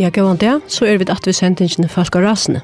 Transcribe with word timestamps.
Ja, 0.00 0.08
gavan 0.08 0.38
det, 0.40 0.60
så 0.72 0.86
er 0.88 0.96
vi 0.96 1.04
at 1.12 1.26
vi 1.28 1.32
sendte 1.36 1.66
inn 1.66 1.88
folk 1.92 2.14
av 2.16 2.22
rasene. 2.24 2.62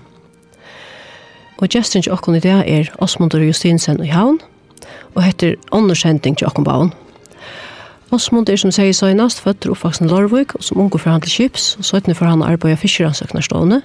Og 1.60 1.68
gesten 1.68 2.00
til 2.00 2.14
okken 2.14 2.38
i 2.38 2.40
det 2.40 2.54
er 2.64 2.88
Osmundur 3.04 3.44
Justinsen 3.44 4.00
i 4.00 4.08
Havn, 4.08 4.38
og 5.12 5.20
heter 5.20 5.58
Åndersending 5.68 6.38
til 6.38 6.48
okkon 6.48 6.64
på 6.64 6.72
Havn. 6.72 6.94
Osmund 8.16 8.48
er 8.48 8.56
som 8.56 8.72
sier 8.72 8.96
søgnast, 8.96 9.42
født 9.44 9.66
og 9.66 9.76
oppvaksen 9.76 10.08
Lorvik, 10.08 10.54
og 10.56 10.64
som 10.64 10.80
unge 10.80 11.02
forhandler 11.02 11.28
kips, 11.28 11.74
og 11.76 11.84
søttene 11.84 12.16
for 12.16 12.24
han 12.24 12.44
arbeid 12.46 12.72
av 12.78 12.80
fiskeransøknarstående. 12.80 13.82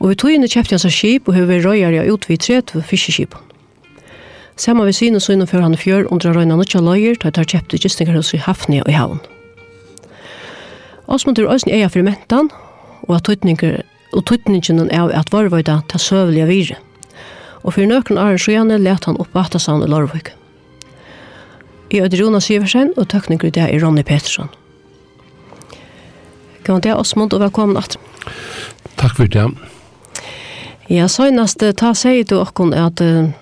Og 0.00 0.10
vi 0.10 0.18
tog 0.18 0.34
inn 0.34 0.42
i 0.42 0.50
kjøpte 0.50 0.74
hans 0.74 0.90
skip, 0.98 1.28
og 1.30 1.38
høver 1.38 1.62
røyere 1.62 2.10
ut 2.10 2.26
vid 2.26 2.42
tret 2.42 2.74
ved 2.74 2.82
fiskeskipen. 2.90 3.38
Samma 4.58 4.90
vi 4.90 4.98
syne 4.98 5.22
så 5.22 5.36
innanfor 5.36 5.62
han 5.62 5.78
fjør, 5.78 6.10
undrar 6.10 6.34
røyna 6.34 6.58
nødja 6.58 6.82
løyer, 6.82 7.22
da 7.22 7.30
tar 7.30 7.46
kjøpte 7.46 7.78
gistingarhus 7.78 8.34
i 8.34 8.42
Hafnia 8.42 8.82
og 8.82 8.90
i 8.90 8.98
Havn. 8.98 9.20
Åsmund 11.08 11.38
er 11.40 11.48
òsne 11.48 11.72
eia 11.72 11.88
fermentan, 11.88 12.50
og 13.08 13.14
at 13.16 13.24
tøytninger 13.24 13.80
og 14.12 14.24
tøytningen 14.28 14.90
er 14.92 15.08
at 15.16 15.32
varvøyda 15.32 15.80
ta 15.88 16.00
søvelige 16.00 16.48
vire. 16.48 16.76
Og 17.64 17.74
for 17.74 17.88
nøkken 17.88 18.20
Arne 18.20 18.40
Sjøjane 18.40 18.76
let 18.80 19.08
han 19.08 19.16
opp 19.20 19.32
Vatasan 19.36 19.82
i 19.84 19.88
Lorvøk. 19.88 20.34
I 21.90 22.02
Ødrona 22.04 22.40
Syversen 22.44 22.92
og 22.96 23.08
tøkninger 23.08 23.50
det 23.50 23.64
er 23.64 23.80
Ronny 23.80 24.04
Petersson. 24.04 24.52
Kan 26.64 26.84
det 26.84 26.92
Åsmund 26.92 27.32
og 27.32 27.40
velkommen 27.40 27.80
at. 27.80 27.96
Takk 29.00 29.16
for 29.16 29.32
det. 29.32 29.48
Ja, 30.92 31.08
søgnast, 31.08 31.64
ta 31.76 31.94
sier 31.96 32.24
du 32.28 32.38
okkon 32.40 32.74
at 32.76 33.00
uh, 33.00 33.32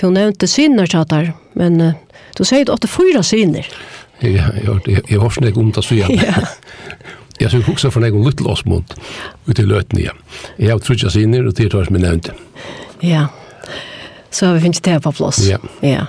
du 0.00 0.08
nevnte 0.08 0.48
syner, 0.48 0.88
tjatar, 0.88 1.34
men 1.56 1.80
uh, 1.80 1.96
du 2.36 2.44
sier 2.48 2.64
du 2.64 2.72
åtte 2.72 2.88
fyra 2.88 3.20
syner. 3.24 3.68
Ja. 3.68 3.91
Ja, 4.22 4.48
ja, 4.54 4.78
Jeg 5.10 5.20
har 5.20 5.30
snakket 5.30 5.56
om 5.56 5.72
det 5.72 5.84
så 5.84 5.94
Jeg 7.40 7.50
synes 7.50 7.68
også 7.68 7.90
for 7.90 8.00
noen 8.00 8.14
om 8.14 8.26
Little 8.26 8.82
ut 9.46 9.58
i 9.58 9.62
løtene, 9.66 10.00
igjen. 10.00 10.18
Jeg 10.58 10.70
har 10.70 10.78
trodd 10.78 11.02
jeg 11.02 11.10
sinner, 11.10 11.46
og 11.46 11.56
det 11.58 11.70
tar 11.72 11.84
som 11.84 11.96
jeg 11.96 12.04
nevnte. 12.04 12.34
Ja, 13.02 13.26
så 14.30 14.46
har 14.46 14.54
vi 14.54 14.60
finnet 14.60 14.84
det 14.84 15.00
på 15.02 15.12
plass. 15.12 15.40
Ja. 15.48 15.58
Ja, 15.82 16.06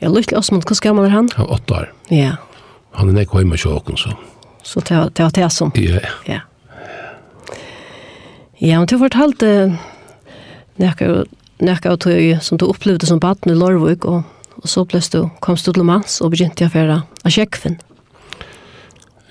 ja 0.00 0.08
Little 0.08 0.38
Osmond, 0.38 0.64
hvordan 0.64 0.80
gammel 0.82 1.10
er 1.10 1.16
han? 1.16 1.28
Han 1.36 1.46
er 1.46 1.52
åtte 1.58 1.74
år. 1.74 1.90
Ja. 2.08 2.36
Han 2.96 3.12
er 3.12 3.20
nekko 3.20 3.42
hjemme 3.42 3.58
i 3.58 3.60
sjåken, 3.60 4.00
så. 4.00 4.14
Så 4.62 4.80
det 4.80 4.96
var 4.96 5.10
det, 5.14 5.28
det 5.34 5.52
som? 5.52 5.72
Ja. 5.76 6.00
Ja. 6.26 6.40
Ja, 8.60 8.78
men 8.78 8.86
du 8.86 8.96
har 8.96 9.04
fortalt 9.08 9.40
det, 9.40 9.78
nekka 10.76 11.92
av 11.92 12.00
tøy 12.04 12.34
som 12.44 12.58
du 12.60 12.66
opplevde 12.68 13.08
som 13.08 13.20
baden 13.20 13.52
i 13.52 13.56
Lorvik, 13.56 14.04
og 14.04 14.24
og 14.60 14.68
så 14.68 14.84
ble 14.84 15.00
du, 15.12 15.22
komst 15.40 15.66
du 15.66 15.72
til 15.72 15.86
Mans 15.88 16.20
og 16.20 16.34
begynte 16.34 16.68
å 16.68 16.72
føre 16.72 16.98
av 17.24 17.32
kjekkfen. 17.32 17.78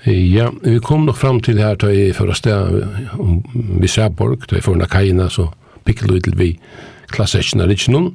Ja, 0.06 0.48
vi 0.62 0.78
kom 0.80 1.04
nok 1.04 1.18
fram 1.20 1.42
til 1.44 1.60
her 1.60 1.76
til 1.76 1.92
jeg 1.92 2.16
først 2.16 2.46
sted 2.46 2.78
vi 3.80 3.88
Sæborg, 3.88 4.46
da 4.48 4.56
jeg 4.56 4.64
foran 4.64 4.82
av 4.86 4.88
Kajina, 4.88 5.28
så 5.28 5.50
pikket 5.84 6.08
du 6.08 6.20
til 6.24 6.38
vi 6.40 6.50
klassesjene 7.12 7.66
av 7.66 7.86
noen. 7.92 8.14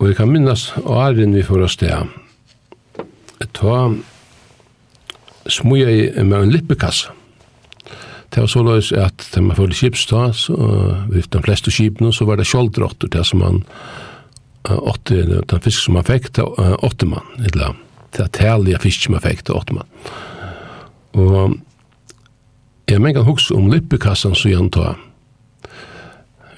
Og 0.00 0.08
jeg 0.08 0.16
kan 0.16 0.32
minnes 0.32 0.70
åren 0.80 1.36
vi 1.36 1.44
først 1.44 1.80
sted. 1.82 2.08
Ta 3.52 3.76
smuja 5.50 5.90
i 5.90 6.24
med 6.24 6.38
en 6.40 6.52
lippekasse. 6.54 7.12
Det 8.30 8.44
var 8.44 8.46
så 8.46 8.62
løs 8.62 8.92
at 8.94 9.26
da 9.34 9.40
man 9.42 9.56
følte 9.58 9.76
skipstad, 9.76 10.36
så, 10.38 10.54
de 11.10 11.42
fleste 11.42 11.72
skipene, 11.74 12.12
så 12.14 12.24
var 12.24 12.38
det 12.38 12.46
kjoldrotter, 12.46 13.10
det 13.10 13.24
som 13.26 13.42
man 13.42 13.64
åtte, 14.68 15.42
den 15.48 15.62
fisk 15.64 15.86
som 15.86 15.96
man 15.96 16.04
fikk, 16.04 16.32
til 16.36 16.44
åtte 16.84 17.08
mann, 17.08 17.26
eller 17.38 17.76
det 18.16 18.24
er 18.24 18.32
tærlige 18.34 18.80
fisk 18.82 19.06
som 19.06 19.16
man 19.16 19.24
fikk, 19.24 19.44
til 19.46 19.56
åtte 19.56 19.76
mann. 19.76 19.88
Og 21.12 21.56
jeg 22.90 23.00
mener 23.00 23.26
hos 23.26 23.50
om 23.50 23.70
lippekassan 23.70 24.34
som 24.34 24.50
jeg 24.50 24.60
antar. 24.60 24.98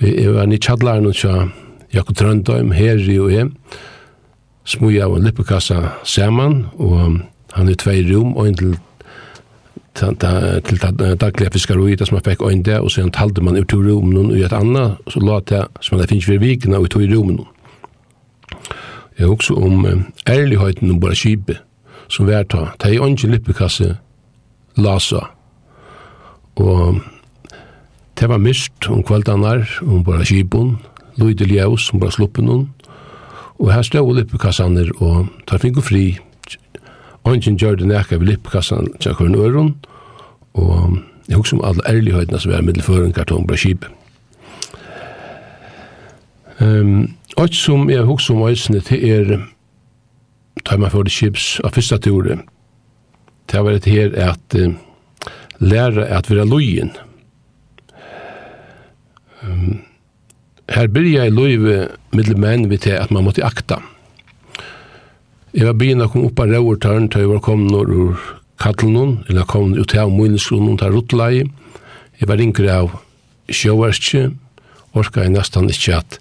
Jeg 0.00 0.34
var 0.34 0.50
i 0.50 0.58
tjadlaren 0.58 1.06
og 1.06 1.14
tja 1.14 1.48
Jakob 1.92 2.16
Trøndheim, 2.16 2.72
Heri 2.72 3.18
og 3.20 3.32
jeg, 3.32 3.50
smog 4.64 4.96
av 4.98 5.16
en 5.16 5.26
lippekassa 5.26 5.82
saman, 6.04 6.64
og 6.80 7.20
han 7.52 7.68
er 7.68 7.78
tvei 7.78 8.00
rom, 8.08 8.34
og 8.36 8.48
en 8.48 8.58
til 8.58 8.78
til 9.94 10.78
daglige 11.20 11.50
fiskaroi, 11.52 11.94
det 11.94 12.06
som 12.08 12.16
han 12.16 12.24
fikk 12.24 12.42
øynde, 12.42 12.80
og 12.80 12.90
så 12.90 13.02
han 13.02 13.10
talte 13.12 13.42
man 13.44 13.56
ut 13.56 13.72
i 13.72 13.76
rom 13.76 14.14
og 14.16 14.36
i 14.36 14.42
et 14.42 14.52
annet, 14.52 14.96
så 15.08 15.20
la 15.20 15.40
det 15.40 15.66
som 15.80 15.98
han 15.98 16.08
finnes 16.08 16.28
ved 16.28 16.40
vikene 16.40 16.78
og 16.78 16.86
i 16.86 16.86
ut 16.86 16.96
i 16.96 17.06
noen. 17.12 17.42
Jeg 19.18 19.26
har 19.26 19.34
også 19.34 19.54
om 19.54 19.86
ærligheten 20.28 20.90
om 20.90 21.00
bare 21.00 21.14
kjipet 21.14 21.60
som 22.12 22.26
vi 22.28 22.32
er 22.36 22.44
ta. 22.44 22.66
Det 22.80 22.90
er 22.92 23.06
ikke 23.06 23.30
lippekasse 23.30 23.96
lasa. 24.76 25.20
Og 26.56 27.00
det 28.20 28.28
var 28.28 28.38
mist 28.38 28.88
om 28.88 29.02
kveldene 29.02 29.66
om 29.82 30.04
bare 30.04 30.24
kjipen, 30.24 30.76
Luide 31.16 31.44
Ljøs 31.48 31.90
om 31.92 32.00
bare 32.00 32.12
sluppen 32.12 32.48
noen. 32.48 32.68
Og 33.58 33.72
her 33.72 33.82
stod 33.82 34.14
lippekassene, 34.16 34.88
og 34.98 35.26
tar 35.46 35.58
fink 35.62 35.76
og 35.76 35.86
fri. 35.86 36.18
Ongen 37.24 37.56
gjør 37.56 37.78
det 37.78 37.86
nekka 37.86 38.18
ved 38.18 38.32
lippekassene, 38.32 38.90
tjakker 39.00 39.26
en 39.26 39.34
øron, 39.38 39.74
og 40.54 40.98
jeg 41.28 41.36
husker 41.36 41.58
om 41.58 41.64
alle 41.64 41.82
ærlighetene 41.88 42.40
som 42.40 42.52
er 42.52 42.62
middelføren 42.62 43.12
kartong 43.12 43.46
bare 43.48 43.58
skipet. 43.58 43.88
Um, 46.62 47.14
Alt 47.40 47.54
som 47.56 47.88
jeg 47.90 48.04
husker 48.04 48.36
om 48.36 48.42
eisene 48.46 48.82
til 48.84 49.04
er 49.08 49.30
tar 50.68 50.78
man 50.78 50.92
for 50.92 51.06
det 51.06 51.14
kips 51.14 51.56
av 51.64 51.72
første 51.74 51.98
turen. 52.04 52.42
Det 53.48 53.56
har 53.56 53.64
vært 53.66 53.88
her 53.88 54.12
at 54.20 54.58
uh, 54.60 54.74
lære 55.58 56.04
at 56.06 56.28
vi 56.30 56.36
lojen. 56.44 56.92
Um, 59.42 59.80
her 60.70 60.86
byrja 60.92 61.24
jeg 61.24 61.34
lojve 61.34 61.78
middel 62.12 62.38
menn 62.38 62.68
vi 62.70 62.78
til 62.78 62.94
at 63.00 63.10
man 63.10 63.24
måtte 63.26 63.44
akta. 63.44 63.80
Jeg 65.52 65.66
var 65.68 65.76
byen 65.76 66.04
å 66.04 66.08
komme 66.12 66.30
opp 66.30 66.40
av 66.40 66.52
Røvertøren 66.52 67.10
til 67.12 67.26
jeg 67.26 67.32
var 67.32 67.42
kommet 67.44 67.72
når 67.74 67.90
ur 67.92 68.20
Kattelnån, 68.62 69.24
eller 69.28 69.48
kom 69.48 69.74
ut 69.74 69.94
av 69.98 70.12
Møynesgrunnen 70.14 70.78
til 70.78 70.94
Rottlai. 70.94 71.42
Jeg 72.20 72.28
var 72.30 72.38
ringer 72.38 72.68
av 72.70 72.92
Sjøverskje, 73.50 74.30
orka 74.98 75.24
jeg 75.24 75.34
nesten 75.34 75.70
ikke 75.72 75.98
at 76.00 76.18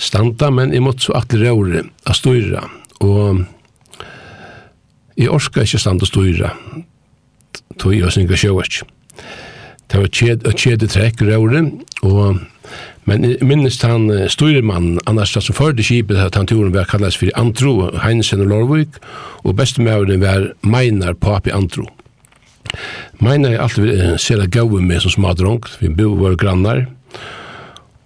standa, 0.00 0.50
men 0.50 0.74
jeg 0.74 0.84
måtte 0.84 1.08
så 1.08 1.16
atle 1.20 1.50
råre 1.50 1.84
å 2.08 2.16
styra, 2.16 2.64
og 3.04 3.42
jeg 5.20 5.32
orka 5.32 5.66
ikke 5.66 5.82
standa 5.82 6.06
å 6.06 6.10
styra, 6.10 6.54
tog 7.80 7.96
jeg 7.96 8.14
synka 8.14 8.38
sjøvart. 8.38 8.82
Det 9.90 9.98
var 9.98 10.10
kjed, 10.14 10.46
kjede 10.54 10.88
trekk 10.90 11.24
råre, 11.26 11.66
og 12.06 12.40
Men 13.08 13.24
minnes 13.42 13.80
han 13.82 14.04
styrmann, 14.30 14.98
annars 15.08 15.32
som 15.34 15.56
førde 15.56 15.82
kipet, 15.82 16.18
at 16.20 16.36
han 16.38 16.46
turen 16.46 16.70
var 16.74 16.86
kallas 16.86 17.16
for 17.18 17.32
Antro, 17.40 17.88
Heinsen 18.04 18.44
og 18.44 18.52
Lorvik, 18.52 19.00
og 19.42 19.56
bestemøveren 19.58 20.22
var 20.22 20.50
Meinar, 20.62 21.16
papi 21.18 21.50
Antro. 21.54 21.88
Meinar 23.18 23.56
er 23.56 23.64
alltid 23.64 24.20
ser 24.22 24.38
det 24.38 24.52
gau 24.54 24.78
med 24.78 25.02
som 25.02 25.14
smadrong, 25.16 25.64
vi 25.80 25.90
bor 25.90 26.14
våre 26.20 26.38
grannar, 26.38 26.84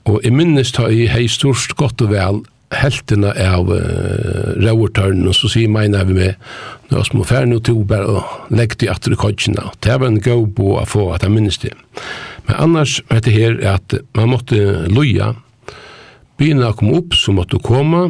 Og 0.05 0.21
jeg 0.25 0.35
minnes 0.37 0.73
ta 0.75 0.91
i 0.93 1.07
hei 1.09 1.25
stort 1.33 1.73
godt 1.81 2.03
og 2.05 2.13
vel 2.13 2.43
heltene 2.75 3.31
av 3.39 3.69
uh, 3.71 4.55
rauertørnen, 4.59 5.29
og 5.31 5.37
så 5.37 5.51
sier 5.53 5.71
meg 5.71 5.93
når 5.93 6.09
vi 6.09 6.17
med, 6.19 6.49
nå 6.91 6.99
er 6.99 7.07
små 7.07 7.27
færre 7.29 7.49
noe 7.49 7.63
til 7.65 7.85
bare 7.89 8.19
og 8.19 8.55
legge 8.55 8.81
til 8.81 8.91
atter 8.93 9.15
i 9.15 9.19
kodgjene. 9.21 9.69
Det 9.85 9.95
var 10.01 10.11
en 10.11 10.21
god 10.25 10.49
bo 10.57 10.75
å 10.81 10.85
få 10.89 11.09
at 11.15 11.25
jeg 11.25 11.35
minnes 11.35 11.61
det. 11.63 11.73
Men 12.49 12.61
annars 12.67 12.99
er 13.15 13.23
det 13.25 13.37
her 13.37 13.57
at 13.77 13.97
man 14.19 14.33
måtte 14.35 14.59
loja, 14.91 15.33
begynne 16.41 16.73
å 16.73 16.77
komme 16.77 16.99
opp 16.99 17.17
så 17.17 17.33
måtte 17.37 17.57
du 17.57 17.65
komme, 17.65 18.09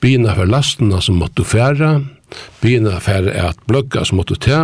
begynne 0.00 0.32
for 0.36 0.48
lastene 0.48 1.00
så 1.02 1.14
måtte 1.16 1.42
du 1.42 1.48
fære, 1.48 1.92
begynne 2.62 3.00
for 3.02 3.30
at 3.34 3.58
bløkka 3.68 4.04
så 4.06 4.16
måtte 4.16 4.36
du 4.36 4.44
ta, 4.46 4.62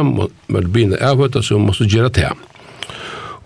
byna 0.48 1.00
avhøyta 1.02 1.42
så 1.42 1.58
måtte 1.60 1.84
du 1.84 1.98
gjøre 1.98 2.14
til. 2.14 2.46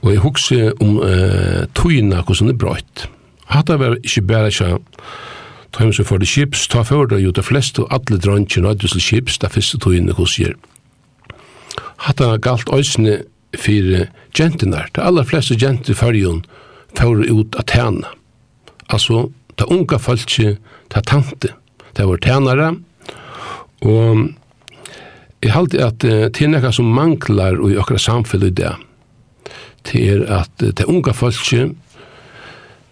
Og 0.00 0.12
jeg 0.12 0.23
husker 0.25 0.73
om 0.81 0.97
uh, 1.02 1.67
tøyene, 1.76 2.23
hvordan 2.23 2.52
det 2.52 2.58
brøyt. 2.58 3.06
Hatta 3.50 3.76
vært 3.81 4.05
ikke 4.06 4.23
bare 4.29 4.52
ikke 4.52 4.79
tøyene 5.76 5.97
som 5.97 6.08
for 6.08 6.23
det 6.23 6.31
kips, 6.31 6.67
ta 6.70 6.82
for 6.87 7.11
det 7.11 7.20
jo 7.23 7.35
de 7.35 7.44
fleste 7.44 7.85
og 7.85 7.93
alle 7.94 8.19
drøntjen 8.20 8.67
og 8.67 8.81
til 8.81 9.02
kips, 9.02 9.38
det 9.38 9.52
første 9.52 9.79
tøyene 9.79 10.17
hos 10.17 10.38
gjør. 10.38 10.56
Hatta 12.06 12.37
galt 12.41 12.70
øsene 12.73 13.20
for 13.56 14.06
gentene. 14.35 14.85
De 14.94 15.02
aller 15.02 15.26
fleste 15.26 15.58
gentene 15.58 15.94
i 15.94 15.99
fyrjon 15.99 16.44
får 16.96 17.25
ut 17.31 17.56
av 17.58 17.67
tæna. 17.70 18.14
Altså, 18.91 19.29
det 19.58 19.69
unga 19.70 19.99
falske, 19.99 20.56
de 20.94 21.03
tante. 21.06 21.53
De 21.96 22.06
var 22.06 22.17
tænare, 22.17 22.75
og 23.82 24.31
jeg 25.43 25.53
halte 25.53 25.85
at 25.85 26.05
uh, 26.05 26.29
det 26.29 26.43
er 26.44 26.50
noe 26.53 26.73
som 26.73 26.88
manglar 26.94 27.58
i 27.69 27.76
okra 27.81 27.99
samfunn 27.99 28.49
i 28.49 28.50
det 28.55 28.73
det 29.88 30.03
er 30.12 30.25
at 30.41 30.50
det 30.61 30.85
unga 30.88 31.12
folket, 31.17 31.77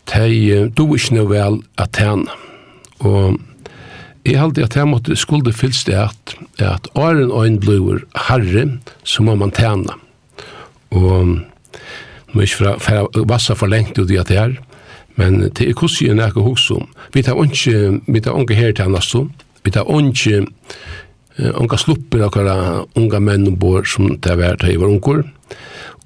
de 0.08 0.69
do 0.76 0.87
ikke 0.96 1.19
noe 1.19 1.29
vel 1.31 1.61
at 1.79 1.93
tjene. 1.99 2.31
Og 3.05 3.37
jeg 4.25 4.40
halte 4.40 4.64
at 4.64 4.76
jeg 4.76 4.88
måtte 4.88 5.17
skulde 5.17 5.52
fylst 5.52 5.88
det 5.88 5.99
at, 6.00 6.35
at 6.58 6.88
åren 6.96 7.31
og 7.31 7.46
en 7.46 7.58
blir 7.61 8.05
herre, 8.29 8.64
så 9.05 9.23
må 9.23 9.37
man 9.37 9.52
tjene. 9.55 9.94
Og 10.90 11.37
må 12.32 12.44
ikke 12.44 12.56
fra, 12.61 12.73
fra 12.81 13.25
vassa 13.29 13.56
for 13.56 13.70
lengt 13.70 13.99
ut 13.99 14.11
i 14.11 14.19
at 14.20 14.29
det 14.32 14.40
er, 14.40 14.56
men 15.19 15.40
det 15.49 15.67
er 15.67 15.76
kursi 15.76 16.08
enn 16.08 16.20
jeg 16.23 16.32
ikke 16.32 16.46
hos 16.46 16.69
om. 16.70 16.88
Vi 17.14 17.25
tar 17.26 17.38
ikke, 17.43 18.00
vi 18.06 18.20
tar 18.23 18.38
ikke 18.40 18.58
her 18.58 18.73
til 18.73 18.88
annars, 18.88 19.14
vi 19.64 19.75
tar 19.75 19.88
ikke 19.88 20.44
unga 21.38 21.79
slupper 21.79 22.25
av 22.26 22.87
unga 22.99 23.20
menn 23.23 23.56
bor 23.58 23.87
som 23.87 24.11
det 24.19 24.37
var 24.38 24.58
da 24.61 24.70
i 24.70 24.79
var 24.79 24.90
unger. 24.90 25.25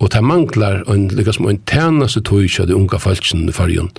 Og 0.03 0.11
det 0.11 0.23
manglar 0.27 0.83
en, 0.91 1.07
lika 1.15 1.33
som 1.33 1.47
en 1.47 1.61
tænaste 1.71 2.25
tog 2.27 2.49
av 2.61 2.67
de 2.67 2.75
unga 2.75 2.99
falskene 2.99 3.49
i 3.49 3.55
fargen, 3.55 3.91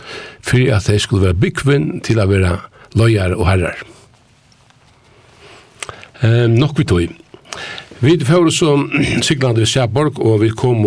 for 0.44 0.60
at 0.76 0.88
de 0.92 1.00
skulle 1.00 1.30
være 1.30 1.40
byggvinn 1.40 2.02
til 2.04 2.20
å 2.20 2.28
være 2.28 2.58
løyer 3.00 3.36
og 3.38 3.48
herrer. 3.48 3.80
Eh, 6.24 6.48
nok 6.52 6.76
vi 6.80 6.84
tog. 6.84 7.16
Vi 8.04 8.18
får 8.20 8.52
så 8.52 8.76
Siglande 9.26 9.64
vi 9.64 9.70
Sjæborg, 9.70 10.20
og 10.20 10.42
vi 10.44 10.52
kom 10.52 10.84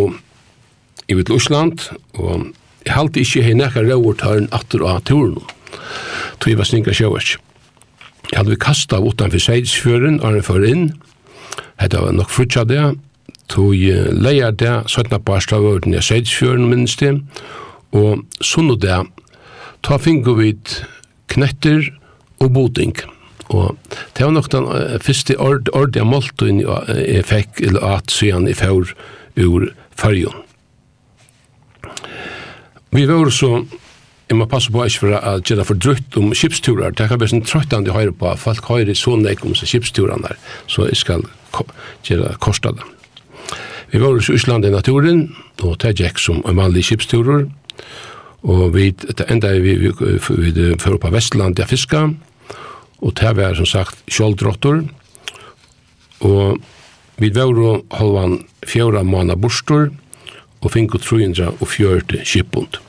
i 1.09 1.17
vidt 1.17 1.33
Osland, 1.33 1.89
og 2.21 2.53
jeg 2.85 2.95
halte 2.95 3.23
ikke 3.25 3.43
hei 3.43 3.57
nekka 3.57 3.87
rauertaren 3.87 4.51
atter 4.53 4.85
av 4.85 5.01
turen. 5.09 5.41
Tog 6.41 6.53
jeg 6.53 6.61
var 6.61 6.69
sninka 6.69 6.93
sjøvers. 6.93 7.39
Jeg 8.31 8.37
hadde 8.37 8.53
vi 8.53 8.61
kastet 8.61 9.01
utenfor 9.01 9.41
Seidsfjøren, 9.41 10.21
og 10.21 10.29
han 10.29 10.45
fører 10.45 10.69
inn. 10.69 10.87
Hette 11.81 12.01
var 12.03 12.13
nok 12.13 12.31
frutja 12.33 12.67
det, 12.69 12.83
tog 13.53 13.75
leier 13.75 14.51
det, 14.51 14.75
17. 14.91 15.21
barstad 15.25 15.63
var 15.63 15.85
den 15.85 15.95
jeg 15.97 16.07
seitsfjøren 16.07 16.69
minst 16.71 17.01
det, 17.01 17.15
og 17.97 18.25
sånn 18.45 18.73
og 18.75 18.81
det, 18.83 18.99
ta 19.87 19.99
fingo 20.03 20.35
vid 20.39 20.81
knetter 21.33 21.93
og 22.43 22.53
boding. 22.57 22.97
Og 23.55 23.77
det 24.17 24.25
var 24.25 24.35
nok 24.35 24.51
den 24.53 24.67
uh, 24.67 24.99
første 25.03 25.37
ord, 25.39 25.71
ordet 25.73 26.01
jeg 26.01 26.11
målte 26.11 26.51
inn 26.51 26.65
jeg 26.65 27.25
fikk, 27.29 27.63
eller 27.69 27.87
at 27.97 28.11
siden 28.11 28.49
jeg 28.51 28.59
fjør 28.59 28.93
ur 29.37 29.69
fargen. 29.97 30.43
Vi 32.97 33.05
var 33.07 33.31
så, 33.35 33.51
jeg 34.31 34.39
må 34.39 34.49
passe 34.51 34.73
på 34.73 34.83
ikke 34.87 35.03
for 35.05 35.15
å 35.15 35.37
gjøre 35.45 35.67
for 35.69 35.79
drøtt 35.79 36.19
om 36.19 36.33
kipsturer, 36.35 36.95
det 36.97 37.09
kan 37.11 37.21
være 37.21 37.35
sånn 37.35 37.47
trøttende 37.47 37.93
å 37.93 37.99
høre 37.99 38.15
på, 38.17 38.33
folk 38.41 38.71
hører 38.73 38.97
så 38.99 39.15
nek 39.21 39.45
om 39.47 39.55
skipsturene 39.59 40.25
der, 40.25 40.39
så 40.71 40.89
jeg 40.89 40.99
skal 41.05 41.27
gjøre 42.09 42.35
kostet 42.43 42.81
det. 42.81 42.96
Vi 43.93 43.99
var 44.03 44.17
i 44.19 44.35
Ísland 44.35 44.67
i 44.67 44.71
naturen, 44.71 45.29
og 45.63 45.79
det 45.83 45.95
gikk 46.01 46.19
som 46.19 46.43
en 46.45 46.59
vanlig 46.59 46.85
kipsturer, 46.89 47.47
og 48.47 48.75
vi, 48.75 48.91
det 48.91 49.27
enda 49.31 49.53
vi, 49.63 49.77
vi, 49.79 49.93
vi, 49.93 50.51
vi 50.51 50.73
fører 50.79 50.99
på 51.03 51.11
Vestland 51.15 51.57
til 51.57 51.69
fiska, 51.71 52.03
og 53.03 53.15
det 53.21 53.37
var 53.39 53.55
som 53.55 53.69
sagt 53.69 54.03
kjoldrottor, 54.11 54.83
og 56.27 56.59
vi 57.21 57.31
var 57.35 57.55
og 57.63 57.87
halvan 57.97 58.41
fjøra 58.67 59.05
måneder 59.07 59.39
bostor, 59.41 59.89
og 60.61 60.73
fink 60.73 60.97
og 60.97 61.05
trojendra 61.05 61.53
og 61.55 61.69
fjørte 61.71 62.25
kipund. 62.27 62.81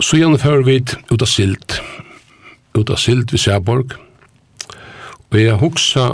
Så 0.00 0.16
gjerne 0.16 0.38
fører 0.38 0.64
vi 0.64 0.78
ut 1.10 1.22
av 1.22 1.28
silt, 1.28 1.80
ut 2.78 2.90
av 2.90 3.00
silt 3.02 3.34
ved 3.34 3.42
Sæborg, 3.42 3.96
og 5.28 5.36
jeg 5.36 5.58
hoksa 5.60 6.08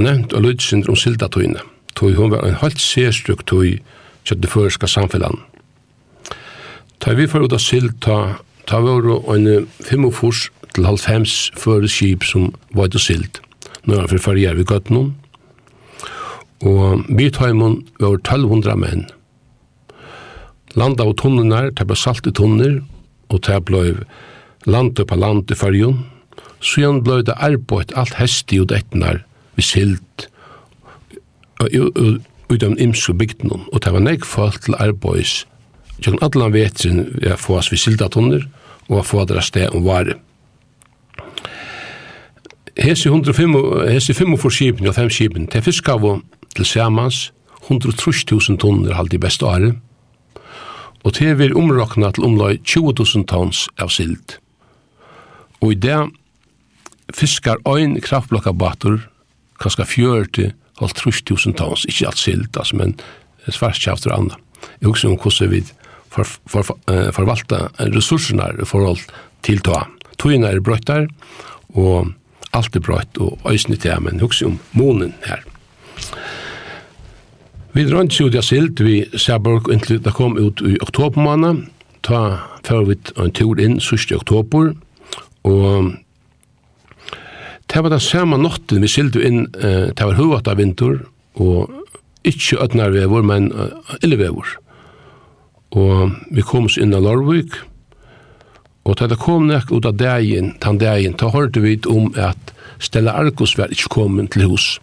nevnt 0.00 0.32
og 0.32 0.44
lydsynder 0.46 0.92
om 0.92 0.96
sildatøyene, 0.98 1.60
tog 1.96 2.16
hun 2.16 2.32
var 2.32 2.46
en 2.46 2.58
halvt 2.62 2.80
sérstruk 2.80 3.44
tøy 3.46 3.78
til 4.24 4.40
det 4.40 4.50
føreska 4.50 4.86
samfellan. 4.86 5.40
Ta 7.02 7.16
vi 7.18 7.26
for 7.26 7.42
ut 7.42 7.52
av 7.52 7.60
sild, 7.60 7.96
ta, 8.00 8.38
ta 8.66 8.78
var 8.80 9.08
en 9.34 9.66
45 9.82 10.50
til 10.72 10.86
90 10.86 11.58
føre 11.58 11.88
skip 11.90 12.24
som 12.24 12.52
var 12.72 12.92
til 12.92 13.02
sild, 13.02 13.40
når 13.84 14.06
han 14.06 14.22
fyrir 14.22 14.56
vi 14.56 14.64
gøtt 14.64 14.90
noen. 14.90 15.16
Og 16.62 17.02
vi 17.10 17.28
tar 17.30 17.52
mun 17.58 17.82
var 17.98 18.20
1200 18.20 18.76
menn. 18.78 19.08
Landa 20.78 21.04
av 21.04 21.16
tunnenar, 21.18 21.72
ta 21.76 21.84
ble 21.84 21.96
salt 21.98 22.26
i 22.26 22.32
tunner, 22.32 22.80
og 23.28 23.42
ta 23.42 23.58
ble 23.60 24.06
land 24.64 24.96
på 24.96 25.18
land 25.18 25.50
i 25.50 25.58
fargen, 25.58 26.04
så 26.62 26.80
igjen 26.80 27.02
ble 27.02 27.22
det 27.26 27.36
arbeid 27.42 27.92
alt 27.98 28.14
hesti 28.20 28.60
og 28.62 28.70
detnar, 28.70 29.24
vi 29.56 29.62
silt, 29.62 30.28
ut 32.52 32.62
av 32.62 32.80
imske 32.80 33.14
bygden, 33.14 33.50
og 33.72 33.80
det 33.84 33.92
var 33.92 34.04
nek 34.04 34.26
folk 34.26 34.60
til 34.64 34.76
arbeids, 34.80 35.46
tjøkken 36.00 36.22
allan 36.24 36.54
vetrin 36.54 37.04
vi 37.20 37.28
har 37.30 37.40
få 37.40 37.58
oss 37.60 37.70
vi 37.72 37.80
sildatunner, 37.80 38.44
og 38.88 38.98
har 38.98 39.08
få 39.08 39.24
deres 39.28 39.52
sted 39.52 39.70
om 39.72 39.86
vare. 39.86 40.18
Hesi 42.78 43.08
105, 43.08 43.54
hesi 43.92 44.14
5 44.16 44.36
for 44.40 44.50
skipen, 44.50 44.88
og 44.88 44.96
5 44.96 45.10
skipen, 45.12 45.46
til 45.46 45.62
fiskav 45.62 46.06
til 46.56 46.66
samans, 46.66 47.30
130.000 47.62 48.58
tonner 48.58 48.96
halde 48.96 49.16
i 49.16 49.22
beste 49.22 49.46
året, 49.46 49.76
og 51.04 51.14
til 51.14 51.36
vi 51.38 51.52
omrakna 51.54 52.10
til 52.10 52.26
omlai 52.26 52.56
20.000 52.58 53.26
tons 53.30 53.68
av 53.78 53.90
sild. 53.90 54.38
Og 55.62 55.72
i 55.72 55.78
det 55.78 55.98
fiskar 57.14 57.60
ein 57.66 58.00
kraftblokka 58.00 58.52
batur 58.52 59.00
kanskje 59.62 59.88
40 59.88 60.52
halvt 60.80 60.98
trus 60.98 61.22
tusen 61.22 61.54
tons, 61.58 61.86
ikke 61.88 62.08
alt 62.10 62.20
silt, 62.20 62.56
altså, 62.58 62.78
men 62.80 62.96
svarskjafter 63.48 64.12
og 64.12 64.18
annet. 64.18 64.68
Jeg 64.80 64.90
husker 64.90 65.10
om 65.10 65.18
hvordan 65.18 65.50
vi 65.52 65.62
for, 66.12 66.28
for, 66.46 66.76
uh, 66.90 67.08
forvalta 67.14 67.66
ressursene 67.94 68.50
i 68.60 68.68
forhold 68.68 69.00
til 69.46 69.62
ta. 69.64 69.86
Togene 70.20 70.52
er 70.52 70.60
brøttar, 70.60 71.08
og 71.74 72.12
alt 72.52 72.76
er 72.76 72.84
brøtt, 72.84 73.18
og 73.18 73.40
øysene 73.48 73.78
til, 73.80 73.96
men 74.04 74.20
jeg 74.20 74.28
husker 74.28 74.50
om 74.52 74.58
månen 74.76 75.14
her. 75.26 75.42
Vi 77.72 77.86
drønt 77.88 78.12
seg 78.12 78.28
ut 78.28 78.36
av 78.36 78.44
silt, 78.44 78.82
vi 78.84 78.98
Sæborg, 79.16 79.70
inntil 79.72 80.02
det 80.04 80.12
kom 80.12 80.36
ut 80.36 80.60
i 80.68 80.76
oktobermåned, 80.84 81.64
ta 82.04 82.20
før 82.66 82.84
vi 82.90 82.98
en 83.16 83.32
tur 83.32 83.60
inn 83.62 83.78
1. 83.80 84.12
oktober, 84.18 84.74
og 85.48 85.94
Det 87.72 87.80
var 87.80 87.88
den 87.88 88.00
samme 88.04 88.36
notten 88.36 88.82
vi 88.84 88.88
sildu 88.90 89.22
inn, 89.24 89.46
uh, 89.56 89.88
det 89.96 90.04
var 90.04 90.18
huvat 90.18 90.48
av 90.50 90.58
vinter, 90.60 90.98
og 91.40 91.72
ikkje 92.28 92.60
ötnar 92.60 92.92
vevor, 92.92 93.24
men 93.24 93.48
uh, 93.56 93.72
illevevor. 94.04 94.50
Og 95.72 96.12
vi 96.36 96.44
kom 96.44 96.68
oss 96.68 96.76
inn 96.76 96.92
av 96.92 97.06
Lorvik, 97.06 97.56
og 98.84 98.98
da 98.98 99.08
det 99.08 99.16
kom 99.22 99.46
nek 99.48 99.70
ut 99.72 99.86
av 99.88 99.96
dagen, 99.96 100.52
tan 100.60 100.80
dagen, 100.82 101.16
da 101.16 101.30
hørte 101.32 101.62
vi 101.64 101.78
om 101.88 102.10
at 102.20 102.52
Stella 102.82 103.14
Argos 103.16 103.56
var 103.56 103.72
ikkje 103.72 103.92
kommet 103.94 104.34
til 104.34 104.50
hos. 104.50 104.76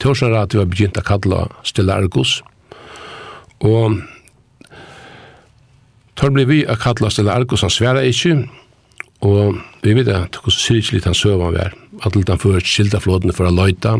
Tørsar 0.00 0.32
at 0.38 0.54
vi 0.54 0.62
var 0.62 0.70
begynt 0.72 0.96
å 0.96 1.04
kalla 1.04 1.44
Stella 1.68 1.98
Argos, 2.00 2.40
og 3.60 4.00
Tar 6.16 6.30
blir 6.30 6.46
vi 6.46 6.58
a 6.68 6.76
kalla 6.76 7.10
Stella 7.10 7.34
Argos, 7.34 7.64
han 7.64 7.72
sværa 7.72 8.02
ikkje, 8.06 8.44
Og 9.22 9.58
vi 9.82 9.94
vet 9.94 10.10
at 10.10 10.38
hvordan 10.42 10.88
litt 10.94 11.06
han 11.06 11.16
søvann 11.16 11.54
var. 11.54 11.74
At 12.02 12.16
litt 12.16 12.30
han 12.30 12.40
fører 12.42 12.64
skilta 12.66 13.00
flåten 13.02 13.34
for 13.34 13.46
å 13.46 13.54
løyta, 13.54 13.98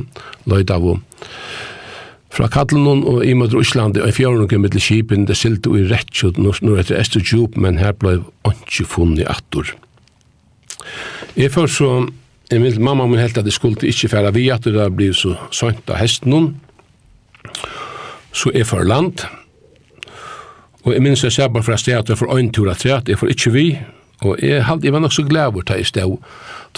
løyta 0.50 0.78
av 0.80 0.98
Fra 2.32 2.48
Katlunum 2.48 3.02
og 3.04 3.24
i 3.28 3.34
møter 3.36 3.60
Íslandi 3.60 4.00
og 4.00 4.08
i 4.08 4.16
fjörnungum 4.16 4.62
mittel 4.64 4.80
skipen, 4.80 5.26
det 5.28 5.36
sildi 5.36 5.68
og 5.68 5.82
i 5.82 5.88
rettjud 5.90 6.38
nord 6.40 6.80
etter 6.80 6.96
Estur 6.96 7.20
Djup, 7.20 7.58
men 7.60 7.76
her 7.76 7.92
blei 7.92 8.22
ontsi 8.48 8.86
funni 8.88 9.26
attor. 9.28 9.74
Jeg 11.36 11.52
før 11.52 11.68
så, 11.68 11.90
jeg 12.50 12.62
vil 12.62 12.80
mamma 12.80 13.04
min 13.06 13.20
helt 13.20 13.36
at 13.36 13.44
jeg 13.44 13.52
skulle 13.52 13.84
ikke 13.84 14.08
færa 14.14 14.32
vi 14.32 14.48
at 14.50 14.64
det 14.64 14.88
blei 14.96 15.12
så 15.12 15.36
sønt 15.52 15.92
av 15.92 16.00
hesten 16.00 16.54
så 18.32 18.50
jeg 18.54 18.64
før 18.64 18.88
land, 18.88 19.26
og 20.82 20.94
jeg 20.94 21.02
minns 21.04 21.22
jeg 21.22 21.34
ser 21.36 21.50
bare 21.52 21.66
fra 21.66 21.76
stedet 21.76 22.00
at 22.00 22.08
jeg 22.08 22.18
får 22.18 22.32
øyntur 22.32 22.70
at 22.72 22.84
jeg 22.84 23.18
får 23.18 23.28
ikke 23.28 23.52
vi, 23.52 23.66
Og 24.22 24.38
jeg, 24.38 24.62
held, 24.66 24.84
jeg 24.86 24.94
var 24.94 25.02
nok 25.02 25.12
så 25.12 25.24
glad 25.26 25.52
glæver 25.52 25.66
til 25.66 25.80
jeg 25.82 25.86
stod. 25.86 26.18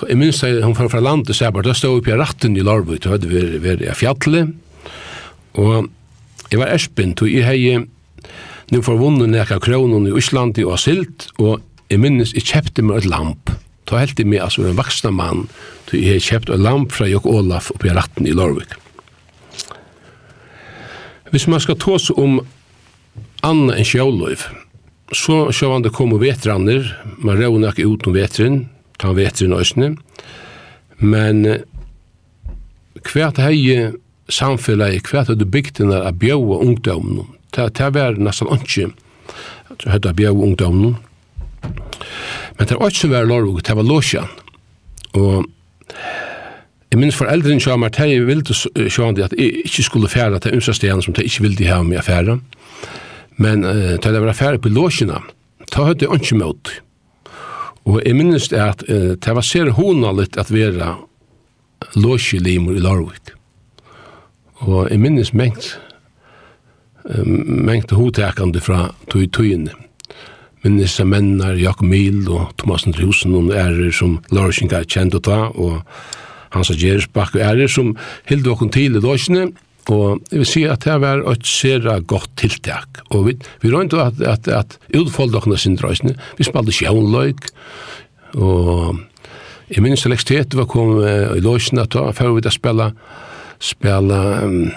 Jeg 0.08 0.18
minns 0.18 0.40
da 0.40 0.52
hun 0.64 0.76
var 0.78 0.88
fra 0.88 1.00
landet, 1.00 1.36
så 1.36 1.44
jeg 1.44 1.64
da 1.64 1.72
stod 1.72 1.98
oppe 1.98 2.10
i 2.10 2.16
ratten 2.18 2.56
i 2.56 2.64
Larvøy, 2.64 2.96
da 2.98 3.14
hadde 3.14 3.28
vi 3.28 3.60
vært 3.62 3.84
i 3.84 3.92
fjallet. 3.94 4.54
Og 5.54 5.90
jeg 6.50 6.58
var 6.58 6.72
Espen, 6.74 7.12
så 7.18 7.28
jeg 7.28 7.44
hei, 7.44 7.84
nu 8.72 8.80
får 8.82 8.98
vunnen 8.98 9.30
nekka 9.30 9.60
kronen 9.62 10.08
i 10.08 10.14
Osland 10.16 10.58
og 10.64 10.78
silt, 10.80 11.28
og 11.38 11.60
jeg 11.90 12.00
minnes, 12.00 12.32
jeg 12.34 12.48
kjepte 12.48 12.82
meg 12.82 13.02
et 13.02 13.10
lamp. 13.12 13.52
Da 13.84 14.00
held 14.00 14.16
jeg 14.18 14.26
meg, 14.26 14.40
altså, 14.40 14.64
en 14.64 14.78
vaksna 14.78 15.12
mann, 15.12 15.44
så 15.88 15.98
jeg 15.98 16.16
hei 16.16 16.24
kjøpt 16.24 16.50
et 16.50 16.64
lamp 16.64 16.92
fra 16.96 17.06
Jokk 17.10 17.28
Olaf 17.28 17.70
oppe 17.74 17.90
i 17.90 17.94
ratten 17.94 18.26
i 18.26 18.32
Larvøy. 18.32 18.64
Hvis 21.30 21.48
man 21.50 21.60
skal 21.60 21.76
tås 21.82 22.08
om 22.14 22.38
Anna 23.44 23.74
enn 23.76 23.86
sjøløyf, 23.86 24.46
så 25.12 25.50
sjåvande 25.52 25.92
kom 25.92 26.14
og 26.16 26.22
vetranner, 26.22 26.86
man 27.18 27.40
rånak 27.40 27.78
ut 27.78 28.06
om 28.08 28.14
vetren, 28.16 28.64
ta 28.98 29.12
vetren 29.12 29.56
øsne, 29.56 29.94
men 30.98 31.44
hvert 33.04 33.40
hei 33.42 33.90
samfunnet, 34.32 35.04
hvert 35.10 35.32
hei 35.32 35.48
bygdene 35.56 36.00
av 36.08 36.16
bjøa 36.20 36.60
ungdommen, 36.64 37.26
det 37.54 37.90
var 37.94 38.16
nesten 38.18 38.50
ikke, 38.56 38.90
det 39.82 40.00
var 40.04 40.16
bjøa 40.16 40.34
ungdom 40.34 40.96
men 42.54 42.68
det 42.68 42.76
var 42.76 42.90
ikke 42.92 43.00
som 43.06 43.10
var 43.10 43.24
lorvog, 43.26 43.62
det 43.64 43.76
var 43.76 43.86
losjan, 43.88 44.28
og 45.16 45.46
Jeg 46.94 47.00
minns 47.02 47.16
foreldrene 47.18 47.58
sa 47.58 47.74
meg 47.74 47.90
at 47.90 48.06
jeg 48.06 48.22
ville 48.22 48.54
sjående 48.86 49.24
at 49.26 49.32
jeg 49.34 49.64
ikke 49.66 49.82
skulle 49.82 50.06
fære 50.06 50.38
til 50.44 50.52
ymsa 50.54 50.70
stedene 50.78 51.02
som 51.02 51.16
jeg 51.16 51.26
ikke 51.26 51.42
ville 51.42 51.66
ha 51.66 51.80
med 51.82 52.04
å. 52.06 52.36
Men 53.36 53.64
uh, 53.66 53.96
til 53.98 54.14
jeg 54.14 54.24
var 54.24 54.38
ferdig 54.38 54.62
på 54.64 54.72
låsina, 54.72 55.20
ta 55.70 55.88
høyde 55.88 56.06
jeg 56.06 56.20
ikke 56.20 56.40
mot. 56.40 56.74
Og 57.84 58.00
jeg 58.00 58.16
minnes 58.16 58.48
det 58.52 58.60
at 58.62 58.84
uh, 58.88 59.14
det 59.18 59.36
var 59.36 59.46
ser 59.46 59.74
hona 59.78 60.12
litt 60.14 60.38
at 60.40 60.52
være 60.54 60.94
låsjelimer 61.98 62.78
i 62.78 62.84
Larvik. 62.84 63.34
Og 64.64 64.86
jeg 64.90 65.00
minnes 65.02 65.34
mengt 65.36 65.74
uh, 67.10 67.24
mengt 67.24 67.94
hotekande 67.94 68.62
fra 68.62 68.88
tog 69.10 69.26
tøyene. 69.34 69.74
Minnes 70.64 70.94
jeg 70.96 71.10
mennar 71.10 71.58
Jakob 71.60 71.90
Mil 71.90 72.22
og 72.32 72.54
Thomas 72.56 72.86
Andreusen 72.88 73.34
og 73.36 73.52
ærer 73.52 73.92
som 73.92 74.20
Larvik 74.32 74.72
er 74.72 74.86
kjent 74.88 75.18
å 75.18 75.20
ta 75.20 75.40
og 75.50 75.82
hans 76.54 76.70
og 76.70 77.10
bak 77.12 77.34
og 77.34 77.42
ærer 77.42 77.68
som 77.68 77.96
hilde 78.28 78.52
åkken 78.52 78.70
til 78.72 78.94
i 78.96 79.02
låsjene 79.02 79.50
Og 79.92 80.20
jeg 80.30 80.40
vil 80.40 80.48
si 80.48 80.62
at 80.64 80.84
det 80.86 80.94
var 81.02 81.24
et 81.28 81.44
sera 81.46 81.98
godt 82.00 82.30
tiltak. 82.40 83.02
Og 83.10 83.26
vi, 83.28 83.34
vi 83.60 83.72
røynte 83.72 84.00
at, 84.00 84.20
at, 84.20 84.48
at 84.48 84.78
utfolde 84.88 85.02
utfoldokkene 85.04 85.58
sin 85.60 85.76
drøysene, 85.76 86.14
vi 86.38 86.46
spalte 86.46 86.72
sjøvnløyk, 86.72 87.50
og 88.40 88.98
jeg 89.70 89.84
minns 89.84 90.04
elektritet 90.06 90.56
var 90.56 90.68
kom 90.70 90.98
uh, 91.00 91.36
i 91.36 91.42
løsene 91.44 91.84
at 91.84 91.94
da, 91.94 92.10
før 92.16 92.36
vi 92.36 92.44
da 92.44 92.52
spela, 92.52 92.90
spela, 93.62 94.20
um, 94.44 94.68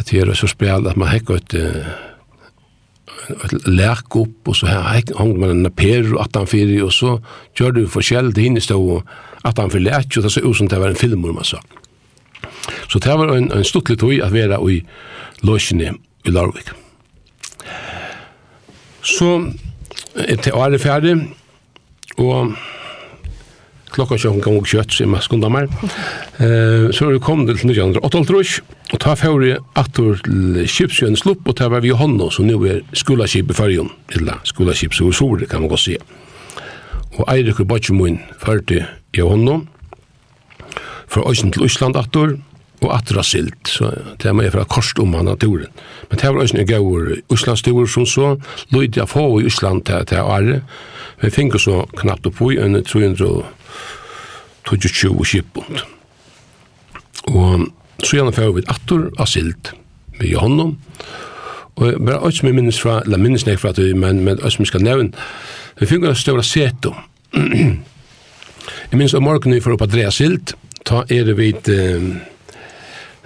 et 0.00 0.12
her 0.14 0.30
og 0.30 0.38
så 0.38 0.50
spela, 0.50 0.90
at 0.90 1.00
man 1.00 1.10
hekk 1.10 1.32
et, 1.36 1.56
uh, 1.58 3.34
et 3.46 3.56
lærk 3.66 4.16
opp, 4.18 4.50
og 4.50 4.58
så 4.58 4.70
hekk 4.70 5.14
hang 5.18 5.34
man 5.40 5.56
en 5.56 5.74
per 5.74 6.14
og 6.14 6.22
18-4, 6.28 6.78
og 6.86 6.94
så 6.94 7.16
gjør 7.58 7.76
du 7.78 7.84
forskjell 7.90 8.32
til 8.34 8.48
hinn 8.48 8.60
i 8.60 8.64
stå 8.64 8.78
18-4 9.48 9.84
lærk, 9.86 10.16
og 10.16 10.26
det 10.26 10.34
så 10.34 10.44
ut 10.46 10.56
som 10.58 10.70
det 10.70 10.82
var 10.82 10.94
en 10.94 11.02
film, 11.02 11.26
man 11.26 11.46
sa. 11.46 11.62
Så 12.88 12.98
det 12.98 13.16
var 13.18 13.34
en, 13.36 13.50
en 13.52 13.64
stuttlig 13.64 13.98
tog 13.98 14.14
at 14.20 14.32
være 14.32 14.60
i 14.70 14.80
løsjene 15.46 15.94
i 16.24 16.30
Larvik. 16.34 16.72
Så 19.02 19.52
er 20.14 20.36
til 20.36 20.52
året 20.52 20.80
ferdig, 20.80 21.14
og 22.18 22.52
klokka 23.90 24.18
sjøkken 24.20 24.42
gang 24.44 24.58
og 24.60 24.68
kjøtt, 24.68 24.92
så 24.94 25.06
jeg 25.06 25.24
skunda 25.24 25.50
meg. 25.52 25.70
Eh, 26.42 26.90
så 26.94 27.08
er 27.08 27.16
det 27.16 27.22
kommet 27.24 27.50
til 27.50 27.70
1988, 27.70 28.60
og 28.92 29.02
ta 29.02 29.14
fjord 29.18 29.46
i 29.46 29.54
attor 29.78 30.20
til 30.26 30.60
Kipsjøen 30.66 31.18
Slupp, 31.18 31.48
og 31.48 31.56
ta 31.58 31.70
var 31.72 31.82
vi 31.84 31.92
i 31.92 31.96
hånda, 31.96 32.30
så 32.34 32.44
nå 32.46 32.58
er 32.66 32.84
skolaskip 32.96 33.50
i 33.50 33.56
fyrjon, 33.56 33.90
eller 34.16 34.42
skolaskip 34.48 34.94
så 34.96 35.10
sore, 35.14 35.48
kan 35.50 35.64
man 35.64 35.72
godt 35.72 35.86
si. 35.86 35.96
Og 37.18 37.26
Eirik 37.32 37.60
og 37.60 37.68
Batjemoen 37.70 38.20
førte 38.38 38.84
i 39.14 39.24
hånda, 39.24 39.60
fra 41.10 41.26
Øysen 41.26 41.50
til 41.50 41.66
Øsland 41.66 41.98
attor, 41.98 42.36
og 42.80 42.96
atra 42.96 43.22
silt, 43.26 43.68
så 43.68 43.90
det 44.20 44.28
er 44.28 44.34
meg 44.36 44.52
fra 44.54 44.64
korst 44.68 44.98
om 45.02 45.14
han 45.16 45.26
naturen. 45.28 45.72
Men 46.08 46.18
det 46.18 46.28
var 46.28 46.42
også 46.42 46.56
en 46.56 46.68
gaur 46.68 47.00
Íslandstur 47.32 47.86
som 47.88 48.06
så, 48.08 48.26
lydde 48.72 49.00
jeg 49.00 49.08
få 49.08 49.40
i 49.40 49.46
Ísland 49.48 49.78
til, 49.88 50.00
til 50.08 50.18
Are, 50.24 50.56
vi 51.20 51.28
fikk 51.30 51.60
så 51.60 51.74
knapt 52.00 52.26
opp 52.30 52.40
i 52.48 52.60
en 52.60 52.84
322 52.84 55.24
kippund. 55.28 55.74
Og 57.28 57.50
så 58.00 58.16
gjerne 58.16 58.32
fyrir 58.32 58.56
vi 58.56 58.70
atur 58.72 59.02
av 59.20 59.26
silt 59.28 59.64
med 60.16 60.26
i 60.30 60.40
hånden, 60.40 60.70
og 61.80 61.86
bare 62.04 62.20
alt 62.24 62.36
som 62.36 62.48
jeg 62.48 62.56
minnes 62.56 62.80
fra, 62.80 63.00
eller 63.04 63.20
minnes 63.20 63.46
nek 63.46 63.60
fra 63.60 63.72
det, 63.76 63.96
men, 63.96 64.24
men 64.24 64.40
alt 64.40 64.52
som 64.52 64.62
jeg 64.64 64.72
skal 64.72 64.84
nevne, 64.84 65.10
vi 65.80 65.88
fikk 65.88 66.04
en 66.04 66.18
større 66.18 66.44
seto. 66.44 66.92
jeg 67.32 68.96
minnes 68.96 69.14
om 69.16 69.24
morgenen 69.24 69.56
vi 69.56 69.64
får 69.64 69.76
opp 69.76 69.86
at 69.86 69.94
dreja 69.94 70.10
silt, 70.12 70.54
ta 70.84 71.04
er 71.08 71.24
det 71.28 71.36
vidt, 71.38 71.70
eh, 71.72 72.04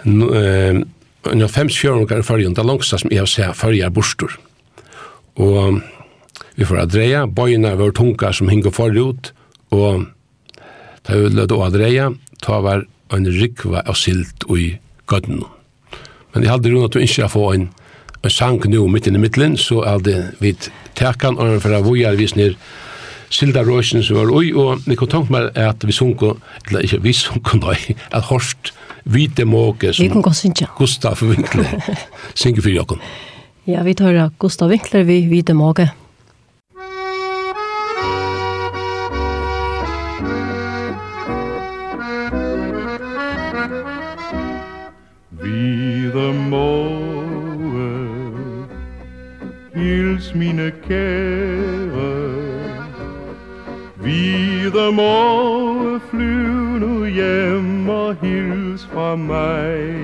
en 0.04 1.42
av 1.42 1.52
fem 1.52 1.70
fjørunger 1.72 2.20
i 2.20 2.26
fargen, 2.26 2.54
det 2.54 2.64
er 2.64 2.82
som 2.84 3.10
jeg 3.10 3.22
har 3.22 3.30
sett 3.30 3.56
farger 3.56 3.92
borster. 3.94 4.36
Og 5.40 5.80
vi 6.54 6.66
får 6.68 6.84
adreia, 6.84 7.24
bøyna 7.26 7.74
var 7.78 7.94
tunga 7.96 8.32
som 8.32 8.50
hingo 8.52 8.70
forut, 8.74 9.32
og 9.74 10.06
da 11.04 11.16
vi 11.18 11.32
lød 11.34 11.52
å 11.52 11.64
adreia, 11.66 12.10
ta 12.44 12.60
var 12.64 12.84
en 13.14 13.26
rikva 13.26 13.82
av 13.84 13.98
silt 13.98 14.46
i 14.52 14.74
gøtten. 15.10 15.42
Men 16.34 16.44
jeg 16.44 16.52
hadde 16.52 16.70
rundt 16.72 16.90
at 16.90 16.96
du 16.96 17.04
ikke 17.04 17.30
få 17.30 17.50
en, 17.54 17.68
en 18.22 18.32
sang 18.32 18.62
nå 18.70 18.86
midt 18.90 19.08
i 19.08 19.14
midtelen, 19.16 19.58
så 19.60 19.82
hadde 19.86 20.32
vi 20.40 20.54
tekan 20.98 21.38
og 21.38 21.60
for 21.62 21.74
å 21.74 21.84
voja 21.84 22.14
vis 22.18 22.36
ned 22.38 22.58
Silda 23.34 23.64
Røsjen 23.66 24.04
som 24.04 24.20
var 24.20 24.30
ui, 24.30 24.52
og 24.52 24.84
vi 24.86 24.96
kom 24.98 25.10
tanke 25.10 25.32
meg 25.34 25.48
at 25.58 25.82
vi 25.82 25.94
sunko, 25.94 26.36
eller 26.68 26.86
ikke 26.86 27.02
vi 27.02 27.14
sunko, 27.18 27.58
nei, 27.64 27.96
at 28.14 28.28
Horst 28.30 28.70
Vite 29.04 29.44
Måke 29.44 29.92
som... 29.92 30.02
Vi 30.02 30.08
kan 30.08 30.22
gå. 30.22 30.32
Gustav 30.78 31.22
Winkler. 31.22 31.84
Synge 32.34 32.62
for 32.62 32.70
jokken. 32.70 32.98
Ja, 33.64 33.82
vi 33.82 33.94
tar 33.94 34.30
Gustav 34.38 34.68
Winkler 34.68 35.02
vi 35.10 35.26
Vite 35.28 35.54
Måke. 35.54 35.90
Vide 45.42 46.32
Måke 46.48 47.44
Hils 49.74 50.34
mine 50.34 50.72
kære 50.88 52.10
Vide 54.04 54.92
Måke 54.92 56.00
Flyv 56.10 56.78
nu 56.80 57.04
hjem 57.06 57.88
og 57.88 58.16
hils 58.22 58.63
fra 58.94 59.16
mig 59.16 59.94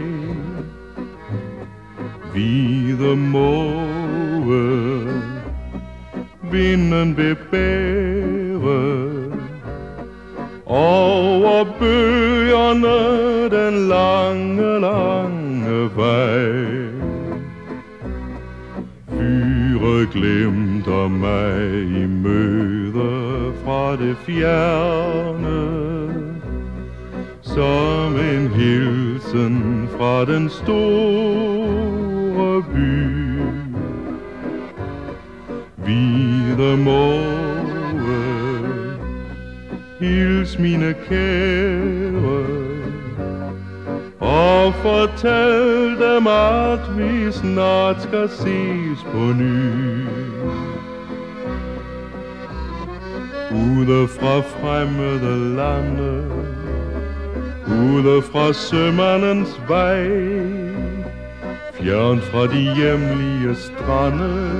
Vide 2.34 3.16
måge 3.16 5.06
Vinden 6.50 7.14
bebære 7.14 8.80
Over 10.66 11.64
bøgerne 11.78 12.98
den 13.50 13.88
lange, 13.88 14.80
lange 14.80 15.90
vej 15.96 16.70
Fyre 19.08 20.06
glimter 20.12 21.08
mig 21.08 21.82
i 21.82 22.06
møde 22.06 23.52
fra 23.64 23.96
det 23.96 24.16
fjerne 24.26 26.19
som 27.54 28.16
en 28.16 28.48
hilsen 28.48 29.88
fra 29.96 30.24
den 30.24 30.48
store 30.48 32.62
by. 32.62 33.40
Vide 35.86 36.76
måge, 36.76 38.22
hils 40.00 40.58
mine 40.58 40.94
kære, 41.08 42.46
og 44.20 44.74
fortæl 44.74 45.98
dem, 45.98 46.26
at 46.26 46.98
vi 46.98 47.32
snart 47.32 48.02
skal 48.02 48.28
ses 48.28 49.04
på 49.12 49.18
ny. 49.18 50.04
Ude 53.52 54.08
fra 54.08 54.40
fremmede 54.40 55.56
lande, 55.56 56.24
Ude 57.70 58.22
fra 58.22 58.52
sømannens 58.52 59.60
vej 59.68 60.04
Fjern 61.72 62.20
fra 62.20 62.46
de 62.46 62.74
hjemlige 62.76 63.54
strande 63.54 64.50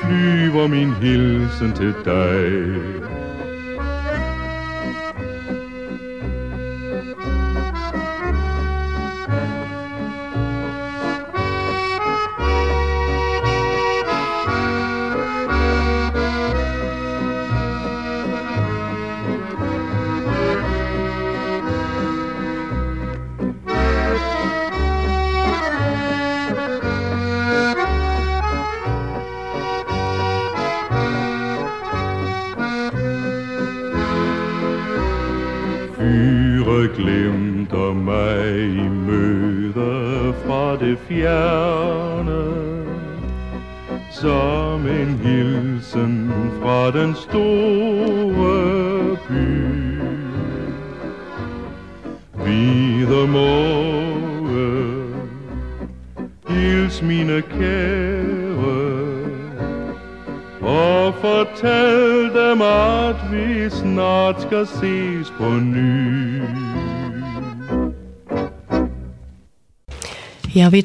Flyver 0.00 0.66
min 0.66 0.92
hilsen 0.92 1.72
til 1.72 1.94
dig. 2.04 2.99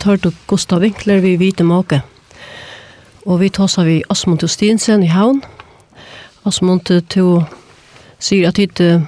hørte 0.05 0.31
Gustav 0.47 0.81
Winkler 0.81 1.19
vi 1.23 1.35
vite 1.41 1.65
måke. 1.65 2.01
Og 3.25 3.39
vi 3.41 3.49
tåsa 3.49 3.83
vi 3.83 4.03
Asmund 4.09 4.39
til 4.39 4.49
Stinsen 4.49 5.03
i 5.03 5.09
havn. 5.09 5.41
Asmund 6.45 6.85
til 6.85 7.45
sier 8.21 8.49
at 8.49 8.61
hit 8.61 8.79
uh, 8.81 9.01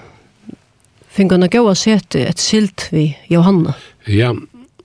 finner 1.10 1.38
han 1.38 1.48
å 1.48 1.52
gå 1.54 1.62
og 1.66 1.78
sete 1.78 2.26
et 2.28 2.42
silt 2.42 2.90
vi 2.92 3.12
Johanna. 3.30 3.76
Ja, 4.10 4.34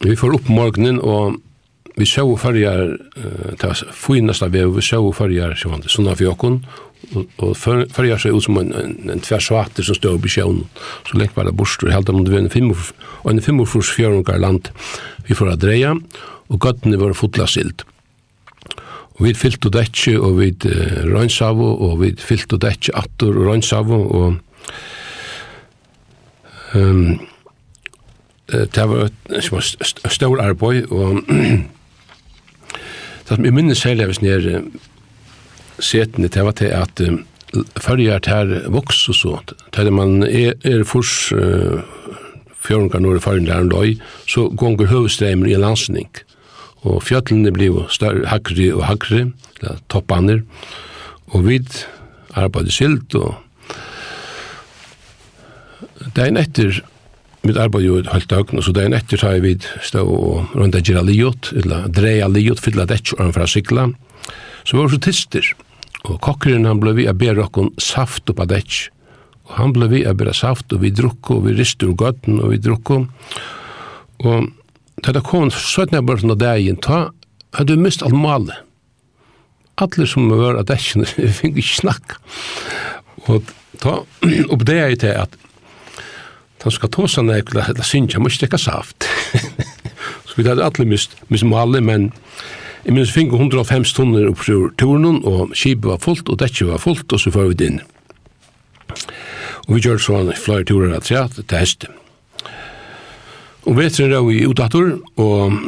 vi 0.05 0.17
får 0.19 0.37
opp 0.39 0.53
morgenen 0.53 1.01
og 1.01 1.41
vi 1.95 2.07
sjå 2.07 2.37
färjar 2.37 2.99
ta 3.59 3.75
finaste 3.93 4.49
väv 4.49 4.75
vi 4.75 4.83
så 4.83 5.13
färjar 5.13 5.55
så 5.55 5.69
vant 5.69 5.91
såna 5.91 6.17
för 6.17 6.25
jakon 6.25 6.67
och 7.37 7.57
färjar 7.57 8.19
så 8.19 8.29
ut 8.29 8.43
som 8.43 8.57
en 8.57 8.73
en, 8.73 9.11
en 9.11 9.21
tvärsvart 9.21 9.85
som 9.85 9.95
står 9.95 10.19
på 10.19 10.29
sjön 10.29 10.65
så 11.11 11.19
länge 11.19 11.31
var 11.35 11.45
det 11.45 11.53
borstor 11.53 11.91
helt 11.91 12.09
om 12.09 12.25
det 12.25 12.31
var 12.31 12.39
en 12.39 12.51
fem 12.51 12.75
och 13.23 13.31
en 13.31 13.43
fem 13.43 13.67
för 13.67 13.81
fjärungar 13.81 14.39
land 14.39 14.69
vi 15.27 15.35
får 15.35 15.57
dreja 15.57 16.01
och 16.47 16.61
gatten 16.61 16.99
var 16.99 17.13
fotla 17.13 17.47
silt 17.47 17.85
og 19.13 19.27
vi 19.27 19.35
fyllt 19.35 19.67
og 19.69 19.75
detje 19.77 20.17
og 20.21 20.39
vi 20.41 20.49
uh, 20.67 21.03
rønsavo 21.13 21.69
og 21.89 22.01
vi 22.01 22.15
fyllt 22.19 22.53
og 22.57 22.63
detje 22.65 22.95
attor 22.97 23.37
og 23.37 23.51
rønsavo 23.51 24.01
og 24.19 24.37
um, 26.75 27.21
det 28.53 28.85
var 28.89 29.09
et 29.09 30.13
stor 30.13 30.41
arbeid 30.43 30.91
og 30.91 31.23
Det 33.33 33.39
som 33.39 33.47
jeg 33.49 33.55
minnes 33.57 33.81
særlig 33.81 34.05
hvis 34.11 34.19
nere 34.21 34.59
setene, 35.81 36.29
det 36.29 36.43
var 36.45 36.53
til 36.53 36.69
at 36.77 37.01
um, 37.01 37.23
følger 37.81 38.19
her 38.29 38.51
voks 38.69 38.99
og 39.09 39.17
så. 39.17 39.31
Til 39.73 39.89
man 39.89 40.21
er, 40.27 40.53
er 40.69 40.85
fors 40.85 41.33
uh, 41.33 41.81
fjørnka 42.61 43.01
når 43.01 43.17
det 43.17 43.23
følger 43.25 43.55
der 43.55 43.71
løy, 43.71 43.95
så 44.29 44.51
gonger 44.53 44.91
høvestreimer 44.93 45.49
i 45.49 45.55
en 45.57 45.65
landsning. 45.65 46.11
Og 46.85 47.01
fjøtlene 47.09 47.55
blir 47.57 47.87
større, 47.89 48.29
hakre 48.29 48.69
og 48.75 48.85
hakre, 48.91 49.25
eller 49.63 49.81
toppaner. 49.89 50.45
Og 51.33 51.49
vi 51.49 51.63
arbeider 52.37 52.77
silt, 52.77 53.17
og 53.17 53.41
det 56.05 56.21
er 56.21 56.29
en 56.29 56.43
etter 56.45 56.85
mitt 57.47 57.59
arbeid 57.59 57.87
jo 57.87 57.99
helt 58.07 58.31
døgn, 58.31 58.59
og 58.61 58.65
så 58.67 58.75
det 58.75 58.85
er 58.85 58.91
en 58.91 58.97
etter 58.97 59.21
tar 59.21 59.37
jeg 59.37 59.45
vid 59.45 59.67
stå 59.83 60.03
og 60.07 60.55
rundt 60.59 60.79
jeg 60.79 60.91
gira 60.91 61.03
liot, 61.07 61.53
eller 61.59 61.89
dreia 61.91 62.29
liot, 62.31 62.63
fylla 62.63 62.87
dekk 62.89 63.15
og 63.17 63.27
anfra 63.27 63.49
sikla. 63.51 63.89
Så 64.63 64.79
var 64.79 64.89
vi 64.89 64.97
så 64.97 65.03
tister, 65.09 65.53
og 66.07 66.21
kokkeren 66.23 66.69
han 66.69 66.81
ble 66.83 66.95
vi 66.99 67.09
a 67.11 67.15
ber 67.17 67.41
okkon 67.43 67.73
saft 67.83 68.31
oppa 68.31 68.47
dekk, 68.51 68.89
og 69.51 69.55
han 69.59 69.75
ble 69.75 69.91
vi 69.91 70.05
a 70.07 70.15
ber 70.15 70.31
saft, 70.37 70.71
og 70.73 70.85
vi 70.85 70.93
drukko, 70.95 71.41
og 71.41 71.49
vi 71.49 71.57
rister 71.59 71.91
ur 71.91 71.99
gøtten, 71.99 72.39
og 72.41 72.55
vi 72.55 72.61
drukko. 72.63 73.03
Og 74.23 74.51
da 75.03 75.15
det 75.17 75.25
kom 75.27 75.51
søtten 75.51 75.99
jeg 75.99 76.07
bare 76.07 76.23
sånn 76.23 76.37
av 76.37 76.43
dagen, 76.43 76.79
ta 76.79 77.09
hadde 77.59 77.75
vi 77.75 77.89
mist 77.89 78.05
alt 78.07 78.17
malet. 78.17 78.63
Alle 79.83 80.07
som 80.07 80.29
var 80.31 80.61
av 80.61 80.69
dekken, 80.71 81.07
vi 81.19 81.31
fikk 81.33 81.59
ikke 81.59 81.81
snakka. 81.81 82.21
Og 83.31 83.51
ta 83.83 84.03
oppdega 84.53 84.93
jeg 84.93 85.03
til 85.03 85.19
at 85.25 85.35
Da 86.63 86.71
skal 86.71 86.91
tåsa 86.95 87.23
nek, 87.27 87.51
eller 87.51 87.83
synkja, 87.87 88.21
må 88.23 88.31
ikke 88.31 88.59
saft. 88.59 89.09
så 90.27 90.37
vi 90.37 90.47
hadde 90.47 90.65
alle 90.65 90.87
mist, 90.87 91.17
mist 91.29 91.47
måle, 91.49 91.81
men 91.83 92.13
jeg 92.85 92.95
minns 92.95 93.15
finko 93.15 93.39
105 93.39 93.85
tonner 93.95 94.29
opp 94.31 94.45
sur 94.47 94.71
turen, 94.79 95.23
og 95.27 95.57
skipet 95.59 95.91
var 95.91 96.03
fullt, 96.03 96.29
og 96.29 96.39
dekket 96.39 96.71
var 96.71 96.83
fullt, 96.83 97.13
og 97.13 97.21
så 97.21 97.31
får 97.35 97.51
vi 97.51 97.67
inn. 97.67 97.81
Og 99.69 99.77
vi 99.77 99.83
gjør 99.85 100.01
sånn 100.03 100.33
flere 100.39 100.67
turer 100.67 100.97
at 100.97 101.07
seg 101.07 101.37
til 101.39 101.59
heste. 101.59 101.91
Og 103.63 103.79
vetren 103.79 104.15
er 104.15 104.25
vi 104.27 104.43
utdator, 104.47 104.97
og 105.23 105.59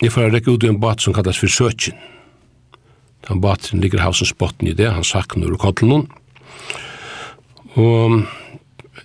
jeg 0.00 0.10
får 0.14 0.32
rekke 0.34 0.54
ut 0.54 0.64
i 0.64 0.70
en 0.70 0.80
bat 0.82 1.02
som 1.02 1.14
kallas 1.14 1.38
for 1.38 1.52
Søtjen. 1.52 1.98
Den 3.28 3.42
baten 3.42 3.82
ligger 3.82 4.02
havsens 4.02 4.32
botten 4.32 4.70
i 4.70 4.74
det, 4.74 4.88
han 4.90 5.04
sakner 5.06 5.52
og 5.52 5.60
kottelen. 5.62 6.06
Og 7.78 8.22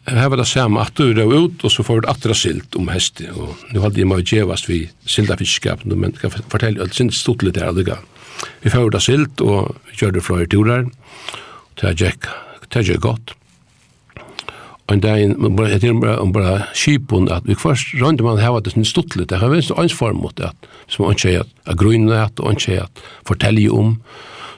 Her 0.06 0.30
var 0.30 0.38
det 0.38 0.46
samme 0.46 0.82
at 0.84 0.98
du 1.00 1.16
røv 1.18 1.32
ut, 1.34 1.64
og 1.66 1.72
så 1.74 1.84
får 1.84 2.04
du 2.04 2.10
atra 2.12 2.36
silt 2.38 2.76
om 2.78 2.92
heste. 2.94 3.26
Og 3.34 3.56
nu 3.74 3.80
hadde 3.82 3.98
jeg 3.98 4.10
meg 4.10 4.26
djevast 4.30 4.70
vi 4.70 4.84
sildafiskskapen, 5.10 5.96
men 5.98 6.14
jeg 6.14 6.28
kan 6.28 6.36
fortelle 6.52 6.84
alt 6.84 6.94
sin 6.98 7.10
stort 7.10 7.42
litt 7.42 7.58
her, 7.58 7.72
allega. 7.74 7.98
Vi 8.62 8.70
får 8.70 8.92
da 8.94 9.02
silt, 9.02 9.42
og 9.42 9.74
vi 9.90 9.98
gjør 10.02 10.14
det 10.18 10.24
flere 10.28 10.46
turer. 10.52 10.86
Det 11.80 11.90
er 11.90 11.98
jeg 12.86 13.02
godt. 13.02 13.34
Og 14.86 14.94
en 14.94 15.02
dag, 15.02 15.18
jeg 15.18 15.82
til 15.82 16.04
om 16.06 16.34
bare 16.34 16.68
skipen, 16.78 17.26
at 17.34 17.48
vi 17.50 17.58
først 17.58 17.96
rønte 17.98 18.24
man 18.24 18.38
her, 18.38 18.54
at 18.54 18.68
det 18.68 18.76
er 18.78 18.86
stort 18.86 19.16
litt, 19.18 19.32
det 19.32 19.40
har 19.42 19.50
vært 19.50 19.74
en 19.74 19.90
form 19.90 20.22
mot 20.22 20.36
det, 20.38 20.52
som 20.86 21.08
man 21.08 21.18
ikke 21.18 21.42
er 21.42 21.80
grunnet, 21.80 22.40
og 22.40 22.54
ikke 22.54 22.84
er 22.84 23.08
fortelle 23.26 23.66
om. 23.74 23.98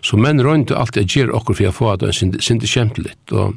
Så 0.03 0.19
menn 0.19 0.43
rønte 0.43 0.75
alltid 0.75 1.07
gjør 1.07 1.31
okkur 1.39 1.55
for 1.55 1.69
å 1.69 1.77
få 1.77 1.89
at 1.93 2.03
det 2.03 2.11
er 2.11 2.59
det 2.59 2.69
kjempe 2.69 3.07
litt, 3.07 3.31
og 3.31 3.55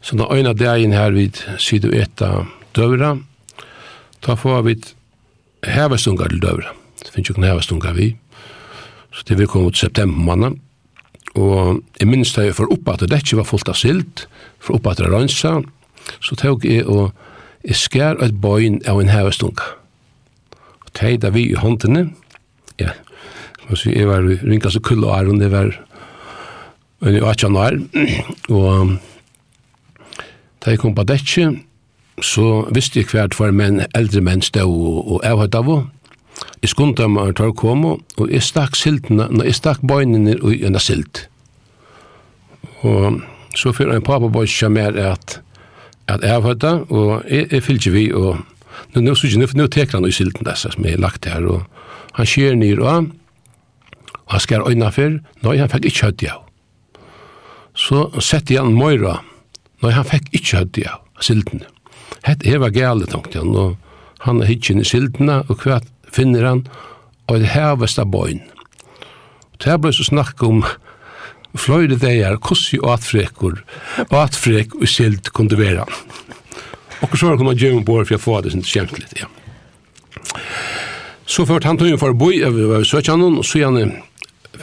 Så 0.00 0.16
den 0.16 0.26
ene 0.32 0.54
dagen 0.56 0.94
her 0.96 1.12
vid 1.12 1.42
syd 1.60 1.84
og 1.88 1.94
eta 1.96 2.30
døvra, 2.76 3.16
da 4.24 4.36
får 4.36 4.62
vi 4.66 4.76
hevestunga 5.68 6.28
til 6.30 6.40
døvra. 6.40 6.72
Det 7.00 7.12
finnes 7.12 7.28
jo 7.28 7.36
ikke 7.36 7.48
hevestunga 7.48 7.92
vi. 7.96 8.14
Så 9.12 9.24
det 9.28 9.38
vil 9.38 9.48
komme 9.50 9.68
ut 9.68 9.76
september 9.76 10.22
måned. 10.24 10.56
Og 11.38 11.82
jeg 12.00 12.08
minns 12.08 12.32
jeg 12.36 12.54
for 12.56 12.70
oppa 12.72 12.96
at 12.96 13.04
det 13.06 13.20
ikke 13.22 13.40
var 13.40 13.48
fullt 13.48 13.68
av 13.70 13.78
silt, 13.78 14.24
for 14.58 14.78
oppa 14.78 14.94
at 14.94 15.02
det 15.02 15.10
rønsa, 15.12 15.60
så 16.20 16.38
tok 16.38 16.64
jeg 16.64 16.86
og 16.88 17.12
jeg 17.62 17.76
skær 17.76 18.18
et 18.24 18.40
bøyn 18.40 18.80
av 18.88 19.02
en 19.02 19.12
hevestunga. 19.12 19.68
Og 20.80 20.90
teida 20.96 21.30
vi 21.34 21.50
i 21.50 21.58
håndene, 21.60 22.08
ja, 22.80 22.96
så 23.70 23.92
jeg 23.92 24.08
var 24.08 24.24
ringa 24.24 24.72
så 24.72 24.80
kull 24.82 25.04
og 25.04 25.14
æren, 25.14 25.38
det 25.38 25.52
var 25.52 25.70
en 27.04 27.16
i 27.16 27.20
18 27.22 27.56
år, 27.56 27.78
og 28.48 28.96
Da 30.60 30.74
jeg 30.74 30.82
kom 30.82 30.94
på 30.94 31.04
dette, 31.08 31.46
så 32.20 32.46
visste 32.74 33.00
jeg 33.00 33.08
hvert 33.12 33.34
for 33.34 33.52
menn, 33.52 33.80
eldre 33.96 34.20
menn 34.20 34.42
stod 34.44 34.68
og 34.68 35.14
og 35.16 35.24
avhøyt 35.24 35.56
av 35.56 35.70
henne. 35.70 35.88
Jeg 36.62 36.72
skundet 36.72 37.10
meg 37.10 37.34
til 37.36 37.50
å 37.50 37.56
komme, 37.56 37.96
og 38.16 38.30
jeg 38.32 38.44
stakk 38.44 38.76
siltene, 38.76 39.26
når 39.28 39.48
jeg 39.48 39.58
stakk 39.58 39.80
bøynene 39.84 40.36
i 40.52 40.62
en 40.64 40.78
silt. 40.80 41.26
Og 42.84 43.20
så 43.56 43.72
fyrir 43.76 43.96
en 43.96 44.04
pappa 44.04 44.28
bøy 44.28 44.46
som 44.48 44.72
mer 44.76 44.96
at 44.96 45.40
at 46.10 46.24
avhøyta, 46.26 46.72
og 46.90 47.22
jeg, 47.30 47.46
jeg 47.52 47.62
fylgjer 47.62 47.92
vi, 47.94 48.04
og 48.12 48.40
nå, 48.94 49.02
nå, 49.04 49.14
nå, 49.14 49.46
nå 49.54 49.66
teker 49.70 49.98
han 49.98 50.08
i 50.08 50.14
silten 50.14 50.46
disse 50.46 50.72
som 50.72 50.86
jeg 50.86 50.98
lagt 50.98 51.28
her, 51.28 51.44
og 51.46 51.62
han 52.16 52.26
skjer 52.26 52.56
ned 52.58 52.82
og 52.82 52.88
han, 52.90 53.10
og 54.24 54.34
han 54.34 54.42
skjer 54.42 54.66
øynene 54.66 54.92
fyr, 54.94 55.18
nei, 55.44 55.58
han 55.60 55.70
fikk 55.70 55.86
ikke 55.90 56.10
høyt 56.10 56.24
av. 56.32 56.42
Så 57.78 58.08
sette 58.18 58.58
han 58.58 58.74
møyra, 58.74 59.20
Nei, 59.80 59.92
han 59.96 60.08
fikk 60.08 60.28
ikke 60.36 60.62
høyde 60.62 60.90
av 60.92 61.24
sildene. 61.24 61.68
Hett 62.26 62.44
er 62.44 62.60
var 62.60 62.74
gale, 62.74 63.08
tenkte 63.08 63.40
han, 63.40 63.54
og 63.56 64.24
han 64.26 64.42
er 64.42 64.50
hitjen 64.50 64.82
i 64.82 64.86
siltene, 64.86 65.40
og 65.48 65.64
hva 65.64 65.80
finner 66.12 66.44
han, 66.44 66.64
og 67.30 67.40
det 67.40 67.52
her 67.54 67.78
var 67.80 68.10
bøyen. 68.12 68.42
Og 69.54 69.60
det 69.64 69.76
ble 69.80 69.92
så 69.94 70.04
snakk 70.04 70.42
om 70.44 70.62
fløyde 71.56 71.96
deier, 72.00 72.36
hvordan 72.36 72.84
og 72.84 72.92
atfrekker, 72.94 73.56
og 74.08 74.16
atfrek 74.20 74.76
og 74.76 74.86
silt 74.88 75.32
kunne 75.36 75.58
være. 75.58 75.86
Og 77.00 77.16
så 77.16 77.26
var 77.26 77.34
det 77.34 77.40
kommet 77.40 77.62
gjemme 77.62 77.84
på 77.86 77.96
for 78.02 78.12
jeg 78.12 78.22
får 78.22 78.44
det 78.44 78.54
sånn 78.54 78.66
kjent 78.66 78.98
litt, 78.98 79.16
ja. 79.16 79.30
Så 81.30 81.46
ført 81.46 81.64
han 81.64 81.78
tog 81.78 81.88
inn 81.88 82.00
for 82.00 82.12
å 82.12 82.18
bo, 82.18 82.28
jeg 82.34 82.52
var 82.52 82.84
søkjannen, 82.84 83.38
og 83.40 83.46
så 83.46 83.62
gjerne 83.62 83.88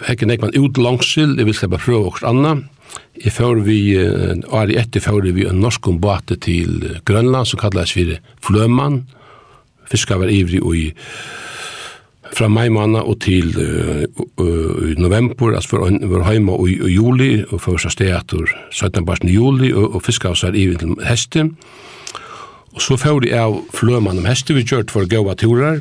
fikk 0.04 0.26
en 0.26 0.34
ikke 0.36 0.52
ut 0.60 0.78
langsild, 0.78 1.40
jeg 1.40 1.48
vil 1.48 1.56
slippe 1.58 1.80
prøve 1.82 2.12
og 2.12 2.20
annet, 2.28 2.68
Jeg 3.24 3.34
får 3.34 3.64
vi, 3.66 3.80
året 3.98 4.78
etter 4.78 5.02
får 5.02 5.26
vi 5.34 5.48
en 5.50 5.62
norsk 5.64 5.90
båte 6.02 6.38
til 6.38 7.00
Grønland, 7.06 7.48
som 7.50 7.60
kallast 7.60 7.98
for 7.98 8.18
Fløman. 8.46 9.02
Fiska 9.90 10.18
var 10.20 10.30
ivrig 10.30 10.62
og 10.62 10.76
i 10.78 10.88
fra 12.36 12.48
mai 12.52 12.70
måned 12.70 13.00
og 13.00 13.20
til 13.24 13.54
uh, 13.56 14.04
uh, 14.38 14.94
november, 15.00 15.56
altså 15.56 15.70
for, 15.70 15.92
var 16.12 16.32
hjemme 16.32 16.52
og, 16.52 16.70
i 16.70 16.92
juli, 16.92 17.44
og 17.50 17.62
for 17.62 17.82
så 17.82 17.90
sted 17.94 18.12
etter 18.14 18.50
17. 18.72 19.06
barsen 19.06 19.30
i 19.30 19.38
juli, 19.38 19.72
og, 19.74 19.96
og 19.96 20.04
fiska 20.06 20.34
var 20.36 20.56
ivrig 20.56 20.80
til 20.80 20.96
heste. 21.08 21.50
Og 22.76 22.82
så 22.84 22.98
får 22.98 23.22
vi 23.24 23.34
av 23.34 23.62
Fløman 23.74 24.20
om 24.20 24.28
heste, 24.30 24.54
vi 24.54 24.66
gjørt 24.68 24.92
for 24.94 25.08
gåa 25.10 25.38
turer, 25.40 25.80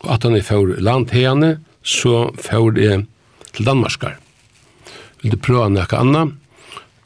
og 0.00 0.10
at 0.16 0.26
han 0.26 0.36
er 0.36 0.44
for 0.44 0.74
landhegene, 0.80 1.58
så 1.82 2.30
får 2.36 2.80
jeg 2.80 3.06
til 3.54 3.66
Danmarskar 3.66 4.18
vil 5.22 5.34
du 5.34 5.40
prøve 5.40 5.68
noe 5.70 5.98
annet. 5.98 6.36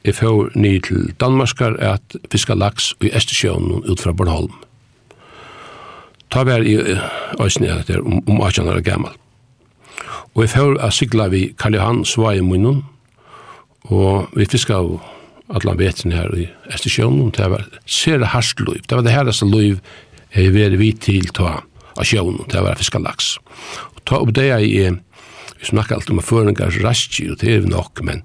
Jeg 0.05 0.18
får 0.18 0.53
ny 0.61 0.77
til 0.85 1.12
Danmarskar 1.20 1.79
at 1.81 2.16
fiska 2.33 2.55
laks 2.55 2.92
i 3.00 3.11
Estersjøen 3.16 3.85
ut 3.88 4.00
fra 4.00 4.12
Bornholm. 4.12 4.53
Ta 6.31 6.44
vær 6.44 6.64
i 6.66 6.77
Øysene 7.40 7.72
at 7.72 7.88
det 7.88 8.03
om, 8.03 8.20
om 8.29 8.40
18 8.42 8.68
år 8.68 8.83
gammal. 8.85 9.14
Og 10.35 10.42
jeg 10.42 10.50
får 10.50 10.81
a 10.83 10.90
sigla 10.90 11.29
vi 11.31 11.46
Karl 11.59 11.79
Johan 11.79 12.05
Svai 12.05 12.40
munnen, 12.42 12.83
og 13.85 14.29
vi 14.35 14.48
fiska 14.50 14.81
av 14.81 14.98
allan 15.55 15.79
vetin 15.79 16.12
her 16.12 16.33
i 16.37 16.48
Estersjøen, 16.72 17.31
det 17.37 17.50
var 17.53 17.64
sere 17.87 18.33
harst 18.33 18.61
liv. 18.61 18.83
Det 18.88 18.96
var 18.96 19.07
det 19.07 19.14
herreste 19.14 19.46
liv 19.46 19.81
jeg 20.35 20.53
veri 20.55 20.77
vi 20.81 20.90
til 20.92 21.29
ta 21.31 21.61
av 21.94 22.05
sjøen, 22.05 22.42
det 22.50 22.62
var 22.64 22.81
fiska 22.81 22.98
laks. 22.98 23.37
Og 23.94 24.03
ta 24.09 24.18
opp 24.18 24.35
det 24.35 24.48
jeg 24.50 24.96
Vi 25.64 25.70
snakkar 25.70 25.96
alltid 25.96 26.11
om 26.12 26.20
føringar 26.20 26.74
raski, 26.85 27.31
og 27.33 27.38
det 27.40 27.48
er 27.48 27.62
vi 27.64 27.70
nok, 27.72 28.03
men 28.05 28.18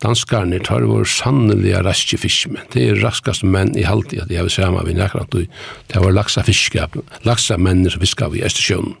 danskarne 0.00 0.56
tar 0.64 0.86
vår 0.88 1.04
sannelige 1.04 1.82
raski 1.84 2.16
fiskmenn. 2.16 2.64
Det 2.72 2.86
er 2.88 3.00
raskast 3.02 3.44
menn 3.44 3.74
i 3.76 3.84
halvtid, 3.84 4.22
at 4.24 4.32
jeg 4.32 4.46
vil 4.46 4.54
sama 4.54 4.86
vi 4.86 4.94
nekrant, 4.96 5.36
det 5.36 6.00
var 6.00 6.16
laksa 6.16 6.46
fiskap, 6.46 6.96
laksa 7.28 7.58
menn 7.60 7.84
som 7.92 8.00
fiskar 8.00 8.32
vi 8.32 8.40
i 8.40 8.46
Estersjøen. 8.48 8.94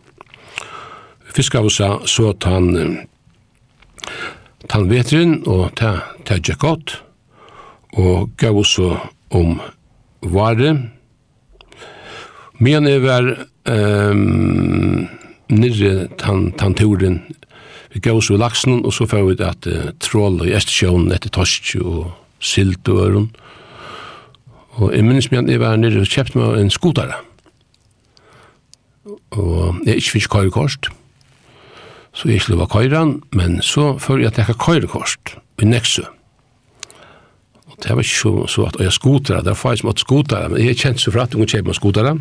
Fiskar 1.32 1.64
vi 1.64 1.72
så, 1.72 1.88
så 2.04 2.34
tann, 2.44 3.06
tann 4.68 4.92
vetrin, 4.92 5.38
og 5.48 5.72
ta, 5.80 5.94
ta 6.28 6.36
godt, 6.60 6.98
og 7.96 8.36
gav 8.36 8.60
oss 8.60 8.76
om 9.32 9.56
vare. 10.20 10.76
Men 12.60 12.84
jeg 12.84 13.00
var 13.00 13.32
um, 13.64 15.06
nirre 15.48 16.08
tann, 16.20 16.50
tann 16.60 16.76
turen 16.76 17.22
vi 17.92 18.00
gav 18.04 18.20
oss 18.20 18.30
i 18.30 18.36
laksen, 18.36 18.82
og 18.84 18.92
så 18.92 19.06
får 19.08 19.24
vi 19.28 19.36
at 19.44 19.68
uh, 19.68 19.90
troll 20.00 20.40
og 20.42 20.50
Estersjøen 20.50 21.12
etter 21.14 21.32
torsk 21.32 21.76
og 21.80 22.10
silt 22.40 22.88
og 22.88 23.00
øren. 23.06 23.30
Og 24.78 24.92
jeg 24.94 25.04
minnes 25.04 25.30
meg 25.32 25.42
at 25.42 25.50
jeg 25.50 25.60
var 25.60 25.80
nere 25.80 26.04
og 26.04 26.12
kjøpte 26.12 26.38
meg 26.38 26.60
en 26.60 26.70
skotare. 26.70 27.16
Og 29.34 29.80
jeg 29.86 29.98
ikke 29.98 30.14
fikk 30.18 30.28
køyrekost, 30.30 30.90
så 32.12 32.28
jeg 32.28 32.40
ikke 32.40 32.58
var 32.60 32.70
køyren, 32.70 33.18
men 33.32 33.62
så 33.62 33.96
før 33.98 34.22
jeg 34.22 34.36
tekket 34.36 34.60
køyrekost 34.62 35.34
i 35.62 35.64
Nexø. 35.66 36.04
Og 37.66 37.76
det 37.82 37.90
var 37.90 38.04
ikke 38.04 38.20
så, 38.20 38.46
så 38.46 38.68
at 38.68 38.78
jeg 38.80 38.92
skotare, 38.92 39.42
det 39.42 39.52
var 39.54 39.54
faktisk 39.54 39.84
måtte 39.84 40.00
skotare, 40.06 40.48
men 40.48 40.64
jeg 40.64 40.76
kjente 40.76 41.02
så 41.02 41.10
for 41.10 41.24
at 41.24 41.34
jeg 41.34 41.48
kjøpte 41.48 41.68
meg 41.68 41.80
skotare, 41.80 42.14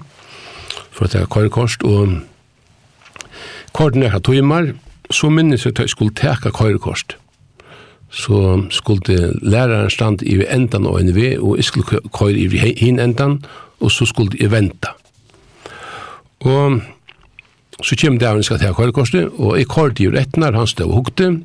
for 0.92 1.06
at 1.06 1.16
jeg 1.16 1.30
køyrekost, 1.30 1.84
og 1.84 2.20
koordinerte 3.74 4.20
tøymer, 4.20 4.74
og 4.74 4.87
så 5.12 5.30
minnes 5.30 5.65
jeg 5.65 5.74
at 5.76 5.80
jeg 5.86 5.89
skulle 5.89 6.15
teka 6.15 6.50
køyrekort. 6.50 7.17
Så 8.10 8.63
skulle 8.70 9.34
læreren 9.41 9.89
stand 9.89 10.22
i 10.22 10.39
endan 10.50 10.86
av 10.88 11.00
en 11.00 11.15
ved, 11.15 11.39
og 11.39 11.58
jeg 11.58 11.63
skulle 11.63 12.00
køyre 12.13 12.38
i 12.38 12.74
hin 12.80 13.00
endan, 13.00 13.41
og 13.80 13.91
så 13.91 14.06
skulle 14.06 14.38
jeg 14.39 14.52
vente. 14.52 14.93
Og 16.39 16.82
så 17.84 17.96
kom 18.02 18.17
det 18.17 18.28
av 18.28 18.38
en 18.38 18.43
skal 18.43 18.60
teka 18.60 18.74
køyrekortet, 18.74 19.30
og 19.38 19.58
jeg 19.58 19.67
kørte 19.67 20.04
i 20.04 20.10
rettnar, 20.10 20.56
han 20.56 20.67
stod 20.67 20.88
og 20.88 20.93
hukte, 21.02 21.41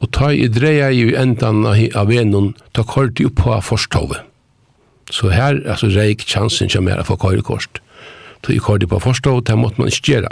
og 0.00 0.10
ta 0.14 0.30
i 0.30 0.48
dreia 0.48 0.90
i 0.94 1.12
endan 1.18 1.66
av 1.66 2.08
venon, 2.08 2.54
ta 2.74 2.82
kørte 2.86 3.22
jo 3.22 3.30
på 3.34 3.60
forstovet. 3.62 4.22
Så 5.10 5.30
her, 5.32 5.62
altså, 5.64 5.88
reik 5.88 6.26
chansen 6.28 6.68
kommer 6.68 6.92
jeg 6.92 7.04
å 7.04 7.08
få 7.08 7.16
køyrekort. 7.16 7.80
Så 8.44 8.52
jeg 8.52 8.62
kørte 8.62 8.86
på 8.86 9.00
forstovet, 9.02 9.48
det 9.48 9.56
måtte 9.58 9.80
man 9.80 9.90
ikke 9.90 10.12
gjøre. 10.12 10.30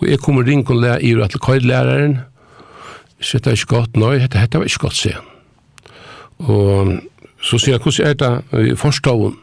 Og 0.00 0.08
jeg 0.08 0.18
kommer 0.18 0.46
ring 0.46 0.64
og 0.70 0.80
lær 0.80 1.02
i 1.04 1.14
rett 1.16 1.34
til 1.34 1.42
køydlæreren. 1.44 2.18
Så 3.20 3.38
det 3.38 3.46
er 3.46 3.58
ikke 3.58 3.74
godt, 3.76 3.96
nei, 4.00 4.16
dette, 4.18 4.38
dette 4.38 4.58
var 4.58 4.68
ikke 4.68 4.86
godt, 4.86 4.96
sier 4.96 5.18
han. 5.18 5.26
Og 6.48 6.94
så 7.44 7.58
sier 7.60 7.76
jeg, 7.76 7.82
hvordan 7.84 8.06
er 8.06 8.14
det 8.20 8.72
i 8.72 8.76
forståen? 8.76 9.36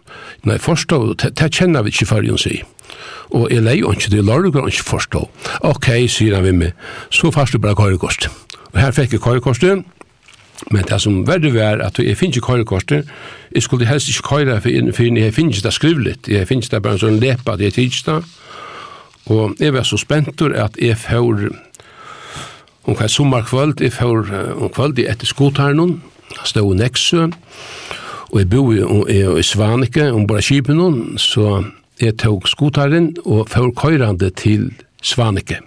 Nei, 0.50 0.58
forståen, 0.62 1.13
det 1.17 1.52
kjenner 1.54 1.86
vi 1.86 1.93
ikke 1.93 2.10
før, 2.10 2.26
hun 2.30 2.41
sier. 2.41 2.65
Og 3.36 3.52
jeg 3.52 3.62
leier 3.65 3.91
ikke, 3.93 4.10
det 4.13 4.24
lar 4.26 4.41
du 4.41 4.50
ikke 4.50 4.86
forstå. 4.88 5.22
Ok, 5.67 5.91
sier 6.10 6.38
han 6.38 6.46
ved 6.46 6.58
meg, 6.58 6.74
så 7.13 7.32
fast 7.32 7.54
du 7.54 7.62
bare 7.62 7.78
køyrekost. 7.78 8.30
Og 8.74 8.82
her 8.82 8.91
fikk 8.96 9.17
jeg 9.17 9.22
køyrekostet, 9.22 9.86
men 10.72 10.86
det 10.89 11.02
som 11.02 11.22
verre 11.28 11.54
var 11.54 11.84
at 11.86 12.00
jeg 12.00 12.17
finner 12.17 12.39
ikke 12.39 12.48
køyrekostet, 12.48 13.10
jeg 13.56 13.63
skulle 13.63 13.86
helst 13.86 14.10
ikke 14.10 14.28
køyre, 14.30 14.62
for 14.62 14.70
jeg 14.70 14.93
finner 14.96 15.28
ikke 15.28 15.63
det 15.63 15.74
skrivlet, 15.74 16.28
jeg 16.28 16.48
finner 16.48 16.63
ikke 16.63 16.76
det 16.76 16.84
bare 16.84 16.98
en 16.98 17.04
sånn 17.04 17.20
lepa, 17.22 17.58
det 17.58 17.67
er 17.67 17.76
tidsdag, 17.78 18.24
Og 19.27 19.55
jeg 19.59 19.73
var 19.73 19.83
så 19.83 19.97
spentur 19.99 20.55
at 20.55 20.77
jeg 20.79 20.97
får 20.97 21.49
om 22.87 22.95
hva 22.95 23.07
sommerkvöld, 23.11 23.81
jeg 23.83 23.91
får 23.93 24.29
om 24.55 24.69
kvöld 24.71 24.99
i 24.99 25.07
etter 25.11 25.27
skotarnon, 25.27 25.97
stå 26.47 26.63
i 26.63 26.77
Nexø, 26.79 27.27
og 28.31 28.39
jeg 28.39 28.49
bor 28.49 28.71
i, 28.71 29.19
i 29.39 29.43
Svanike, 29.43 30.11
om 30.11 30.27
bara 30.27 30.41
kipen 30.41 31.17
så 31.19 31.63
jeg 31.99 32.17
tog 32.21 32.47
skotaren 32.47 33.15
og 33.25 33.49
får 33.49 33.73
køyrande 33.75 34.29
til 34.29 34.69
Svanike. 35.01 35.59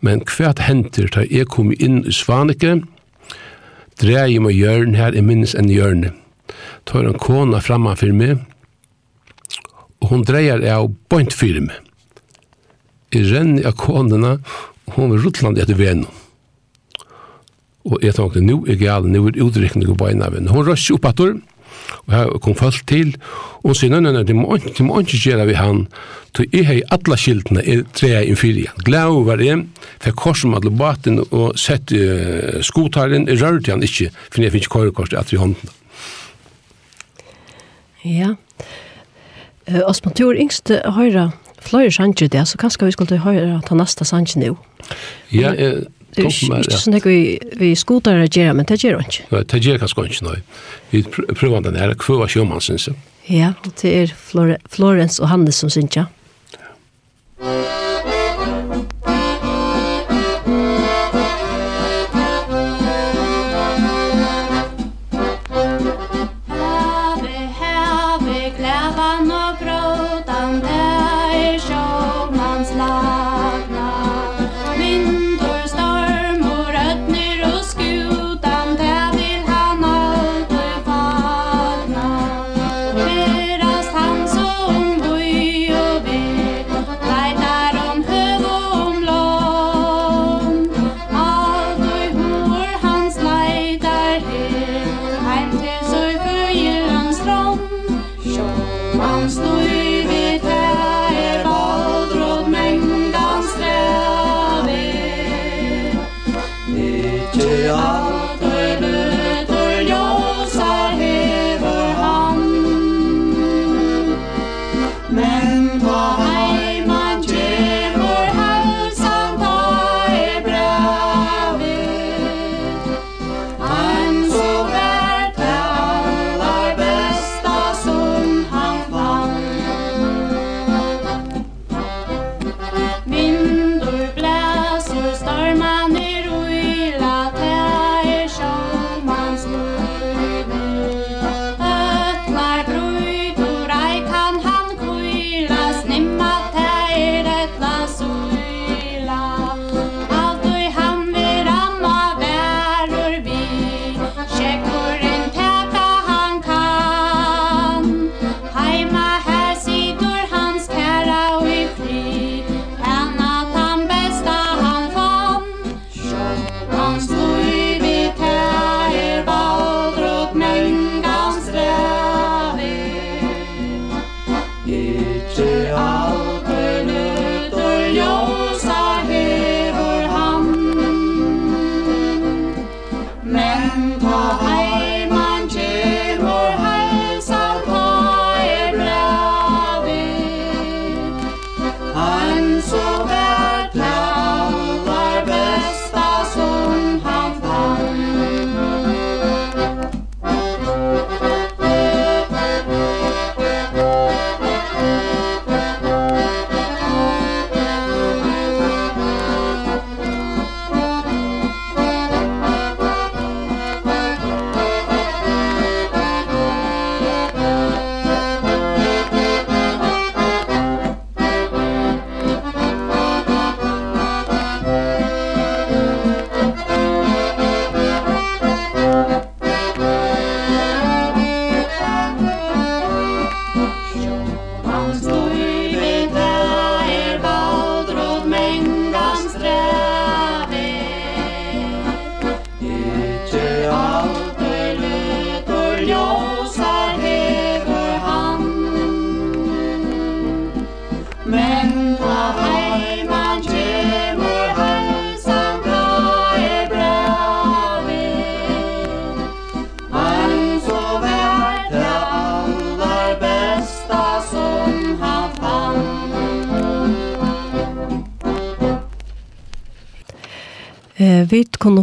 Men 0.00 0.20
hva 0.28 0.52
henter 0.60 1.08
da 1.08 1.24
jeg 1.30 1.48
kom 1.48 1.72
inn 1.72 2.02
i 2.04 2.12
Svanike, 2.12 2.82
dreier 4.00 4.28
jeg 4.28 4.42
meg 4.44 4.58
hjørn 4.58 4.98
her, 4.98 5.14
jeg 5.14 5.24
minnes 5.24 5.54
en 5.54 5.70
hjørne. 5.70 6.12
Tar 6.84 7.08
en 7.08 7.18
kona 7.18 7.62
framme 7.64 7.94
for 7.96 8.12
meg, 8.12 8.42
og 10.02 10.10
hun 10.10 10.26
dreier 10.28 10.60
jeg 10.60 10.74
av 10.74 10.90
bøynt 11.08 11.32
for 11.32 11.60
meg 11.64 11.83
i 13.14 13.24
renni 13.30 13.64
av 13.66 13.76
konene, 13.80 14.38
hun 14.94 15.10
var 15.14 15.24
rutland 15.24 15.58
etter 15.60 15.78
venen. 15.78 16.06
Og 17.84 18.00
jeg 18.00 18.16
tenkte, 18.16 18.40
nå 18.40 18.62
er 18.70 18.80
gale, 18.80 19.10
nå 19.12 19.26
er 19.28 19.42
utrykning 19.44 19.90
på 19.90 19.98
beina 20.06 20.30
av 20.30 20.38
henne. 20.38 20.52
Hun 20.52 20.64
røst 20.64 20.92
opp 20.94 21.04
etter, 21.10 21.34
og 22.06 22.12
her 22.14 22.30
kom 22.40 22.56
folk 22.56 22.84
til, 22.88 23.12
og 23.60 23.72
hun 23.72 23.76
sier, 23.76 23.92
nei, 23.92 24.00
nei, 24.04 24.14
nei, 24.16 24.24
det 24.24 24.36
må 24.36 24.56
ikke, 24.56 25.20
gjøre 25.20 25.46
vi 25.50 25.56
han, 25.58 25.84
til 26.36 26.48
jeg 26.52 26.66
har 26.68 26.80
alle 26.96 27.18
skiltene, 27.20 27.64
jeg 27.66 27.84
treier 27.96 28.24
inn 28.28 28.40
fire. 28.40 28.72
Glau 28.86 29.22
var 29.28 29.42
det, 29.42 29.58
for 30.02 30.16
korset 30.24 30.50
med 30.50 30.62
alle 30.62 30.72
baten, 30.80 31.20
og 31.28 31.58
sett 31.60 31.92
uh, 31.92 32.60
skotaren, 32.64 33.28
jeg 33.28 33.42
rørte 33.42 33.74
han 33.74 33.84
ikke, 33.84 34.10
for 34.30 34.40
jeg 34.40 34.54
finner 34.54 34.62
ikke 34.62 34.74
kørekorset 34.78 35.20
etter 35.20 35.36
i 35.36 35.42
hånden. 35.44 35.76
Ja. 38.04 38.34
Uh, 39.68 39.82
Osman, 39.84 40.16
du 40.16 40.26
er 40.30 40.40
yngste 40.40 40.80
høyre, 40.96 41.30
flere 41.66 41.92
sanger 41.94 42.30
det, 42.32 42.46
så 42.48 42.60
kanskje 42.60 42.88
vi 42.88 42.96
skulle 42.96 43.20
høre 43.24 43.60
ta 43.66 43.78
neste 43.78 44.06
sanger 44.08 44.40
nå. 44.42 44.54
Ja, 45.34 45.52
jeg 45.56 45.86
tok 46.14 46.40
meg, 46.50 46.60
ja. 46.62 46.62
Ikke 46.62 46.80
sånn 46.84 46.98
at 46.98 47.08
vi, 47.08 47.18
vi 47.60 47.72
skoter 47.78 48.22
å 48.22 48.28
gjøre, 48.28 48.56
men 48.58 48.68
det 48.70 48.80
gjør 48.82 49.00
han 49.00 49.08
ikke. 49.10 49.28
Nei, 49.32 49.44
det 49.50 49.62
gjør 49.66 49.80
kanskje 49.82 50.06
ikke, 50.10 50.26
nei. 50.28 50.36
Vi 50.92 51.04
prøver 51.10 51.64
den 51.66 51.80
her, 51.80 51.96
hva 51.98 52.20
var 52.22 52.34
sjømann, 52.34 52.64
synes 52.64 52.88
jeg. 52.90 52.98
Ja, 53.32 53.54
og 53.64 53.72
det 53.80 53.94
er 54.02 54.12
Flore, 54.12 54.60
Florence 54.70 55.22
og 55.22 55.32
Hannes 55.32 55.62
som 55.62 55.72
synes 55.72 55.96
jeg. 55.96 56.06
Ja. 56.60 57.83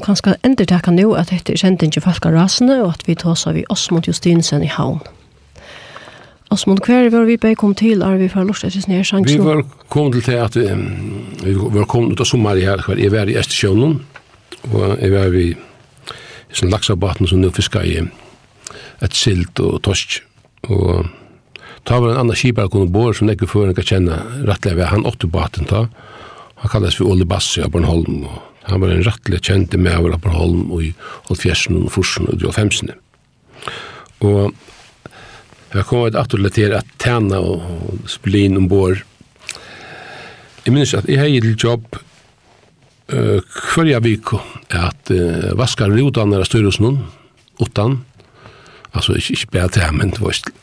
som 0.01 0.15
kanskje 0.15 0.37
ender 0.43 0.65
takka 0.65 0.91
nå 0.91 1.13
at 1.15 1.29
dette 1.29 1.53
er 1.53 1.59
kjent 1.61 1.83
ikke 1.85 2.01
folk 2.01 2.25
av 2.25 2.33
rasene, 2.33 2.81
og 2.81 2.95
at 2.95 3.07
vi 3.07 3.15
tås 3.15 3.45
av 3.47 3.57
Osmond 3.69 4.07
Justinsen 4.07 4.63
i 4.63 4.69
havn. 4.69 5.01
Osmond, 6.51 6.81
hver 6.83 7.09
var 7.13 7.25
vi 7.25 7.37
bare 7.37 7.55
kom 7.55 7.75
til, 7.75 8.01
er 8.01 8.17
vi 8.19 8.27
fra 8.27 8.43
Lort 8.43 8.65
etter 8.65 8.81
sned 8.81 9.05
sjansen? 9.07 9.39
Vi 9.39 9.45
var 9.45 9.61
kom 9.89 10.11
til 10.11 10.23
til 10.25 10.41
at 10.41 10.57
vi 10.57 11.53
var 11.55 11.87
kom 11.87 12.11
ut 12.11 12.19
av 12.19 12.27
sommer 12.27 12.57
i 12.57 12.65
her, 12.65 12.81
hver 12.83 12.99
jeg 12.99 13.11
var 13.13 13.29
i 13.29 13.37
Estesjønnen, 13.39 14.01
og 14.71 14.97
jeg 14.99 15.11
var 15.13 15.37
i 15.37 15.53
i 16.51 16.57
sånn 16.59 16.73
laksabaten 16.73 17.29
som 17.31 17.39
nå 17.39 17.47
fiska 17.55 17.79
i 17.87 18.01
et 19.01 19.13
silt 19.15 19.59
og 19.63 19.79
torsk, 19.85 20.19
og 20.67 21.07
Ta 21.81 21.97
var 21.97 22.11
en 22.11 22.19
annan 22.21 22.37
kipar 22.37 22.67
kunne 22.69 22.91
bor 22.93 23.15
som 23.17 23.25
nekker 23.25 23.49
før 23.49 23.71
han 23.71 23.73
kan 23.73 23.87
kjenne 23.89 24.19
rettelig 24.45 24.77
ved 24.77 24.91
han 24.91 25.05
åtte 25.09 25.25
baten 25.25 25.65
ta. 25.65 25.87
Han 26.61 26.69
kalles 26.69 26.99
for 26.99 27.09
Ole 27.09 27.25
Bassi 27.25 27.63
av 27.65 27.71
Bornholm 27.73 28.27
og 28.29 28.50
Han 28.71 28.81
var 28.81 28.93
en 28.93 29.05
rettelig 29.05 29.41
kjente 29.43 29.77
med 29.77 29.97
over 29.99 30.15
og 30.15 30.83
i 30.83 30.93
Holfjersen 31.29 31.83
og 31.83 31.91
Forsen 31.91 32.29
og 32.31 32.39
Djolfemsene. 32.39 32.95
Og 34.21 34.53
jeg 35.71 35.87
kom 35.87 36.05
et 36.07 36.19
attorlig 36.19 36.53
til 36.55 36.73
at 36.75 36.87
tæna 36.99 37.39
og 37.39 37.99
spille 38.11 38.45
inn 38.45 38.59
ombord. 38.59 39.03
Jeg 40.65 40.73
minnes 40.73 40.93
at 40.93 41.07
jeg 41.09 41.19
har 41.19 41.31
gitt 41.31 41.63
jobb 41.63 41.95
uh, 41.95 43.39
hverja 43.71 44.01
vik 44.03 44.33
at 44.77 45.11
uh, 45.15 45.51
vaskar 45.57 45.91
rotan 45.95 46.35
av 46.35 46.45
styrelsen 46.47 46.99
utan 47.61 48.01
altså 48.91 49.15
ikke, 49.15 49.37
ikke 49.37 49.51
bare 49.55 49.71
til 49.71 49.97
men 49.97 50.11
det 50.11 50.21
var 50.21 50.35
ikke 50.35 50.53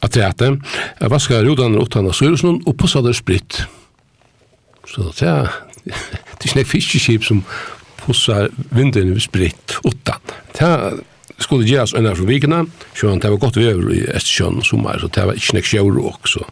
at 0.00 0.14
det 0.16 0.24
er 0.24 0.58
jeg 1.00 1.12
vaskar 1.12 1.46
rotan 1.46 1.76
er 1.76 1.84
utan 1.84 2.08
av 2.08 2.16
styrelsen 2.16 2.62
og 2.64 2.76
pusset 2.80 3.06
er 3.06 3.16
spritt 3.16 3.64
så 4.88 5.10
det 5.12 5.28
er 5.28 5.52
det 6.52 6.60
er 6.60 6.64
ikke 6.64 6.76
fiskeskip 6.76 7.24
som 7.24 7.44
pussar 8.04 8.48
vinden 8.70 9.14
ved 9.14 9.24
spritt 9.24 9.76
utan. 9.84 10.20
Det 10.58 10.70
skulle 11.38 11.66
gjøres 11.68 11.94
øyne 11.94 12.16
fra 12.16 12.24
vikene, 12.24 12.66
så 12.94 13.14
det 13.22 13.30
var 13.30 13.36
godt 13.36 13.56
vever 13.56 13.92
i 13.92 14.02
Estesjøen 14.14 14.60
og 14.60 14.66
sommer, 14.66 14.98
så 14.98 15.08
det 15.08 15.26
var 15.26 15.38
ikke 15.38 15.56
nek 15.56 15.68
sjøver 15.68 16.00
også. 16.04 16.44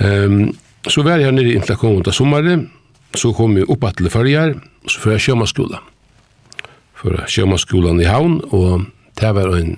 Um, 0.00 0.56
så 0.88 1.02
var 1.02 1.18
jeg 1.18 1.28
her 1.28 1.34
nere 1.36 1.52
inntil 1.52 1.74
jeg 1.74 1.78
kom 1.82 1.98
ut 2.00 2.14
sommeren, 2.14 2.70
så 3.14 3.32
kom 3.36 3.56
jeg 3.58 3.68
opp 3.68 3.84
til 3.96 4.10
farger, 4.10 4.54
så 4.88 5.00
får 5.00 5.12
jeg 5.12 5.20
sjømannsskolen. 5.20 5.88
For 6.94 7.24
sjømannsskolen 7.28 8.00
i 8.00 8.08
havn, 8.08 8.40
og 8.50 8.86
det 9.20 9.34
var 9.34 9.52
en, 9.56 9.76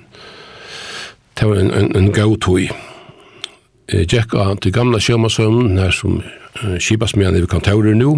det 1.38 1.48
var 1.48 1.58
en, 1.58 1.72
en, 1.74 1.96
en 1.96 2.12
god 2.12 2.38
tog. 2.38 2.60
Jeg 3.92 4.06
gikk 4.08 4.34
av 4.38 4.60
til 4.62 4.72
gamle 4.72 5.00
sjømannssøvnen, 5.02 5.78
her 5.78 5.90
som 5.90 6.20
uh, 6.22 6.78
skipasmjene 6.78 7.42
i 7.42 7.50
kontorer 7.50 7.98
nå, 7.98 8.14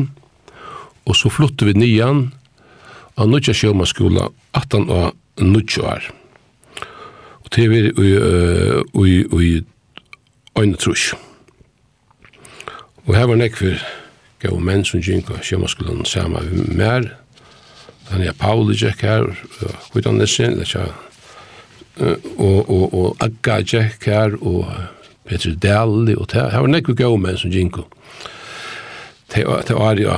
og 1.05 1.17
så 1.17 1.31
flyttet 1.33 1.67
vi 1.69 1.77
nian 1.77 2.27
av 3.21 3.29
Nutja 3.31 3.55
Sjømanskola 3.55 4.29
18 4.57 4.89
av 4.91 5.13
Nutja 5.45 5.85
år. 5.95 6.09
Og 7.45 7.51
det 7.55 7.69
var 7.71 7.89
i, 8.05 8.13
i, 9.05 9.15
i, 9.45 9.53
Øyne 10.59 10.77
Trus. 10.79 11.13
Og 13.05 13.17
her 13.17 13.27
var 13.29 13.37
nek 13.37 13.57
for 13.59 13.81
gav 14.43 14.61
menn 14.61 14.85
som 14.87 15.03
gikk 15.03 15.33
av 15.33 15.43
Sjømanskolan 15.45 16.05
sammen 16.09 16.51
med 16.53 16.77
mer. 16.79 17.09
Den 18.11 18.25
er 18.25 18.37
Pauli 18.37 18.77
gikk 18.77 19.03
her, 19.05 19.27
hvordan 19.93 20.21
det 20.21 20.29
Nissen, 20.29 20.61
og, 22.37 22.71
og, 22.71 22.95
og 22.95 23.17
Agga 23.25 23.61
gikk 23.63 24.09
her, 24.11 24.37
og 24.41 24.69
Peter 25.25 25.55
Dalli, 25.57 26.17
og 26.17 26.29
det 26.33 26.51
her 26.53 26.61
var 26.61 26.73
nek 26.73 26.89
for 26.89 26.99
gav 26.99 27.19
menn 27.21 27.39
som 27.41 27.53
gikk 27.53 27.81
av. 27.83 27.87
Det 29.35 29.45
var 29.47 29.97
det, 29.99 30.09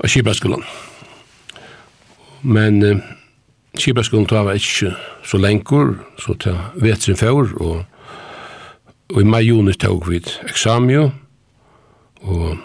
av 0.00 0.08
Kibraskolen. 0.08 0.64
Men 2.40 2.82
eh, 2.82 3.02
Kibraskolen 3.78 4.26
tar 4.26 4.46
var 4.48 4.58
ikke 4.58 4.94
så 5.26 5.38
lengur, 5.38 5.94
så 6.18 6.34
ta 6.34 6.56
vetrin 6.80 7.18
fjord, 7.18 7.54
og, 7.60 7.84
og 9.10 9.20
i 9.20 9.28
mai 9.28 9.44
juni 9.44 9.76
tog 9.78 10.08
vi 10.08 10.18
et 10.20 10.32
eksamio, 10.48 11.10
og 12.20 12.58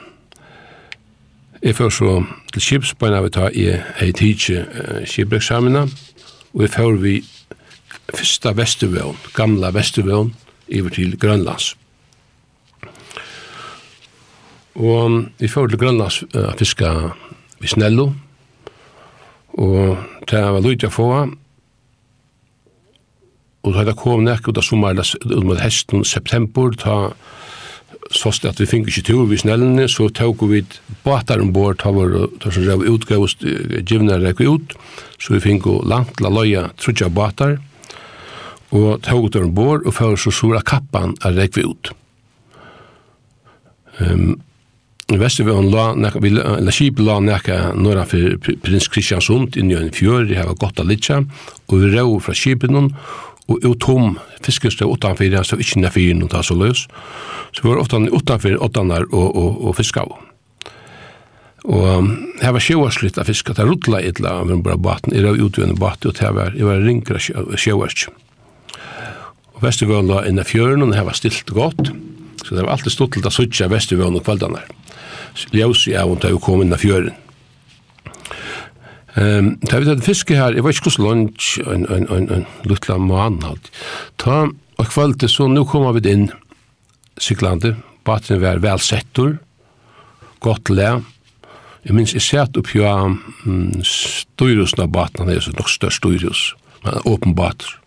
jeg 1.61 1.75
fjord 1.75 1.93
så 1.93 2.17
til 2.53 2.61
Kibsbeina 2.61 3.21
vi 3.25 3.31
tar 3.33 3.53
i 3.53 3.69
hei 3.99 4.11
tidsi 4.15 4.59
Kibreksamina, 5.05 5.85
og 6.53 6.61
jeg 6.61 6.73
fjord 6.75 6.99
vi 7.03 7.19
fyrsta 8.13 8.53
Vestervån, 8.55 9.17
gamla 9.33 9.71
Vestervån, 9.75 10.33
iver 10.67 10.89
til 10.89 11.17
Grønlands. 11.19 11.75
Og 14.75 15.25
vi 15.39 15.47
får 15.47 15.71
til 15.71 15.79
Grønlands 15.79 16.23
uh, 16.35 16.51
fiska 16.59 16.91
vi 17.61 17.67
Snello, 17.71 18.09
og 19.55 19.97
det 20.27 20.41
var 20.41 20.63
lyd 20.63 20.83
å 20.83 20.91
få, 20.91 21.09
og 23.65 23.77
da 23.87 23.93
kom 23.97 24.25
nek 24.25 24.49
ut 24.49 24.59
av 24.59 24.65
sommeren, 24.67 24.99
ut 25.25 25.45
mot 25.47 25.61
hesten 25.61 26.03
september, 26.05 26.75
ta 26.77 27.15
sås 28.13 28.37
det 28.43 28.51
at 28.51 28.59
vi 28.61 28.67
fikk 28.69 28.89
ikke 28.91 29.05
tur 29.07 29.23
vi 29.29 29.39
snellene, 29.41 29.87
så 29.89 30.09
tok 30.13 30.43
vi 30.51 30.61
båtar 31.05 31.41
ombord, 31.41 31.79
ta 31.81 31.89
var 31.95 32.13
ta 32.41 32.51
som 32.53 32.67
rev 32.67 32.83
utgavst, 32.91 33.41
givna 33.87 34.19
rek 34.21 34.43
ut, 34.45 34.75
så 35.17 35.33
vi 35.33 35.41
fikk 35.41 35.65
langt 35.89 36.21
la 36.21 36.29
loja 36.29 36.67
trutja 36.77 37.09
båtar, 37.09 37.57
og 38.75 39.01
tok 39.07 39.31
vi 39.33 39.41
ombord, 39.41 39.87
og 39.87 39.97
fyrir 39.97 40.21
så 40.21 40.33
sura 40.35 40.61
kappan 40.61 41.15
er 41.25 41.39
rek 41.39 41.57
ut. 41.63 41.93
Um, 44.03 44.35
i 45.13 45.17
Vestervøen 45.21 45.67
la, 45.69 45.91
nek, 45.93 46.17
vi, 46.23 46.31
la 46.33 46.73
skip 46.73 46.97
la 47.03 47.19
nekka 47.21 47.75
norra 47.77 48.07
for 48.09 48.39
prins 48.65 48.87
Kristiansund 48.89 49.57
inn 49.59 49.69
i 49.69 49.77
en 49.77 49.91
fjør, 49.93 50.25
det 50.31 50.41
var 50.41 50.57
godt 50.57 50.81
av 50.81 50.89
litja, 50.89 51.19
og 51.69 51.81
vi 51.81 51.91
rau 51.93 52.17
fra 52.23 52.33
skipen 52.33 52.79
og 53.45 53.59
ut 53.61 53.77
tom 53.83 54.15
fiskestøy 54.41 54.87
utanfyrir, 54.89 55.43
så 55.45 55.59
ikke 55.61 55.83
nefyr 55.83 56.15
noen 56.17 56.31
ta 56.31 56.41
så 56.41 56.57
løs. 56.57 56.87
Så 57.53 57.61
vi 57.61 57.69
var 57.69 57.83
ofta 57.83 57.99
utanfyrir 58.01 58.61
åttanar 58.65 59.05
og, 59.11 59.27
og, 59.29 59.59
og 59.69 59.75
fiska 59.77 60.07
av. 60.07 60.15
Og 61.65 62.09
her 62.41 62.53
var 62.53 62.61
sjøvarslitt 62.61 63.17
av 63.21 63.29
fiska, 63.29 63.53
det 63.57 63.65
rutla 63.65 64.01
etla 64.05 64.39
av 64.41 64.49
den 64.49 64.63
bra 64.65 64.73
baten, 64.77 65.13
jeg 65.13 65.25
rau 65.25 65.37
utvøyne 65.47 65.77
baten, 65.77 66.09
og 66.09 66.17
det 66.17 66.31
var, 66.33 66.57
jeg 66.57 66.65
var 66.65 66.81
ringra 66.81 67.21
sjøvarsk. 67.21 68.09
Og 69.55 69.61
Vestervøen 69.63 70.09
la 70.09 70.25
inn 70.29 70.41
i 70.41 70.45
fjøren, 70.45 70.81
og 70.81 70.93
det 70.93 71.05
var 71.05 71.17
stilt 71.17 71.53
godt, 71.53 71.93
så 72.41 72.57
det 72.57 72.65
var 72.65 72.73
alltid 72.73 72.93
stått 72.93 73.19
til 73.19 73.29
å 73.29 73.33
sutja 73.33 73.69
Vestervøen 73.69 74.17
og 74.17 74.25
kvaldanar 74.25 74.65
ljus 75.51 75.87
i 75.87 75.95
av 75.99 76.11
om 76.11 76.19
det 76.19 76.31
er 76.31 76.41
kom 76.41 76.63
inn 76.63 76.73
av 76.75 76.81
fjøren. 76.83 77.13
Ehm, 79.15 79.47
um, 79.47 79.51
det 79.63 79.79
vi 79.79 79.87
tatt 79.87 80.03
fiske 80.03 80.35
her, 80.35 80.55
jeg 80.55 80.63
var 80.63 80.75
ikke 80.75 80.89
hos 80.89 80.99
lunch, 80.99 81.55
en, 81.63 81.85
en, 81.87 82.07
en, 82.11 82.25
en 82.35 82.45
luttla 82.67 82.97
månad. 82.99 83.69
Ta, 84.19 84.45
og 84.75 84.89
kvalite, 84.91 85.29
så 85.31 85.47
nå 85.47 85.63
kommer 85.71 85.95
vi 85.95 86.03
inn 86.11 86.25
syklande, 87.21 87.77
baten 88.03 88.41
var 88.41 88.59
vel 88.63 88.79
settur. 88.79 89.37
godt 90.39 90.69
le. 90.69 91.01
Jeg 91.85 91.95
minns, 91.95 92.13
jeg 92.13 92.21
sett 92.21 92.57
opp 92.57 92.67
jo 92.75 92.83
um, 92.85 93.71
styrusen 93.81 94.83
av 94.83 94.91
baten, 94.93 95.23
han 95.23 95.33
er 95.33 95.41
så 95.41 95.53
nok 95.55 95.69
størst 95.69 96.03
styrus, 96.03 96.41
men 96.83 96.99
åpen 97.05 97.33
bater. 97.37 97.79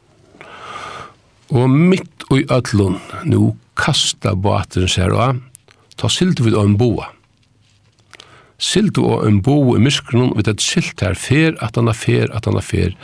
Og 1.55 1.69
mitt 1.71 2.25
og 2.31 2.41
i 2.41 2.47
ødlun, 2.51 2.99
nå 3.25 3.53
kasta 3.79 4.35
baten 4.35 4.89
seg 4.91 5.15
av, 5.15 5.39
ta 5.99 6.11
silt 6.11 6.41
vid 6.41 6.57
å 6.57 6.65
en 6.67 6.77
boa 6.81 7.13
silt 8.59 8.99
og 8.99 9.27
en 9.27 9.40
bo 9.42 9.77
i 9.77 9.83
myskron, 9.83 10.35
vi 10.37 10.44
tatt 10.47 10.62
silt 10.64 11.03
her 11.05 11.14
fer, 11.18 11.55
at 11.64 11.79
han 11.79 11.90
er 11.90 11.97
fer, 11.97 12.27
at 12.35 12.49
han 12.51 12.59
er 12.59 12.66
fer, 12.66 12.97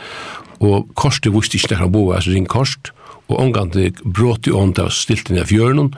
og 0.59 0.89
korset 0.99 1.31
viste 1.33 1.59
ikke 1.59 1.73
nekker 1.73 1.93
bo, 1.93 2.09
altså 2.15 2.35
ring 2.35 2.47
korset, 2.51 2.91
og 3.25 3.39
omgande 3.41 3.89
brått 4.03 4.47
i 4.47 4.53
ånd 4.53 4.77
av 4.79 4.91
stilt 4.93 5.31
inn 5.31 5.41
i 5.41 5.47
fjørnen, 5.47 5.93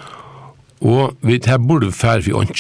og 0.86 1.18
vi 1.26 1.40
her 1.44 1.60
burde 1.60 1.92
fer 1.92 2.22
vi 2.24 2.36
ånd. 2.38 2.54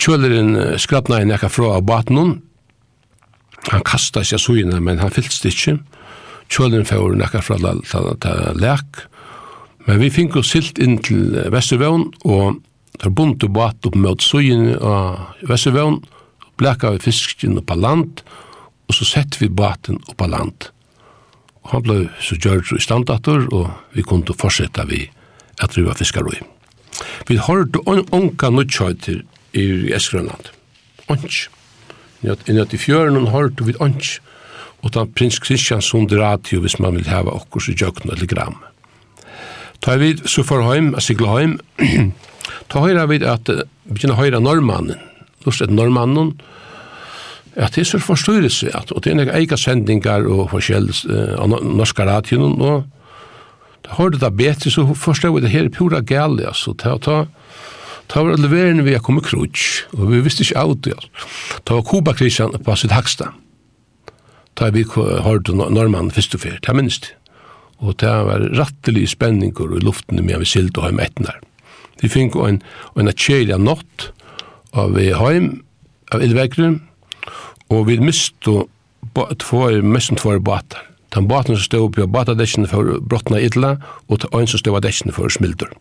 Kjøleren 0.00 0.56
skrapna 0.80 1.20
i 1.20 1.28
nekka 1.28 1.50
fra 1.52 1.76
av 1.76 1.84
baten 1.84 2.40
han 3.68 3.84
kasta 3.84 4.22
seg 4.24 4.40
sugene, 4.40 4.80
men 4.80 5.02
han 5.02 5.12
fyllt 5.12 5.44
ikke. 5.44 5.76
Kjøleren 6.50 6.88
fjør 6.88 7.18
nekka 7.20 7.42
fra 7.44 7.58
lak, 7.60 9.04
men 9.86 10.00
vi 10.00 10.10
fikk 10.12 10.40
oss 10.40 10.54
silt 10.54 10.80
inn 10.80 10.96
til 11.04 11.36
Vestervån, 11.52 12.08
og 12.24 12.60
Der 13.00 13.10
bunte 13.10 13.48
båt 13.48 13.86
opp 13.88 13.96
mot 13.96 14.20
søyen 14.20 14.74
av 14.76 15.32
Vesevøvn, 15.48 16.02
blekka 16.60 16.92
vi 16.94 17.04
fisken 17.06 17.56
opp 17.60 17.72
av 17.72 17.80
land, 17.80 18.22
og 18.88 18.96
så 18.96 19.06
sett 19.08 19.38
vi 19.40 19.48
båten 19.48 20.00
opp 20.10 20.20
av 20.20 20.32
land. 20.34 20.68
Og 21.64 21.74
han 21.74 21.84
ble 21.86 21.98
så 22.20 22.36
gjørt 22.36 22.72
i 22.76 22.82
standator, 22.82 23.46
og 23.56 23.70
vi 23.96 24.04
kunne 24.04 24.36
fortsette 24.36 24.84
vi 24.90 25.06
at 25.60 25.72
driva 25.72 25.96
fiskarøy. 25.96 26.40
Vi 27.28 27.38
hørte 27.40 27.80
onka 27.86 28.50
nødkjøyter 28.52 29.22
i 29.56 29.66
Esgrønland. 29.96 30.50
Onk. 31.08 31.46
Innat 32.22 32.74
i 32.76 32.80
fjøren 32.80 33.30
hørte 33.32 33.64
vi 33.64 33.76
onk. 33.80 34.18
Og 34.80 34.92
da 34.96 35.04
prins 35.04 35.38
Kristiansson 35.40 36.08
drar 36.08 36.40
til 36.44 36.62
hvis 36.64 36.78
man 36.80 36.96
vil 36.96 37.08
hava 37.08 37.34
okkur 37.36 37.70
i 37.72 37.76
jøkken 37.76 38.12
eller 38.12 38.28
gramme. 38.28 38.69
Ta 39.80 39.96
vi 39.96 40.14
så 40.28 40.44
for 40.44 40.64
heim, 40.68 40.94
a 40.94 41.00
sigla 41.00 41.38
heim, 41.38 41.58
ta 42.68 42.82
høyra 42.84 43.06
vi 43.08 43.20
at 43.24 43.48
begynner 43.88 44.18
høyra 44.18 44.40
normannen, 44.42 45.00
lust 45.46 45.64
et 45.64 45.72
normannen, 45.72 46.34
at 47.56 47.74
det 47.74 47.82
er 47.82 47.88
så 47.88 48.00
forstyrrelse, 48.02 48.70
at, 48.76 48.92
og 48.92 49.02
det 49.04 49.12
er 49.12 49.22
eiga 49.24 49.38
eika 49.40 49.58
sendingar 49.58 50.26
og 50.30 50.50
forskjell 50.52 50.88
av 51.40 51.50
uh, 51.50 51.58
norska 51.64 52.06
radioen, 52.06 52.60
og 52.62 52.84
da 53.86 53.96
hørte 53.98 54.20
det 54.22 54.32
bedre, 54.38 54.70
så 54.70 54.84
forstod 54.94 55.34
vi 55.34 55.44
det 55.46 55.52
her 55.54 55.70
pura 55.74 56.02
gale, 56.04 56.46
altså, 56.46 56.76
ta, 56.78 56.96
ta, 57.02 57.24
ta 58.12 58.24
var 58.26 58.38
leverende 58.38 58.84
vi 58.86 58.94
kom 58.98 59.08
kommet 59.08 59.30
krutsk, 59.30 59.88
og 59.96 60.12
vi 60.12 60.22
visste 60.24 60.46
ikke 60.46 60.60
av 60.60 60.76
det, 60.84 60.98
ta 61.64 61.80
var 61.80 61.88
Kuba-krisen 61.88 62.54
på 62.64 62.76
sitt 62.76 62.94
haksta, 62.94 63.32
ta 64.54 64.70
vi 64.70 64.84
hørte 64.86 65.56
normannen 65.56 66.12
først 66.14 66.36
og 66.38 66.44
fyrt, 66.44 66.62
ta 66.68 66.76
minst 66.76 67.08
det 67.08 67.19
og 67.80 67.96
det 68.00 68.12
var 68.28 68.44
rattelig 68.58 69.08
spenninger 69.14 69.76
i 69.76 69.80
luften 69.84 70.20
med 70.24 70.42
vi 70.42 70.48
silt 70.48 70.78
og 70.78 70.88
heim 70.88 71.00
etnar. 71.00 71.40
Vi 72.00 72.08
fikk 72.08 72.36
en, 72.36 72.60
en 72.96 73.12
kjelja 73.12 73.58
natt 73.60 74.10
av 74.76 74.94
vi 74.96 75.10
heim, 75.16 75.62
av 76.12 76.22
elvekren, 76.24 76.80
og 77.70 77.86
vi 77.88 77.98
mistu 78.02 78.66
tvoi, 79.14 79.80
mestan 79.82 80.20
tvoi 80.20 80.38
batar. 80.44 80.86
Den 81.10 81.26
baten 81.26 81.56
som 81.56 81.64
stod 81.64 81.88
oppi 81.88 82.04
av 82.04 82.12
batadekkene 82.14 82.68
for 82.70 83.00
brottna 83.02 83.40
idla, 83.42 83.76
og 84.08 84.22
den 84.22 84.46
som 84.46 84.60
stod 84.62 84.78
av 84.78 84.84
dekkene 84.86 85.14
for 85.14 85.32
smildur. 85.32 85.72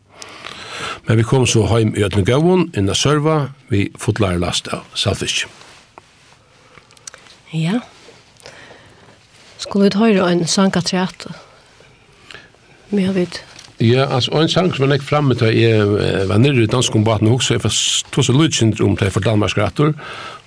Men 1.08 1.20
vi 1.20 1.28
kom 1.28 1.46
så 1.48 1.66
heim 1.70 1.94
i 1.98 2.04
Øtlen 2.06 2.26
Gavon, 2.26 2.70
inna 2.78 2.96
Sørva, 2.98 3.52
vi 3.70 3.90
fotlar 3.98 4.40
last 4.42 4.72
av 4.74 4.88
Salfisk. 4.98 5.48
Ja. 7.54 7.80
Skulle 9.58 9.90
vi 9.90 9.94
ta 9.94 10.04
høyre 10.06 10.32
en 10.32 10.44
sanka? 10.48 10.82
Ja 10.94 11.08
med 12.89 13.13
vidt? 13.13 13.43
Ja, 13.80 14.06
altså, 14.15 14.32
og 14.32 14.43
en 14.43 14.52
sang 14.52 14.73
som 14.75 14.84
var 14.84 14.91
nekk 14.91 15.06
framme 15.08 15.36
til 15.39 15.56
jeg 15.56 16.28
var 16.28 16.41
nirri 16.41 16.65
i 16.65 16.71
dansk 16.71 16.91
kombaten 16.91 17.30
og 17.30 17.39
også, 17.39 17.56
jeg 17.56 17.63
var 17.63 17.75
tog 18.12 18.25
så 18.28 18.36
lydsyndrom 18.36 18.97
til 18.99 19.12
for 19.12 19.23
Danmarks 19.23 19.58
rattor, 19.58 19.93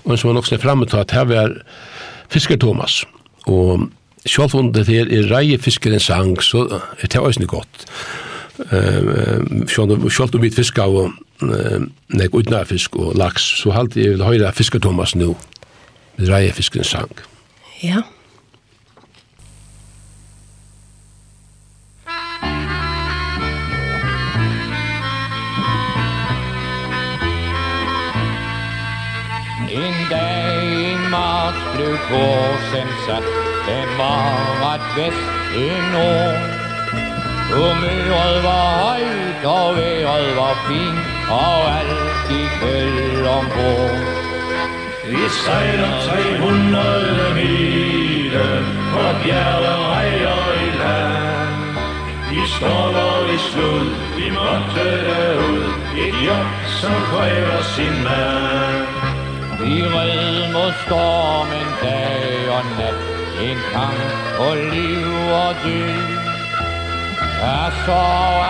og 0.04 0.12
en 0.12 0.20
som 0.20 0.28
var 0.28 0.36
nok 0.36 0.46
snakk 0.46 0.62
framme 0.62 0.86
til 0.86 1.00
at 1.00 1.14
her 1.16 1.24
var 1.24 1.56
Fisker 2.32 2.56
Thomas, 2.60 3.04
og 3.46 3.88
selv 4.26 4.56
om 4.56 4.72
det 4.72 4.86
her 4.86 5.08
er 5.08 5.30
reie 5.32 5.58
fisker 5.58 5.92
en 5.92 6.00
sang, 6.00 6.42
så 6.42 6.66
er 7.00 7.06
det 7.06 7.20
også 7.20 7.46
godt. 7.46 7.86
Um, 8.58 9.64
sjálf 9.66 10.34
om 10.34 10.42
vi 10.42 10.50
fiskar 10.50 10.92
og 10.92 11.12
nek 12.12 12.34
utnær 12.34 12.68
fisk 12.68 12.96
og 12.96 13.16
laks, 13.16 13.42
så 13.62 13.72
halte 13.74 14.00
jeg 14.00 14.10
vil 14.10 14.22
høyra 14.22 14.52
Fisker 14.54 14.78
Thomas 14.78 15.16
nu, 15.16 15.36
reie 16.18 16.52
fisker 16.52 16.80
en 16.80 16.84
sang. 16.84 17.10
Ja, 17.82 17.96
ja. 17.96 18.02
går 32.12 32.48
som 32.70 32.88
sagt 33.06 33.32
Den 33.68 33.88
var 33.98 34.32
ret 34.62 34.86
vest 34.96 35.28
i 35.64 35.68
nord 35.94 36.38
Humøret 37.52 38.36
var 38.48 38.68
højt 38.84 39.44
og 39.56 39.76
vejret 39.76 40.36
var 40.36 40.54
fint 40.68 41.04
Og 41.40 41.58
alt 41.78 42.02
gik 42.30 42.54
vel 42.62 43.26
ombord 43.38 43.96
Vi 45.10 45.22
sejler 45.44 45.92
300 46.08 47.34
meter 47.38 48.52
På 48.92 49.04
bjerget 49.22 49.78
rejer 49.92 50.44
i 50.66 50.70
land. 50.82 51.76
Vi 52.30 52.40
stål 52.54 53.30
i 53.36 53.38
slud 53.48 53.88
Vi 54.16 54.30
måtte 54.30 54.84
derud 55.08 55.64
Et 56.04 56.16
jobb 56.28 56.52
som 56.80 56.94
kræver 57.10 57.62
sin 57.76 57.96
mand 58.04 59.01
Vi 59.64 59.82
red 59.94 60.52
mod 60.52 60.72
stormen 60.84 61.68
dag 61.82 62.48
og 62.56 62.64
nat 62.78 62.98
En 63.46 63.58
kamp 63.72 64.00
på 64.36 64.48
liv 64.72 65.10
og 65.42 65.54
død. 65.64 66.22
Jeg 67.42 67.72
så 67.84 68.02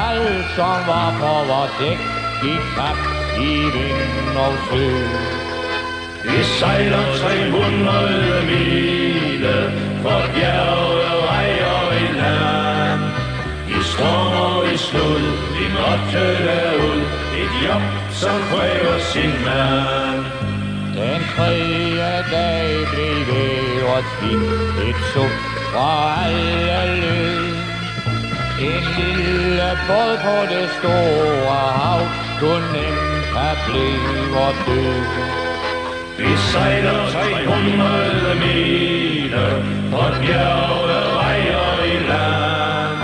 alt 0.09 0.47
som 0.57 0.79
var 0.89 1.09
på 1.21 1.33
vores 1.51 1.73
dæk 1.81 2.01
Gik 2.43 2.65
tabt 2.77 3.07
i 3.49 3.55
vind 3.75 4.37
og 4.45 4.55
sø 4.69 4.87
Vi 6.25 6.43
sejler 6.59 7.05
300 7.17 8.43
mile 8.51 9.57
For 10.03 10.21
bjerge, 10.35 11.09
rejer 11.29 11.93
i 11.93 12.05
en 12.09 12.17
land. 12.23 13.03
Vi 13.67 13.83
stormer 13.93 14.73
i 14.75 14.77
slud, 14.77 15.25
vi 15.57 15.65
måtte 15.79 16.25
derud 16.47 17.01
Et 17.41 17.53
job 17.65 17.83
som 18.11 18.37
kræver 18.51 18.99
sin 18.99 19.33
mand. 19.45 20.52
Den 20.95 21.23
tredje 21.37 22.25
dag 22.33 22.87
blev 22.93 23.87
årets 23.89 24.13
fint 24.21 24.89
Et 24.89 24.99
suk 25.13 25.37
fra 25.73 26.25
alle 26.27 27.01
løb 27.01 27.55
En 28.61 28.85
lille 28.99 29.71
båd 29.89 30.13
på 30.25 30.37
det 30.53 30.69
store 30.79 31.63
hav 31.79 32.03
kunne 32.41 32.73
nemt 32.73 33.37
er 33.49 33.55
blevet 33.67 34.57
død 34.67 35.03
Vi 36.19 36.37
sejler 36.37 37.11
300 37.11 38.35
meter 38.45 39.51
Fra 39.91 40.07
bjerge 40.21 41.01
vejer 41.17 41.85
i 41.85 41.99
land. 42.09 42.99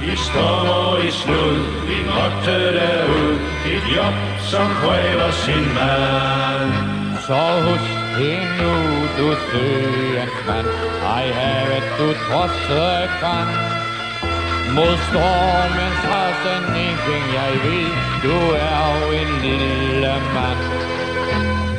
Vi 0.00 0.16
stormer 0.16 1.04
i 1.08 1.10
slud 1.10 1.58
Vi 1.88 1.98
måtte 2.12 2.56
derud 2.78 3.34
Et 3.66 3.96
job 3.96 4.14
som 4.50 4.66
kræver 4.82 5.30
sin 5.30 5.64
mand 5.74 6.99
Så 7.30 7.46
husk 7.66 7.90
det 8.18 8.38
nu, 8.58 8.72
du 9.18 9.28
søens 9.48 10.38
mand 10.46 10.66
Ej 11.16 11.26
havet 11.38 11.84
du 11.98 12.08
trodse 12.24 12.86
kan 13.20 13.48
Mod 14.76 14.94
stormens 15.08 16.02
rasen, 16.12 16.64
ingenting 16.82 17.24
jeg 17.38 17.52
vil. 17.64 17.90
Du 18.24 18.36
er 18.68 18.82
jo 18.94 19.06
en 19.20 19.30
lille 19.44 20.14
mand 20.34 20.62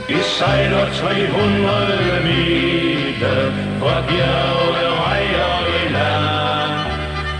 Vi 0.08 0.20
sejler 0.38 0.86
300 0.94 2.22
mile 2.28 3.36
Fra 3.80 3.98
bjerge 4.08 4.86
rejer 5.04 5.56
i 5.80 5.84
land. 5.98 6.76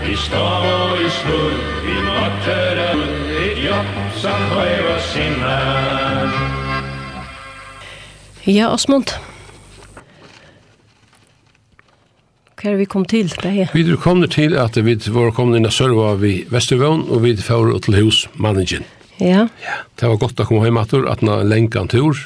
Vi 0.06 0.16
står 0.16 0.96
i 1.06 1.08
slud, 1.18 1.56
vi 1.84 1.96
måtte 2.08 2.58
derud 2.78 3.08
Et 3.44 3.64
job, 3.66 3.86
som 4.22 4.38
kræver 4.52 4.98
sin 4.98 5.40
mand 5.40 6.71
Ja, 8.44 8.72
Osmund. 8.74 9.12
Hva 12.58 12.72
er 12.72 12.80
vi 12.80 12.86
kom 12.90 13.04
til? 13.06 13.30
Beie? 13.42 13.68
Vi 13.70 13.84
er 13.86 14.00
kommet 14.02 14.34
til 14.34 14.56
at 14.58 14.74
vi 14.82 14.96
var 15.14 15.30
kommet 15.34 15.60
inn 15.60 15.68
og 15.68 15.74
sørva 15.74 16.16
vi 16.18 16.42
Vestervån, 16.50 17.04
og 17.10 17.22
vi 17.22 17.36
får 17.38 17.70
til 17.86 17.98
hus 18.00 18.24
managen. 18.34 18.82
Ja. 19.20 19.46
ja. 19.62 19.78
Det 19.94 20.10
var 20.10 20.18
godt 20.18 20.42
å 20.42 20.48
komme 20.48 20.66
hjem 20.66 20.82
etter, 20.82 21.06
at 21.10 21.22
han 21.22 21.46
lenka 21.46 21.84
en 21.84 21.92
tur, 21.92 22.18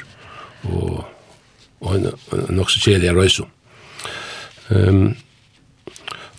og, 0.64 1.05
og 1.85 1.95
en, 1.99 2.11
en 2.47 2.64
også 2.64 2.81
kjelige 2.89 3.12
røyse. 3.17 3.45
Um, 4.73 5.17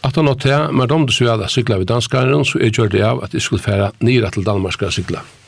at 0.06 0.18
han 0.18 0.30
har 0.30 0.42
til, 0.42 0.74
men 0.74 0.94
om 0.94 1.06
du 1.06 1.14
så 1.14 1.36
hadde 1.36 1.50
sykla 1.54 1.78
ved 1.78 1.92
danskaren, 1.94 2.46
så 2.46 2.62
jeg 2.64 2.74
gjør 2.74 2.94
det 2.94 3.06
av 3.06 3.22
at 3.26 3.38
jeg 3.38 3.46
skulle 3.46 3.62
fære 3.62 3.92
nere 4.02 4.34
til 4.34 4.46
Danmark 4.46 4.74
skal 4.74 4.94
sykla. 4.94 5.22
Ja 5.22 5.47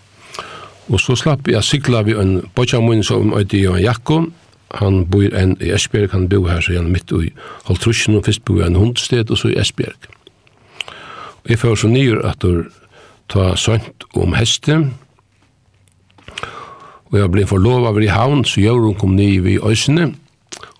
Og 0.89 0.99
så 0.99 1.15
slapp 1.15 1.47
jeg 1.47 1.63
sikla 1.63 2.01
vi 2.07 2.15
en 2.17 2.39
bøtjamun 2.55 3.03
som 3.03 3.33
øyde 3.37 3.61
Johan 3.61 3.83
jakko. 3.83 4.21
Han 4.81 5.05
bor 5.09 5.35
en 5.35 5.57
i 5.61 5.71
Esbjerg, 5.73 6.11
han 6.11 6.29
bor 6.29 6.49
her 6.49 6.61
så 6.61 6.73
igjen 6.73 6.91
midt 6.93 7.11
i 7.11 7.31
Holtrusjen, 7.65 8.15
og 8.15 8.25
først 8.25 8.45
bor 8.45 8.59
jeg 8.61 8.69
en 8.69 8.75
hundsted, 8.75 9.31
og 9.31 9.37
så 9.37 9.49
i 9.49 9.57
Esbjerg. 9.57 10.09
Og 11.43 11.49
jeg 11.49 11.59
får 11.59 11.75
så 11.75 11.87
nyer 11.87 12.21
at 12.29 12.41
du 12.41 12.65
ta 13.29 13.55
sønt 13.55 14.05
om 14.13 14.33
hesten, 14.37 14.93
og 17.09 17.17
jeg 17.17 17.31
ble 17.33 17.45
forlova 17.49 17.89
over 17.89 18.05
i 18.05 18.11
havn, 18.13 18.45
så 18.45 18.61
gjør 18.61 18.85
hun 18.85 18.97
kom 18.97 19.15
nye 19.17 19.41
i 19.55 19.57
Øysene, 19.57 20.11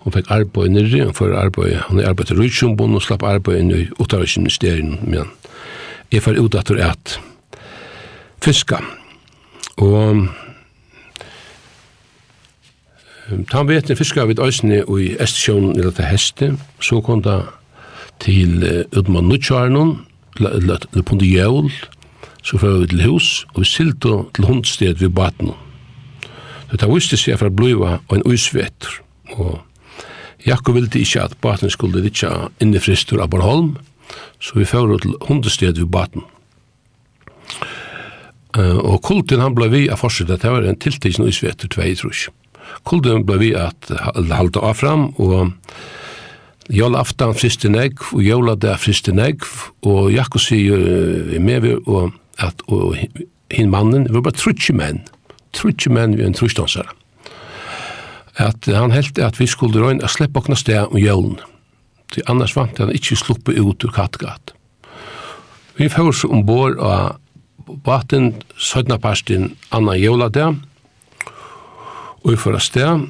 Hon 0.00 0.14
fikk 0.14 0.30
arbeid 0.32 0.72
nere, 0.72 1.04
hun 1.04 1.16
fyrir 1.16 1.36
arbeid, 1.36 1.74
hun 1.90 2.00
er 2.00 2.08
arbeid 2.08 2.30
til 2.30 2.38
Rujtjumbun, 2.40 2.94
og 2.96 3.02
slapp 3.04 3.24
arbeid 3.28 3.60
inn 3.60 3.72
i 3.76 3.82
Utarvisministerien, 4.00 4.96
men 5.04 5.28
jeg 6.12 6.24
fyrir 6.24 6.40
ut 6.40 6.56
at 6.56 7.18
fiska. 8.40 8.80
Og 9.80 10.28
Tan 13.50 13.68
vetni 13.68 13.94
fiskar 13.94 14.26
við 14.26 14.40
æsni 14.42 14.80
og 14.82 14.96
i 14.98 15.12
Estsjón 15.22 15.76
eller 15.76 15.92
til 15.94 16.08
heste, 16.10 16.48
så 16.82 16.98
kom 17.04 17.22
det 17.22 17.38
til 18.18 18.64
Udman 18.90 19.28
Nutsjarnon, 19.30 19.92
eller 20.40 20.82
på 21.06 21.18
Jævl, 21.22 21.70
så 22.42 22.58
fyrir 22.58 22.80
vi 22.80 22.86
til 22.90 23.04
hus, 23.06 23.46
og 23.54 23.62
vi 23.62 23.68
sildo 23.70 24.30
til 24.34 24.44
hundsted 24.44 24.94
ved 24.98 25.14
baten. 25.14 25.52
Det 26.72 26.80
har 26.80 26.90
vist 26.90 27.14
seg 27.18 27.38
fra 27.38 27.50
bløyva 27.50 28.00
og 28.08 28.16
en 28.16 28.26
uisvetter, 28.26 28.98
og 29.38 29.60
Jakob 30.46 30.74
ville 30.74 30.90
ikke 30.94 31.22
at 31.22 31.38
baten 31.42 31.70
skulle 31.70 32.02
ditja 32.02 32.48
innifristur 32.60 33.22
av 33.22 33.30
Borholm, 33.30 33.76
så 34.40 34.58
vi 34.58 34.66
fyrir 34.66 34.98
til 34.98 35.14
hundsted 35.28 35.78
ved 35.78 35.86
baten 35.86 36.26
og 38.58 39.00
kulten 39.06 39.42
han 39.42 39.54
ble 39.54 39.68
vi 39.70 39.86
av 39.90 40.00
forsøkta, 40.02 40.38
det 40.40 40.50
var 40.50 40.66
en 40.66 40.78
tiltidsen 40.78 41.26
og 41.26 41.30
isvetter 41.30 41.70
tvei 41.70 41.92
jeg. 41.94 42.32
Kulten 42.86 43.24
ble 43.26 43.38
vi 43.38 43.50
at 43.54 43.90
halda 44.30 44.62
av 44.62 44.78
fram, 44.78 45.10
og 45.18 45.52
jola 46.70 47.02
aftan 47.04 47.34
friste 47.34 47.70
negg, 47.70 48.00
og 48.14 48.22
jola 48.24 48.56
der 48.58 48.78
friste 48.78 49.12
negg, 49.14 49.44
og 49.86 50.10
Jakko 50.14 50.38
sier 50.42 50.78
med 51.38 51.66
vi, 51.66 51.76
og 51.86 52.14
at 52.38 52.62
og, 52.68 52.96
hin 53.50 53.70
mannen, 53.70 54.06
vi 54.08 54.14
var 54.14 54.28
bare 54.28 54.38
trutsi 54.38 54.74
menn, 54.76 55.02
trutsi 55.56 55.90
menn 55.92 56.16
vi 56.18 56.26
en 56.26 56.36
trusdansare. 56.36 56.94
At 58.40 58.64
han 58.70 58.94
helt 58.94 59.18
at 59.18 59.40
vi 59.40 59.48
skulle 59.50 59.82
røyne 59.82 60.04
a 60.06 60.08
slippe 60.08 60.38
okna 60.40 60.56
sted 60.56 60.86
om 60.86 60.98
jølen. 60.98 61.36
Til 62.14 62.24
annars 62.30 62.54
vant 62.56 62.78
han 62.80 62.92
ikkje 62.94 63.18
sluppe 63.20 63.52
ut 63.52 63.84
ur 63.84 63.92
Kattegat. 63.94 64.54
Vi 65.76 65.88
fyrir 65.90 66.14
så 66.16 66.30
ombord 66.32 66.78
av 66.78 67.18
baten, 67.84 68.34
sødna 68.56 68.98
parsten, 68.98 69.56
annan 69.70 70.32
der. 70.32 70.54
og 72.24 72.32
i 72.32 72.36
fyrra 72.36 72.58
sted, 72.60 73.06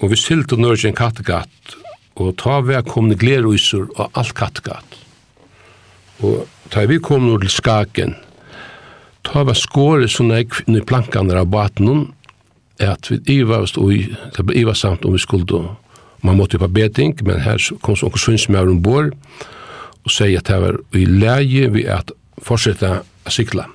og 0.00 0.10
vi 0.10 0.16
sylte 0.16 0.56
nørgen 0.56 0.94
kattegatt, 0.96 1.76
og 2.16 2.36
ta 2.36 2.60
vi 2.60 2.80
kom 2.88 3.08
ni 3.08 3.14
glerusur 3.14 3.90
og 3.96 4.10
alt 4.14 4.34
kattegatt. 4.34 4.96
Og 6.22 6.46
ta 6.70 6.86
vi 6.86 6.98
kom 6.98 7.26
nå 7.26 7.38
til 7.38 7.50
skaken, 7.50 8.14
ta 9.22 9.44
vi 9.44 9.54
skåret 9.54 10.10
sånne 10.10 10.40
i 10.40 10.80
plankene 10.80 11.36
av 11.36 11.50
baten, 11.52 12.12
at 12.80 13.10
vi 13.10 13.20
ivast 13.38 13.78
og 13.78 13.92
det 13.92 14.42
ble 14.46 14.56
ivast 14.62 14.80
samt 14.80 15.04
om 15.04 15.12
vi 15.12 15.18
skulle 15.18 15.76
man 16.24 16.38
måtte 16.38 16.56
jo 16.56 16.64
på 16.64 16.72
beting, 16.72 17.12
men 17.22 17.42
her 17.44 17.60
kom 17.84 17.96
så 17.96 18.08
noen 18.08 18.22
synsmøver 18.22 18.70
ombord, 18.72 19.12
og 20.04 20.12
sier 20.12 20.40
at 20.40 20.48
det 20.48 20.60
var 20.62 20.78
i 20.96 21.04
leie 21.04 21.68
vi 21.72 21.84
at 21.84 22.12
fortsette 22.40 22.90
å 23.04 23.32
sikla. 23.32 23.66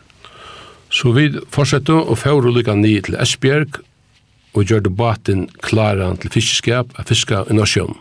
Så 0.89 1.13
vi 1.13 1.29
fortsette 1.53 1.93
og 1.93 2.17
fjorde 2.17 2.53
lykka 2.53 2.75
nye 2.75 3.01
til 3.05 3.17
Esbjerg 3.21 3.81
og 4.57 4.65
gjør 4.65 4.85
det 4.87 4.95
baten 4.97 5.47
klare 5.61 6.09
til 6.21 6.33
fiskeskap 6.33 6.95
av 6.97 7.09
fiska 7.09 7.43
i 7.49 7.57
Norsjøen. 7.57 7.95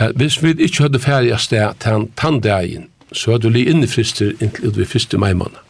Eh, 0.00 0.12
Hvis 0.16 0.42
vi 0.42 0.54
ikke 0.56 0.86
hadde 0.86 1.02
ferdig 1.02 1.32
av 1.36 1.42
sted 1.44 1.80
til 1.84 2.08
tanndegjen, 2.16 2.88
så 3.12 3.34
hadde 3.34 3.50
vi 3.50 3.58
li 3.58 3.70
innefrister 3.70 4.34
inntil 4.40 4.72
vi 4.72 4.80
ved 4.80 4.92
første 4.92 5.18
meimannet. 5.18 5.64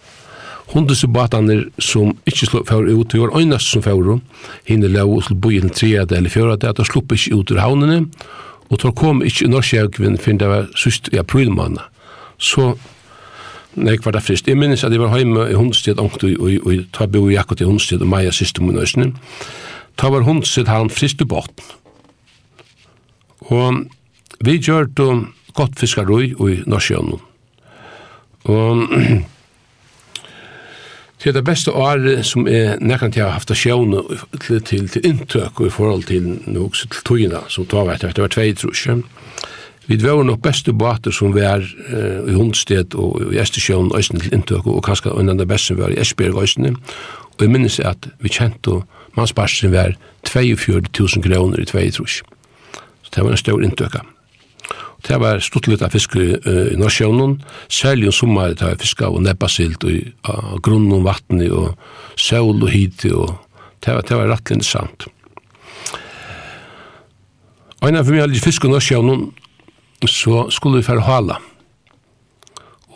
Hundes 0.69 1.01
og 1.05 1.15
bataner 1.17 1.63
som 1.81 2.13
ikke 2.29 2.47
slå 2.47 2.61
fjord 2.69 2.91
ut, 2.93 3.13
det 3.13 3.21
var 3.21 3.37
øynest 3.39 3.71
som 3.73 3.83
fjord, 3.83 4.21
hinne 4.69 4.89
lov 4.93 5.23
til 5.25 5.35
byen 5.41 5.71
tredje 5.71 6.17
eller 6.17 6.31
fjord, 6.31 6.65
at 6.65 6.77
de 6.77 6.85
slupp 6.85 7.13
ikke 7.13 7.35
ut 7.35 7.51
ur 7.51 7.61
havnene, 7.63 8.07
og 8.69 8.79
tar 8.79 8.93
kom 8.93 9.23
ikke 9.25 9.47
i 9.47 9.49
Norsjøen, 9.49 10.19
for 10.21 10.33
det 10.33 10.49
var 10.49 10.69
sust 10.77 11.09
i 11.13 11.17
aprilmannet. 11.17 11.83
Så 12.39 12.77
nek 13.77 14.05
var 14.05 14.17
det 14.17 14.23
frist. 14.23 14.49
Jeg 14.49 14.59
minnes 14.59 14.85
at 14.85 14.93
jeg 14.93 15.01
var 15.01 15.13
heima 15.15 15.49
i 15.51 15.57
hundstedt 15.59 16.01
og 16.01 16.17
jeg 16.23 16.87
tar 16.93 17.11
bo 17.13 17.29
i 17.29 17.37
akkurat 17.37 17.61
i 17.61 17.69
hundstedt 17.69 18.03
og 18.03 18.11
meia 18.13 18.33
siste 18.35 18.63
mun 18.63 18.79
øsne. 18.79 19.13
Ta 19.99 20.11
var 20.11 20.27
hundstedt 20.27 20.69
han 20.69 20.91
frist 20.91 21.21
i 21.21 21.29
båten. 21.29 21.65
Og 23.49 23.85
vi 24.45 24.59
gjør 24.59 24.87
det 24.97 25.11
godt 25.55 25.79
fiskarøy 25.79 26.35
i 26.35 26.63
Norsjøen. 26.67 27.19
Og 28.45 28.89
til 31.19 31.35
det 31.35 31.45
beste 31.45 31.73
året 31.75 32.27
som 32.27 32.47
er 32.47 32.79
nekkant 32.81 33.17
jeg 33.17 33.25
har 33.27 33.35
haft 33.35 33.51
sjøen 33.57 33.97
til, 34.41 34.61
til, 34.63 34.89
til 34.89 35.07
inntøk 35.07 35.61
og 35.61 35.67
i 35.67 35.75
forhold 35.75 36.07
til 36.07 36.37
noe 36.47 36.71
til 36.71 37.03
tøyina 37.05 37.43
som 37.51 37.67
tar 37.67 37.89
vært, 37.89 38.07
det 38.15 38.23
var 38.23 38.31
tvei 38.33 38.53
trusje. 38.55 39.01
Vi 39.89 39.97
var 39.97 40.21
nok 40.25 40.43
beste 40.45 40.73
båter 40.73 41.15
som 41.17 41.33
var 41.33 41.63
uh, 41.65 42.29
i 42.29 42.35
Hundsted 42.37 42.93
og 43.01 43.33
i 43.33 43.39
Estersjøen 43.41 43.89
og 43.89 44.05
til 44.05 44.35
inntøk, 44.37 44.67
og 44.69 44.83
kanskje 44.85 45.15
en 45.17 45.33
av 45.33 45.39
de 45.41 45.47
beste 45.49 45.79
var 45.79 45.95
i 45.95 45.97
Esbjerg 46.03 46.37
og 46.37 46.45
Øystein. 46.45 46.77
Og 47.39 47.47
jeg 47.47 47.55
minnes 47.55 47.79
at 47.81 48.11
vi 48.21 48.29
kjente 48.29 48.83
mannsparsen 49.17 49.73
var 49.73 49.97
42.000 50.29 51.25
kroner 51.25 51.63
i 51.63 51.65
tvei 51.65 51.89
trus. 51.91 52.21
Så 53.03 53.15
det 53.15 53.25
var 53.25 53.33
en 53.33 53.41
stor 53.41 53.65
inntøk. 53.65 53.97
Det 55.09 55.21
var 55.23 55.41
stort 55.41 55.71
litt 55.71 55.81
av 55.81 55.97
fisk 55.97 56.19
i, 56.21 56.35
uh, 56.37 56.69
i 56.69 56.77
Norsjøen, 56.77 57.39
særlig 57.73 58.13
om 58.13 58.19
sommeren 58.21 58.61
det 58.61 58.69
var 58.69 58.79
fisk 58.85 59.03
av 59.09 59.17
nebbasilt 59.25 59.89
og 59.89 60.29
uh, 60.29 60.55
grunn 60.61 60.93
og 60.93 61.09
vatten 61.09 61.41
og 61.49 61.79
sol 62.21 62.61
og 62.61 62.69
hit 62.69 63.09
og 63.09 63.39
det 63.81 63.95
var, 63.95 64.05
det 64.05 64.21
var 64.21 64.33
rett 64.35 64.51
interessant. 64.53 65.09
Og 67.79 67.89
en 67.89 67.97
av 67.97 68.09
meg 68.11 68.27
hadde 68.27 68.43
fisk 68.43 68.67
i 68.67 68.77
Norsjøen 68.77 69.31
så 70.07 70.47
skulle 70.51 70.79
vi 70.79 70.87
fære 70.87 71.01
hala. 71.07 71.39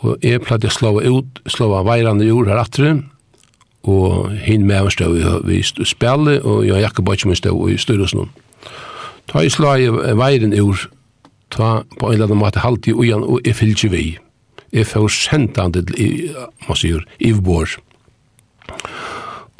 Og 0.03 0.17
jeg 0.23 0.41
pleide 0.41 0.67
jeg 0.67 0.75
slå 0.75 0.99
ut, 0.99 1.41
slå 1.47 1.71
av 1.77 1.87
veirene 1.87 2.25
jord 2.27 2.47
her 2.51 2.59
atre, 2.59 2.95
og 3.83 4.31
hinn 4.43 4.65
med 4.67 4.87
oss 4.87 4.95
stod 4.95 5.19
vi 5.47 5.59
spjallet, 5.63 6.43
og 6.43 6.65
jeg 6.67 6.83
jakke 6.83 7.03
bare 7.03 7.27
min 7.27 7.39
stod 7.39 7.69
i 7.71 7.77
styrelsen. 7.77 8.29
Ta 9.27 9.43
i 9.43 9.51
slå 9.51 9.75
i 9.79 9.87
veiren 10.19 10.55
jord, 10.55 10.87
ta 11.51 11.83
på 11.99 12.07
en 12.07 12.13
eller 12.13 12.29
annen 12.31 12.43
måte 12.43 12.63
halte 12.63 12.91
i 12.91 12.93
ujan, 12.95 13.23
og 13.23 13.41
jeg 13.45 13.55
fyllt 13.55 13.83
ikke 13.83 13.95
vi. 13.95 14.05
Jeg 14.73 14.87
får 14.89 15.07
sendt 15.13 15.59
han 15.61 15.73
til, 15.75 16.33
man 16.67 16.79
sier, 16.79 17.03
Ivbor. 17.19 17.69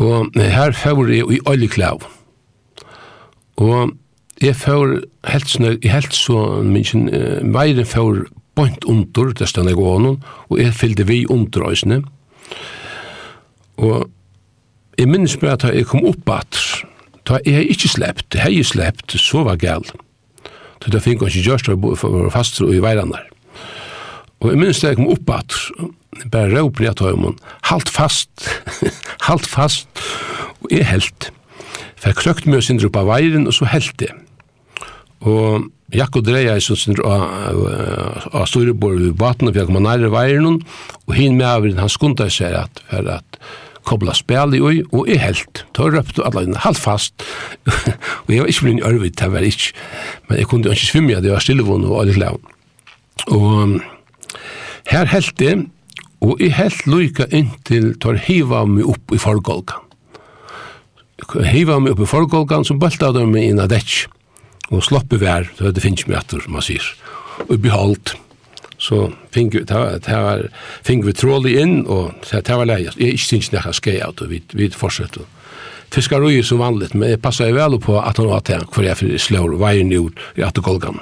Og 0.02 0.32
her 0.36 0.72
får 0.74 1.12
jeg 1.14 1.36
i 1.36 1.40
oljeklav. 1.46 2.08
Og 3.62 3.94
Jeg 4.42 4.56
får 4.58 4.96
helt 5.30 5.52
sånn, 5.52 5.68
jeg 5.76 5.92
helt 5.94 6.16
så 6.18 6.40
minkjen, 6.66 7.06
uh, 7.14 7.44
veire 7.54 7.86
får 7.86 8.26
bont 8.58 8.86
under, 8.90 9.32
det 9.34 9.48
stod 9.50 9.70
jeg 9.70 9.78
gående, 9.78 10.18
og 10.50 10.60
jeg 10.62 10.74
fyllte 10.78 11.06
vi 11.10 11.24
under 11.32 11.70
øsene. 11.70 12.02
Og 13.82 14.10
jeg 14.98 15.10
minnes 15.10 15.36
meg 15.42 15.56
at 15.56 15.68
jeg 15.74 15.88
kom 15.90 16.06
opp 16.06 16.30
at, 16.30 16.60
da 17.28 17.40
jeg 17.46 17.56
har 17.56 17.70
ikke 17.72 17.90
slept, 17.90 18.36
jeg 18.36 18.44
har 18.44 18.68
slept, 18.68 19.16
så 19.18 19.46
var 19.48 19.62
gæl. 19.62 19.86
Så 20.84 20.92
da 20.92 21.00
fikk 21.00 21.24
jeg 21.24 21.32
ikke 21.32 21.50
gjørst 21.54 21.70
for 22.02 22.28
å 22.28 22.32
fast 22.34 22.60
og 22.62 22.74
i 22.76 22.82
veirene 22.84 23.16
der. 23.16 23.30
Og 24.44 24.52
jeg 24.52 24.60
minnes 24.60 24.82
da 24.84 24.92
jeg 24.92 25.00
kom 25.00 25.14
opp 25.14 25.30
at, 25.32 25.56
bare 26.34 26.52
råper 26.52 26.90
jeg 26.90 26.98
tar 27.00 27.16
om 27.16 27.32
halt 27.72 27.90
fast, 27.90 28.50
halt 29.28 29.48
fast, 29.48 29.88
og 30.62 30.74
jeg 30.74 30.86
helt. 30.92 31.32
Fær 32.04 32.18
kløkt 32.20 32.48
meg 32.50 32.60
og 32.60 32.66
sindre 32.68 32.90
opp 32.90 33.00
av 33.00 33.08
veiren, 33.14 33.48
og 33.48 33.56
så 33.56 33.68
helte. 33.72 34.10
Og 35.24 35.70
Jakko 35.94 36.24
dreia 36.26 36.56
som 36.64 36.76
sindre 36.80 37.06
av 37.08 38.48
Storebor 38.50 38.98
ved 38.98 39.14
baten, 39.20 39.48
og 39.48 39.56
fikk 39.56 39.70
man 39.72 39.86
nærre 39.88 40.10
veiren, 40.12 40.58
og 41.08 41.14
hin 41.16 41.38
med 41.38 41.48
avrin, 41.48 41.80
han 41.80 41.92
skunda 41.92 42.28
seg 42.34 42.58
at, 42.60 42.82
for 42.90 43.08
at 43.14 43.38
kobla 43.88 44.16
spel 44.16 44.56
i 44.58 44.62
oi, 44.64 44.74
og 44.92 45.08
er 45.12 45.22
helt. 45.22 45.64
Da 45.78 45.88
røpte 45.92 46.26
alle 46.26 46.46
inn 46.48 46.60
halvt 46.64 46.82
fast, 46.82 47.28
og 47.68 48.32
jeg 48.32 48.42
var 48.42 48.52
ikke 48.52 48.68
blinn 48.68 48.82
i 48.82 48.88
ørvid, 48.90 49.16
det 49.20 49.30
var 49.32 49.48
ikke, 49.48 49.72
men 50.28 50.42
jeg 50.42 50.50
kunne 50.52 50.76
ikke 50.76 50.90
svimme, 50.90 51.22
det 51.24 51.32
var 51.32 51.46
stillevån 51.46 51.88
og 51.88 52.02
alle 52.02 52.18
klæv. 52.18 52.42
Og 53.32 53.80
her 54.92 55.08
helt 55.14 55.40
det, 55.40 55.56
og 56.24 56.40
jeg 56.40 56.56
helt 56.58 56.86
lykka 56.88 57.30
inntil 57.36 57.94
tar 58.04 58.20
hiva 58.28 58.64
meg 58.68 58.88
opp 58.96 59.16
i 59.16 59.20
forgolgan 59.20 59.93
hiva 61.46 61.80
mig 61.80 61.94
upp 61.94 62.04
i 62.04 62.10
forgolgan, 62.10 62.66
så 62.66 62.78
bølta 62.80 63.12
de 63.16 63.26
meg 63.30 63.52
inn 63.52 63.62
av 63.62 63.72
dekk, 63.72 64.08
og 64.72 64.84
sloppe 64.86 65.20
vær, 65.22 65.48
så 65.58 65.72
det 65.72 65.84
finnes 65.84 66.08
meg 66.08 66.20
etter, 66.22 66.42
som 66.44 66.56
man 66.56 66.66
sier, 66.66 66.86
og 67.48 67.58
beholdt. 67.62 68.16
Så 68.82 69.06
fink, 69.32 69.56
ta, 69.70 69.86
ta, 70.04 70.40
fink 70.84 71.06
vi 71.08 71.14
trålig 71.16 71.56
inn, 71.62 71.86
og 71.88 72.12
det, 72.26 72.42
det 72.50 72.58
var 72.60 72.68
leie. 72.68 72.92
Jeg 72.98 73.16
ikke 73.16 73.30
synes 73.30 73.52
nekka 73.54 73.72
skei 73.78 74.02
av 74.04 74.18
det, 74.20 74.28
vi, 74.32 74.42
vi 74.58 74.68
fortsetter. 74.76 75.24
Fiskar 75.94 76.26
ui 76.26 76.42
som 76.44 76.60
vanligt, 76.60 76.96
men 76.98 77.14
jeg 77.14 77.22
passer 77.22 77.52
jo 77.52 77.60
vel 77.60 77.78
på 77.80 78.00
at 78.02 78.18
han 78.18 78.32
var 78.32 78.42
til 78.48 78.66
hver 78.66 78.88
jeg 78.90 79.00
fyrir 79.00 79.22
slår 79.22 79.58
veien 79.62 79.94
ut 79.94 80.24
i 80.40 80.44
atterkolgan. 80.44 80.98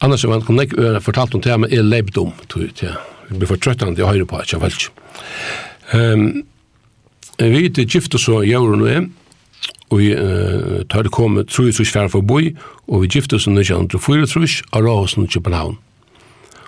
Annars 0.00 0.24
var 0.24 0.38
han 0.38 0.46
kom 0.46 0.56
nek 0.58 0.72
øyne 0.74 1.00
fortalt 1.04 1.36
om 1.36 1.44
det, 1.44 1.60
men 1.60 1.70
jeg 1.72 1.84
levd 1.84 2.18
om, 2.24 2.32
tror 2.48 2.66
jeg, 2.66 2.96
Det 3.28 3.38
blir 3.38 3.50
for 3.50 3.60
trøttende 3.60 4.04
å 4.04 4.10
høyre 4.10 4.26
på 4.28 4.38
at 4.38 4.52
jeg 4.52 4.62
ikke. 4.62 4.92
Um, 5.94 6.44
vi 7.38 7.66
er 7.66 7.86
gift 7.86 8.14
og 8.16 8.22
så 8.22 8.40
gjør 8.46 8.72
hun 8.72 8.84
det, 8.86 9.00
og 9.90 10.00
vi 10.00 10.12
uh, 10.14 10.82
tar 10.90 11.06
det 11.06 11.14
komme 11.14 11.44
tru 11.46 11.68
trus 11.72 11.92
fær 11.92 12.08
for 12.12 12.24
boi, 12.24 12.54
og 12.86 13.04
vi 13.04 13.10
gifte 13.16 13.36
oss 13.38 13.48
under 13.50 13.66
kjent 13.66 13.94
og 13.94 14.02
fyra 14.02 14.26
trus 14.30 14.62
av 14.72 14.86
Råhusen 14.86 15.26
i 15.26 15.30
København. 15.34 15.76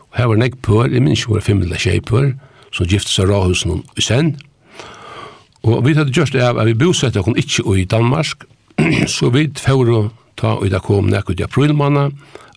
Og 0.08 0.18
her 0.18 0.28
var 0.30 0.40
nek 0.40 0.60
pør, 0.64 0.90
jeg 0.90 1.02
minns 1.04 1.24
jo 1.24 1.34
var 1.34 1.46
fem 1.46 1.62
eller 1.62 1.80
tjei 1.80 1.98
pør, 2.00 2.32
som 2.74 2.88
gifte 2.88 3.12
seg 3.12 3.30
Råhusen 3.30 3.82
i 3.96 4.04
Sen. 4.04 4.36
Og 5.66 5.82
vi 5.86 5.96
hadde 5.98 6.14
gjort 6.14 6.32
det 6.34 6.44
av 6.44 6.60
at 6.60 6.68
vi 6.68 6.76
bosette 6.78 7.20
oss 7.20 7.40
ikke 7.42 7.64
i 7.76 7.84
Danmark, 7.88 8.46
så 9.16 9.30
vi 9.34 9.48
tfævde 9.50 10.08
ta 10.38 10.54
og 10.54 10.70
det 10.70 10.82
kom 10.86 11.10
nek 11.10 11.30
ut 11.30 11.40
i 11.40 11.46
aprilmanna, 11.46 12.08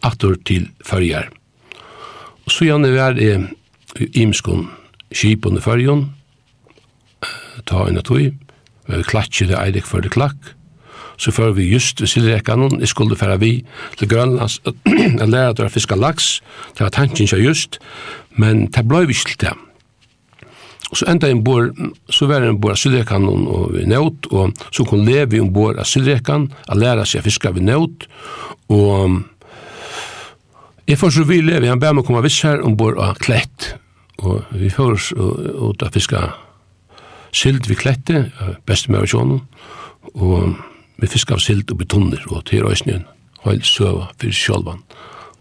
atter 0.06 0.38
til 0.46 0.68
fyrjar. 0.86 1.32
Og 2.46 2.54
så 2.54 2.68
gjerne 2.68 2.92
var 2.94 3.18
det 3.18 3.34
imskon 4.00 4.70
skipun 5.12 5.58
i 5.60 5.64
fyrjun, 5.64 6.08
ta 7.68 7.86
inn 7.90 8.00
at 8.00 8.10
vi, 8.10 8.32
vi 8.88 8.96
har 8.96 9.08
klatsi 9.08 9.48
det 9.50 9.60
eirik 9.60 9.86
det 9.86 10.12
klakk, 10.12 10.54
så 11.22 11.32
fyrir 11.32 11.54
vi 11.54 11.70
just 11.70 12.02
ved 12.02 12.08
sildrekanon, 12.08 12.80
jeg 12.80 12.88
skulle 12.88 13.16
færa 13.16 13.38
vi 13.38 13.64
til 13.98 14.10
Grønlands, 14.10 14.60
jeg 14.86 15.28
lærer 15.28 15.50
at 15.50 15.58
det 15.58 15.64
var 15.64 15.70
fiska 15.70 15.96
laks, 15.96 16.42
det 16.74 16.82
var 16.82 16.90
tanken 16.90 17.24
ikke 17.24 17.38
just, 17.38 17.80
men 18.32 18.68
det 18.72 18.88
blei 18.88 19.06
vi 19.06 19.14
til 19.14 19.38
det. 19.40 19.54
Og 20.92 20.98
så 20.98 21.06
enda 21.08 21.30
en 21.30 21.44
bor, 21.44 21.70
så 22.10 22.28
var 22.28 22.44
en 22.44 22.60
bor 22.60 22.74
av 22.74 22.80
sildrekanon 22.80 23.46
og 23.48 23.76
vi 23.76 23.86
nøyt, 23.88 24.28
og 24.32 24.52
så 24.72 24.84
kunne 24.84 25.06
leve 25.06 25.38
en 25.40 25.54
bor 25.54 25.78
av 25.80 25.86
sildrekan, 25.88 26.50
a 26.68 26.76
læra 26.76 27.06
seg 27.06 27.24
fiska 27.24 27.54
vi 27.56 27.64
nøyt, 27.64 28.08
og 28.74 29.22
jeg 30.88 30.98
får 31.00 31.14
så 31.16 31.24
vi 31.24 31.40
leve, 31.46 31.70
han 31.70 31.80
ber 31.80 31.94
meg 31.96 32.08
komme 32.08 32.24
viss 32.26 32.42
her, 32.44 32.60
om 32.66 32.76
bor 32.76 32.98
av 33.00 33.22
klett, 33.22 33.76
og 34.22 34.46
vi 34.54 34.70
høres 34.78 35.12
ut 35.18 35.84
av 35.84 35.92
fiska 35.96 36.22
sild 37.34 37.66
vi 37.68 37.76
klette, 37.80 38.32
beste 38.68 38.92
med 38.92 39.02
orsjonen, 39.06 39.40
og 40.14 40.56
vi 41.02 41.08
fiskar 41.10 41.38
sild 41.42 41.72
og 41.72 41.78
betonner, 41.82 42.22
og 42.30 42.46
til 42.50 42.64
røysnyen, 42.66 43.06
høyld 43.46 43.64
søva 43.66 44.06
fyrir 44.22 44.38
sjálvan. 44.38 44.82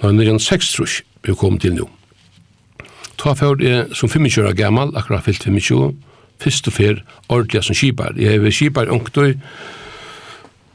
nei, 0.00 0.10
1906 0.10 0.72
trus, 0.76 0.92
vi 1.22 1.30
kom 1.38 1.54
til 1.60 1.74
nå. 1.76 1.86
Ta 3.20 3.30
fyrir 3.38 3.94
som 3.94 4.08
25 4.10 4.54
gammal, 4.58 4.88
akkurat 4.96 5.24
fyllt 5.26 5.44
25, 5.44 5.92
fyrst 6.42 6.68
og 6.68 6.76
fyr 6.76 7.00
ordentlig 7.28 7.64
som 7.64 7.78
skipar. 7.78 8.18
Jeg 8.18 8.40
er 8.42 8.54
skipar 8.54 8.90
ungtøy, 8.92 9.36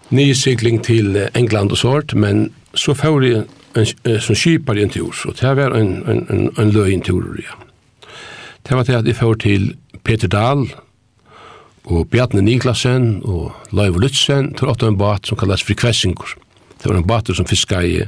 nysikling 0.09 0.82
til 0.84 1.18
England 1.36 1.72
og 1.72 1.78
svart, 1.78 2.15
men 2.15 2.51
så 2.74 2.95
får 2.95 3.24
jeg 3.28 3.45
en, 3.76 4.20
som 4.24 4.36
skipar 4.36 4.80
i 4.80 4.86
en 4.86 4.93
tur, 4.93 5.11
så 5.11 5.34
det 5.36 5.55
var 5.57 5.76
en, 5.76 6.01
en, 6.07 6.26
en, 6.32 6.49
en 6.57 6.72
løgn 6.72 7.03
tur, 7.03 7.36
ja. 7.43 7.57
Det 8.68 8.76
var 8.76 8.84
det 8.84 8.95
at 8.95 9.07
jeg 9.07 9.15
får 9.15 9.34
til 9.43 9.76
Peter 10.03 10.28
Dahl, 10.28 10.65
og 11.88 12.09
Bjarne 12.11 12.41
Niklasen, 12.41 13.22
og 13.24 13.51
Leiv 13.72 13.95
Lutzen, 13.99 14.51
til 14.53 14.68
åtta 14.68 14.89
en 14.89 14.97
bat 14.99 15.28
som 15.28 15.39
kallas 15.39 15.63
Frikvessingur. 15.63 16.34
Det 16.78 16.89
var 16.89 16.97
en 16.97 17.07
bater 17.07 17.34
som 17.34 17.47
fiska 17.47 17.80
i, 17.82 18.01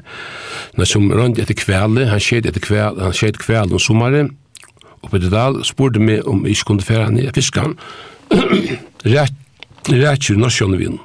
nei, 0.78 0.86
som 0.86 1.08
rønd 1.12 1.40
etter 1.40 1.56
kvelde, 1.58 2.10
han 2.12 2.22
skjedde 2.22 2.52
etter 2.52 2.64
kvelde, 2.64 3.02
han 3.08 3.16
skjedde 3.16 3.42
kvelde 3.42 3.78
om 3.78 3.82
sommaren, 3.82 4.34
oppe 5.04 5.20
i 5.20 5.30
Dal 5.32 5.62
spurte 5.68 6.02
meg 6.04 6.28
om 6.28 6.44
jeg 6.46 6.58
ikke 6.58 6.72
kunne 6.72 6.86
fære 6.86 7.12
ned 7.16 7.32
fiskan. 7.36 7.78
Rætjer 9.90 10.40
norsjåne 10.40 10.80
vinn. 10.80 11.00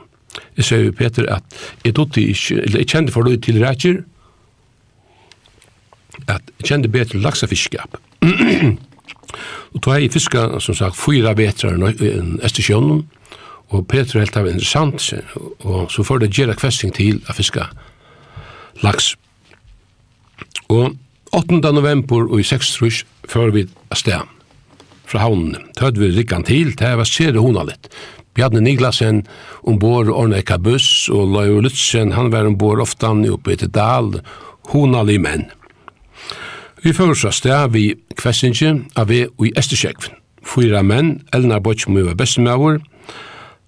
Jeg 0.56 0.66
sier 0.66 0.82
jo 0.88 0.94
Peter 0.96 1.28
at 1.30 1.44
jeg, 1.84 1.94
ikke, 1.94 2.56
eller, 2.58 2.78
jeg 2.78 2.88
kjente 2.90 3.14
for 3.14 3.28
til 3.42 3.60
rætjer, 3.62 4.02
at 6.26 6.42
jeg 6.58 6.68
kjente 6.68 6.88
bedre 6.88 7.20
laksafiskap. 7.22 7.96
og 9.74 9.82
tog 9.82 10.00
jeg 10.00 10.12
fiska, 10.12 10.60
som 10.60 10.74
sagt, 10.74 10.96
fyra 10.96 11.34
vetrar 11.34 11.78
i 11.92 12.12
Estersjønnen, 12.42 13.04
og 13.74 13.86
Peter 13.88 14.20
helt 14.20 14.36
av 14.36 14.46
interessant, 14.46 15.14
og 15.64 15.90
så 15.90 16.04
får 16.06 16.22
det 16.22 16.34
gjerra 16.34 16.54
kvesting 16.58 16.92
til 16.94 17.22
å 17.28 17.34
fiska 17.34 17.68
laks. 18.84 19.14
Og 20.68 20.94
8. 21.34 21.72
november 21.74 22.28
og 22.30 22.38
i 22.38 22.44
6. 22.46 22.68
trus 22.76 23.00
før 23.26 23.50
vi 23.56 23.64
av 23.90 23.98
stedan 23.98 24.28
fra 25.10 25.24
havnen. 25.24 25.56
Tød 25.74 25.98
vi 25.98 26.12
rikkan 26.14 26.46
til, 26.46 26.70
det 26.78 26.92
var 26.94 27.08
sere 27.10 27.42
hona 27.42 27.64
litt. 27.66 27.88
Bjarne 28.38 28.62
Niklasen 28.62 29.24
ombord 29.66 30.12
ordna 30.14 30.38
ekka 30.38 30.60
buss, 30.62 31.08
og 31.10 31.34
Løyvo 31.34 31.64
Lutzen, 31.66 32.14
han 32.14 32.30
var 32.30 32.46
ombord 32.46 32.84
oftan 32.86 33.24
oppe 33.30 33.56
i 33.56 33.58
dal, 33.66 34.20
hona 34.70 35.02
li 35.02 35.18
menn. 35.18 35.48
Vi 36.86 36.94
fører 36.94 37.18
oss 37.18 37.42
sted 37.42 37.74
vi 37.74 37.88
kvessinje 38.14 38.76
av 38.94 39.10
vi 39.10 39.24
i 39.26 39.52
Estersjekven. 39.58 40.14
Fyra 40.46 40.84
menn, 40.86 41.16
Elnar 41.34 41.62
Botchmo 41.64 42.06
var 42.06 42.18
bestemauer, 42.20 42.78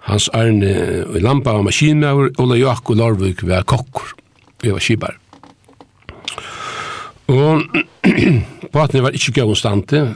Hans 0.06 0.30
Arne 0.38 1.02
og 1.02 1.18
Lampa 1.18 1.56
var 1.56 1.66
maskinmauer, 1.66 2.30
Ola 2.38 2.62
Jakko 2.62 2.94
Larvik 2.94 3.42
var 3.42 3.66
kokkur. 3.66 4.14
Vi 4.62 4.70
var 4.70 4.78
kibar. 4.78 5.16
Og 7.27 7.62
partner 8.77 9.03
var 9.03 9.16
ikke 9.16 9.41
gøy 9.41 9.55
stande. 9.59 10.14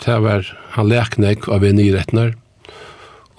Det 0.00 0.16
var, 0.24 0.46
han 0.76 0.88
leknek 0.88 1.48
av 1.48 1.64
en 1.64 1.76
nyretnar. 1.76 2.34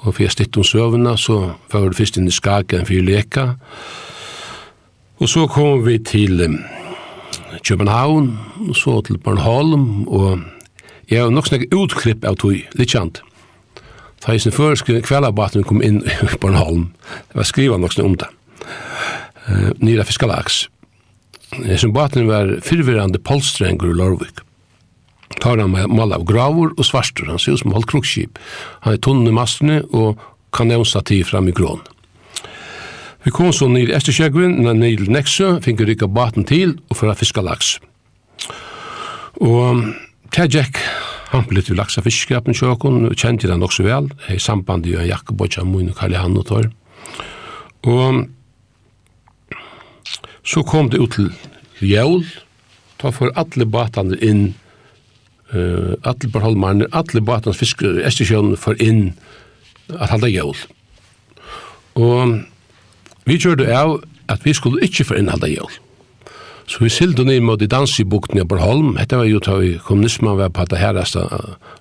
Og 0.01 0.15
for 0.15 0.23
jeg 0.23 0.33
stitt 0.33 0.57
om 0.57 0.65
søvnene, 0.65 1.13
så 1.17 1.53
var 1.71 1.89
det 1.89 1.97
først 1.97 2.17
inn 2.17 2.29
i 2.29 2.33
Skagen 2.33 2.87
for 2.87 2.97
å 2.97 3.05
leka. 3.05 3.45
Og 5.21 5.29
så 5.29 5.45
kom 5.45 5.83
vi 5.85 5.99
til 6.01 6.41
København, 7.61 8.31
og 8.67 8.75
så 8.75 9.01
til 9.05 9.19
Bornholm, 9.21 10.07
og 10.07 10.41
jeg 11.09 11.21
har 11.21 11.29
nok 11.29 11.49
snakket 11.49 11.75
utklipp 11.77 12.25
av 12.25 12.39
tog, 12.41 12.57
litt 12.73 12.93
kjent. 12.95 13.21
Da 14.21 14.33
jeg 14.33 14.41
sin 14.41 14.55
første 14.55 15.01
kveldabaten 15.05 15.65
kom 15.65 15.81
inn 15.85 16.01
i 16.01 16.37
Bornholm, 16.41 16.89
det 17.29 17.37
var 17.37 17.49
skriva 17.49 17.77
nok 17.77 17.93
snakket 17.93 18.09
om 18.09 18.17
det. 18.21 18.29
Nyra 19.81 20.05
fiskalaks. 20.07 20.63
Hesen 21.51 21.91
baten 21.91 22.29
var 22.29 22.53
fyrvirrande 22.63 23.19
polstrengur 23.19 23.91
i 23.91 23.97
Lorvik. 23.97 24.39
Tar 25.41 25.59
han 25.59 25.71
med 25.73 25.91
mal 25.91 26.13
av 26.15 26.23
gravur 26.27 26.71
og 26.77 26.85
svarstur, 26.87 27.27
han 27.27 27.39
ser 27.39 27.57
ut 27.57 27.63
som 27.63 27.73
halvkrukskip. 27.75 28.39
Han 28.85 28.95
er 28.95 29.01
tunne 29.03 29.33
mastene 29.35 29.81
og 29.91 30.19
kanonstativ 30.55 31.27
fram 31.31 31.49
i 31.51 31.55
grån. 31.55 31.81
Vi 33.23 33.31
kom 33.35 33.51
så 33.53 33.67
nir 33.69 33.91
Estersjøgvin, 33.93 34.63
nir 34.79 35.03
Nexø, 35.11 35.59
finner 35.61 35.91
rikka 35.91 36.07
baten 36.09 36.47
til 36.47 36.77
og 36.89 36.97
fyrir 36.97 37.19
fiska 37.19 37.43
laks. 37.45 37.75
Og 39.41 39.91
Tjekk, 40.31 40.79
han 41.31 41.43
ble 41.47 41.61
til 41.63 41.75
laksa 41.75 42.01
fiskerappen 42.03 42.55
sjøkon, 42.55 43.09
og 43.09 43.15
kjente 43.19 43.49
den 43.51 43.63
også 43.63 43.83
vel, 43.83 44.07
i 44.31 44.39
samband 44.39 44.87
i 44.87 44.95
Jakob 45.09 45.37
Bodja, 45.37 45.65
Moin 45.67 45.91
og 45.91 45.97
Karli 45.99 46.15
Hannotor. 46.15 46.69
Og 47.83 48.23
Så 50.43 50.63
kom 50.63 50.89
det 50.89 50.99
ut 50.99 51.13
til 51.13 51.29
jævl, 51.81 52.25
ta 53.01 53.11
for 53.13 53.33
alle 53.35 53.65
batene 53.65 54.17
inn, 54.21 54.55
uh, 55.53 55.93
alle 56.03 56.31
barholmarne, 56.33 56.89
alle 56.93 57.21
batene 57.21 57.57
fisk, 57.57 57.83
Estersjøen 57.83 58.57
for 58.57 58.77
inn, 58.81 59.13
at 59.99 60.09
halda 60.09 60.29
jævl. 60.31 60.57
Og 61.99 62.41
vi 63.25 63.37
kjørte 63.37 63.69
av 63.75 63.99
at 64.31 64.45
vi 64.45 64.53
skulle 64.53 64.81
ikke 64.85 65.05
for 65.11 65.19
inn 65.19 65.29
halda 65.29 65.49
jævl. 65.51 65.79
Så 66.71 66.79
vi 66.79 66.89
sildu 66.89 67.23
ned 67.27 67.41
mot 67.43 67.61
i 67.61 67.67
dansibukten 67.67 68.39
i 68.39 68.45
Borholm. 68.47 68.93
Hette 68.95 69.17
var 69.19 69.27
jo 69.27 69.41
ta 69.43 69.57
vi 69.59 69.73
kommunismen 69.83 70.37
var 70.39 70.53
på 70.55 70.63
det 70.71 70.79
herreste. 70.79 71.23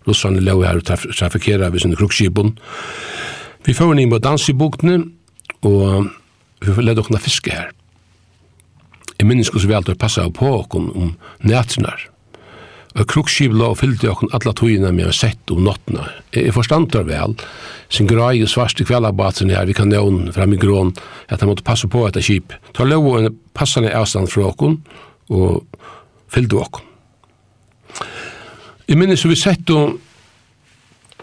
Russerne 0.09 0.43
lå 0.43 0.57
her 0.65 0.81
og 0.81 0.87
traf 0.89 1.05
trafikera 1.15 1.69
ved 1.71 1.85
sine 1.85 1.97
krukskipen. 1.97 2.57
Vi 3.67 3.75
får 3.77 3.95
ned 3.95 4.11
mot 4.11 4.25
dansibukten 4.25 5.13
og 5.63 6.09
vi 6.65 6.75
får 6.75 6.83
lede 6.83 7.05
okna 7.05 7.21
fiske 7.23 7.55
her. 7.55 7.71
Jeg 9.21 9.29
minnes 9.29 9.51
hvordan 9.53 9.69
vi 9.69 9.75
alltid 9.77 9.99
passet 10.01 10.33
på 10.33 10.49
okken 10.49 10.87
om 10.97 11.11
nætrinar. 11.45 12.07
Og 12.97 13.05
krukskib 13.07 13.53
lå 13.53 13.67
og 13.75 13.77
fyllte 13.79 14.09
okken 14.09 14.31
alla 14.33 14.55
togene 14.57 14.89
med 14.97 15.11
en 15.11 15.15
sett 15.15 15.53
om 15.53 15.61
nottena. 15.67 16.07
Jeg 16.33 16.55
forstand 16.57 16.89
det 16.95 17.03
vel, 17.07 17.37
sin 17.93 18.09
grai 18.09 18.41
og 18.41 18.49
svarste 18.49 18.87
kvellabatsen 18.89 19.53
her, 19.53 19.69
vi 19.69 19.77
kan 19.77 19.93
nøvn 19.93 20.33
fram 20.33 20.55
i 20.57 20.59
grån, 20.59 20.95
at 21.29 21.45
han 21.45 21.51
måtte 21.53 21.67
passe 21.67 21.91
på 21.93 22.07
etter 22.09 22.25
skip. 22.25 22.57
Ta 22.73 22.87
lov 22.89 23.11
og 23.11 23.19
en 23.21 23.37
passende 23.55 23.93
avstand 23.93 24.33
fra 24.33 24.49
okken, 24.49 24.81
og 25.29 25.69
fyllte 26.33 26.57
okken. 26.57 26.89
Jeg 28.89 28.99
minnes 28.99 29.23
vi 29.29 29.37
sett 29.37 29.71
og 29.71 30.01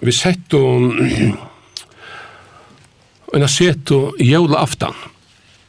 vi 0.06 0.14
sett 0.14 0.54
og 0.54 0.93
en 3.34 3.50
sett 3.50 3.91
og 3.91 4.22
jævla 4.22 4.62
aftan. 4.62 4.93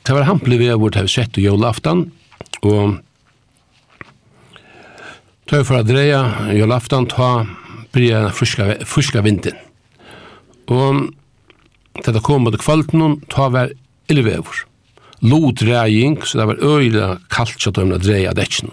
Det 0.04 0.12
var 0.14 0.28
hamplig 0.28 0.60
vi 0.60 0.68
har 0.68 0.78
vært 0.78 1.08
sett 1.10 1.40
og 1.40 1.48
jævla 1.48 1.72
aftan, 1.72 2.06
Og 2.66 2.98
tøy 5.48 5.62
for 5.62 5.78
å 5.78 5.86
dreie, 5.86 6.18
jeg 6.52 6.68
la 6.68 6.78
aftan 6.80 7.06
ta 7.10 7.46
bryr 7.94 8.28
den 8.28 8.84
fyrska 8.86 9.22
vinden. 9.24 9.56
Og 10.68 11.08
dette 12.04 12.22
kom 12.24 12.44
mot 12.44 12.58
kvalten, 12.60 13.20
ta 13.32 13.48
var 13.52 13.72
illvever. 14.10 14.64
Lodreing, 15.24 16.20
så 16.22 16.38
det 16.38 16.46
var 16.52 16.60
øyla 16.62 17.06
kaldt 17.32 17.62
så 17.62 17.72
tøymna 17.74 17.98
dreie 17.98 18.34
dekken. 18.36 18.70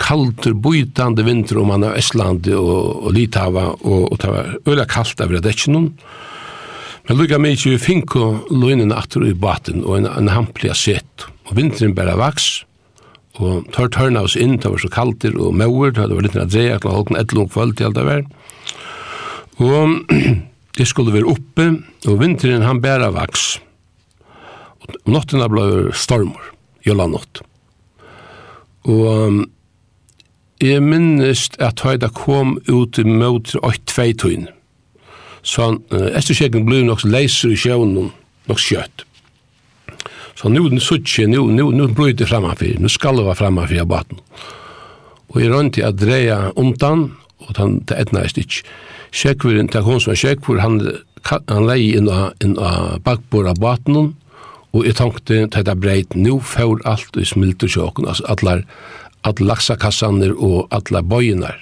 Kaltur, 0.00 0.54
bøytande 0.54 1.24
vinter 1.26 1.58
om 1.60 1.72
man 1.72 1.84
av 1.84 1.98
Østlandi 1.98 2.54
og, 2.56 3.06
og 3.08 3.16
Litava, 3.16 3.66
og, 3.80 4.06
og 4.12 4.20
det 4.22 4.30
var 4.30 4.52
øyla 4.68 4.86
kaldt 4.88 5.20
av 5.24 5.34
dekken. 5.42 5.90
Men 7.08 7.18
lukka 7.18 7.40
mykje 7.42 7.74
vi 7.74 7.82
finko 7.82 8.30
løgnene 8.52 8.94
atter 8.94 9.24
i 9.26 9.34
baten 9.34 9.82
og 9.82 9.98
en, 9.98 10.08
en 10.12 10.30
hamplig 10.30 10.72
sett. 10.78 11.26
Og 11.48 11.56
vinteren 11.58 11.96
bare 11.96 12.14
vaks, 12.20 12.60
Og 13.40 13.64
tar 13.72 13.88
tørna 13.88 14.26
oss 14.26 14.36
inn, 14.36 14.58
det 14.60 14.68
var 14.68 14.82
så 14.82 14.90
kaltir 14.92 15.36
og 15.40 15.54
mauer, 15.56 15.94
det 15.96 16.10
var 16.12 16.24
litt 16.26 16.36
nær 16.36 16.50
dreja, 16.50 16.80
klar 16.82 16.98
halken 16.98 17.16
etlom 17.16 17.48
kvöld 17.48 17.78
til 17.78 17.88
alt 17.88 17.96
det 17.96 18.04
var. 18.04 18.26
Og 19.60 20.12
det 20.76 20.86
skulle 20.88 21.14
være 21.14 21.32
oppe, 21.32 21.70
og 22.08 22.20
vinteren 22.20 22.66
han 22.66 22.82
bæra 22.84 23.10
vaks. 23.16 23.54
Og 24.84 25.00
nottena 25.08 25.48
ble 25.52 25.94
stormor, 25.96 26.52
jolla 26.84 27.08
nott. 27.08 27.42
Og 28.88 29.44
jeg 30.60 30.84
minnest 30.84 31.56
at 31.64 31.80
høyda 31.84 32.10
kom 32.12 32.58
ut 32.68 33.00
i 33.00 33.04
møt 33.08 33.54
8-2-tøyn. 33.56 34.48
Så 35.40 35.64
han, 35.64 35.78
etter 36.12 36.36
sjekken 36.36 36.66
blei 36.68 36.82
nok 36.84 37.06
leiser 37.08 37.54
i 37.54 37.60
sjøvnen, 37.60 38.10
nok 38.48 38.60
skjøtt. 38.60 39.06
Så 40.38 40.48
nu 40.48 40.68
den 40.68 40.80
suttje, 40.80 41.26
nu, 41.26 41.46
nu, 41.46 41.70
nu 41.70 41.88
brøyde 41.88 42.26
framafyr, 42.26 42.78
nu 42.80 42.88
skalva 42.88 43.34
framafyr 43.34 43.82
av 43.82 43.90
baten. 43.90 44.20
Og 45.30 45.42
jeg 45.42 45.52
rønte 45.52 45.84
at 45.86 45.98
dreia 46.00 46.38
omtan, 46.58 47.10
og 47.46 47.58
han 47.58 47.78
det 47.88 47.98
etna 47.98 48.24
er 48.24 48.32
stikk. 48.32 48.62
Sjekvuren, 49.14 49.68
det 49.70 49.80
er 49.80 49.86
hun 49.86 50.00
som 50.02 50.14
er 50.14 50.20
sjekvur, 50.20 50.60
han, 50.62 50.80
han 51.26 51.66
lei 51.66 51.92
inn 51.98 52.08
av, 52.10 52.32
inn 52.44 52.56
av 52.58 53.00
bakbord 53.06 53.50
av 53.50 53.60
baten, 53.62 54.14
og 54.70 54.86
jeg 54.86 55.00
tenkte, 55.00 55.46
det 55.50 55.76
breit, 55.82 56.14
nu 56.14 56.38
får 56.38 56.84
alt 56.86 57.16
i 57.16 57.24
smilt 57.26 57.58
smilter 57.58 57.72
sjåken, 57.74 58.06
altså 58.06 58.26
allar, 58.30 58.62
allar 59.26 59.48
laksakassaner 59.54 60.34
og 60.36 60.70
allar 60.70 61.02
bøyinar. 61.02 61.58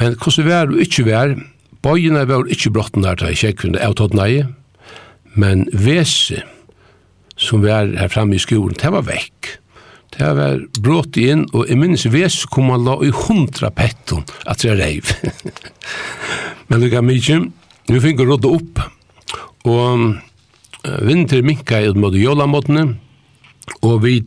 Men 0.00 0.16
hvordan 0.18 0.48
vær 0.48 0.72
og 0.74 0.82
ikke 0.84 1.06
vær, 1.08 1.36
bøyinar 1.84 2.28
var 2.28 2.50
ikke 2.52 2.72
brottnar 2.74 3.16
til 3.20 3.36
sjekvuren 3.36 3.80
av 3.80 3.96
tatt 3.96 4.16
nei, 4.16 4.44
men 5.34 5.64
vese, 5.72 6.42
som 7.36 7.62
var 7.64 7.90
her 7.98 8.10
framme 8.12 8.36
i 8.36 8.42
skolen, 8.42 8.76
det 8.78 8.90
var 8.94 9.06
vekk. 9.06 9.52
Det 10.14 10.30
var 10.38 10.60
brått 10.78 11.16
inn, 11.18 11.42
og 11.50 11.66
jeg 11.66 11.78
minnes 11.80 12.04
ves 12.12 12.44
kom 12.46 12.70
han 12.70 12.84
la 12.86 12.94
i 13.02 13.10
hundra 13.24 13.72
petton 13.74 14.22
at 14.46 14.62
jeg 14.62 14.78
reiv. 14.78 15.10
Men 16.68 16.84
det 16.84 16.92
gav 16.92 17.02
mykje, 17.06 17.40
vi 17.90 18.02
fikk 18.02 18.22
å 18.22 18.28
rådde 18.28 18.52
opp, 18.54 18.84
og 19.66 20.20
vinter 21.02 21.42
minka 21.42 21.80
i 21.82 21.90
måte 21.98 22.20
jolamåttene, 22.20 22.86
og 23.82 23.96
vi, 24.04 24.20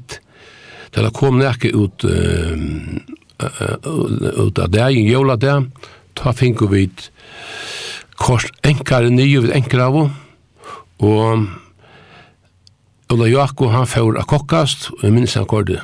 da 0.91 1.05
det 1.05 1.13
kom 1.15 1.39
nekje 1.39 1.71
ut, 1.77 2.05
ut 3.37 4.59
av 4.59 4.71
det, 4.73 4.89
i 4.91 5.05
jola 5.07 5.37
det, 5.39 5.55
da 6.17 6.33
fikk 6.35 6.65
vi 6.73 6.87
kors 8.17 8.49
enkare 8.65 9.13
nye, 9.13 9.45
enkare 9.55 9.87
av, 9.87 10.01
og 11.05 11.47
Ola 13.09 13.27
Jako, 13.27 13.67
han 13.71 13.87
får 13.87 14.17
a 14.19 14.23
kokkast, 14.27 14.89
og 14.97 15.03
jeg 15.05 15.13
minns 15.15 15.37
han 15.39 15.47
kordi 15.47 15.77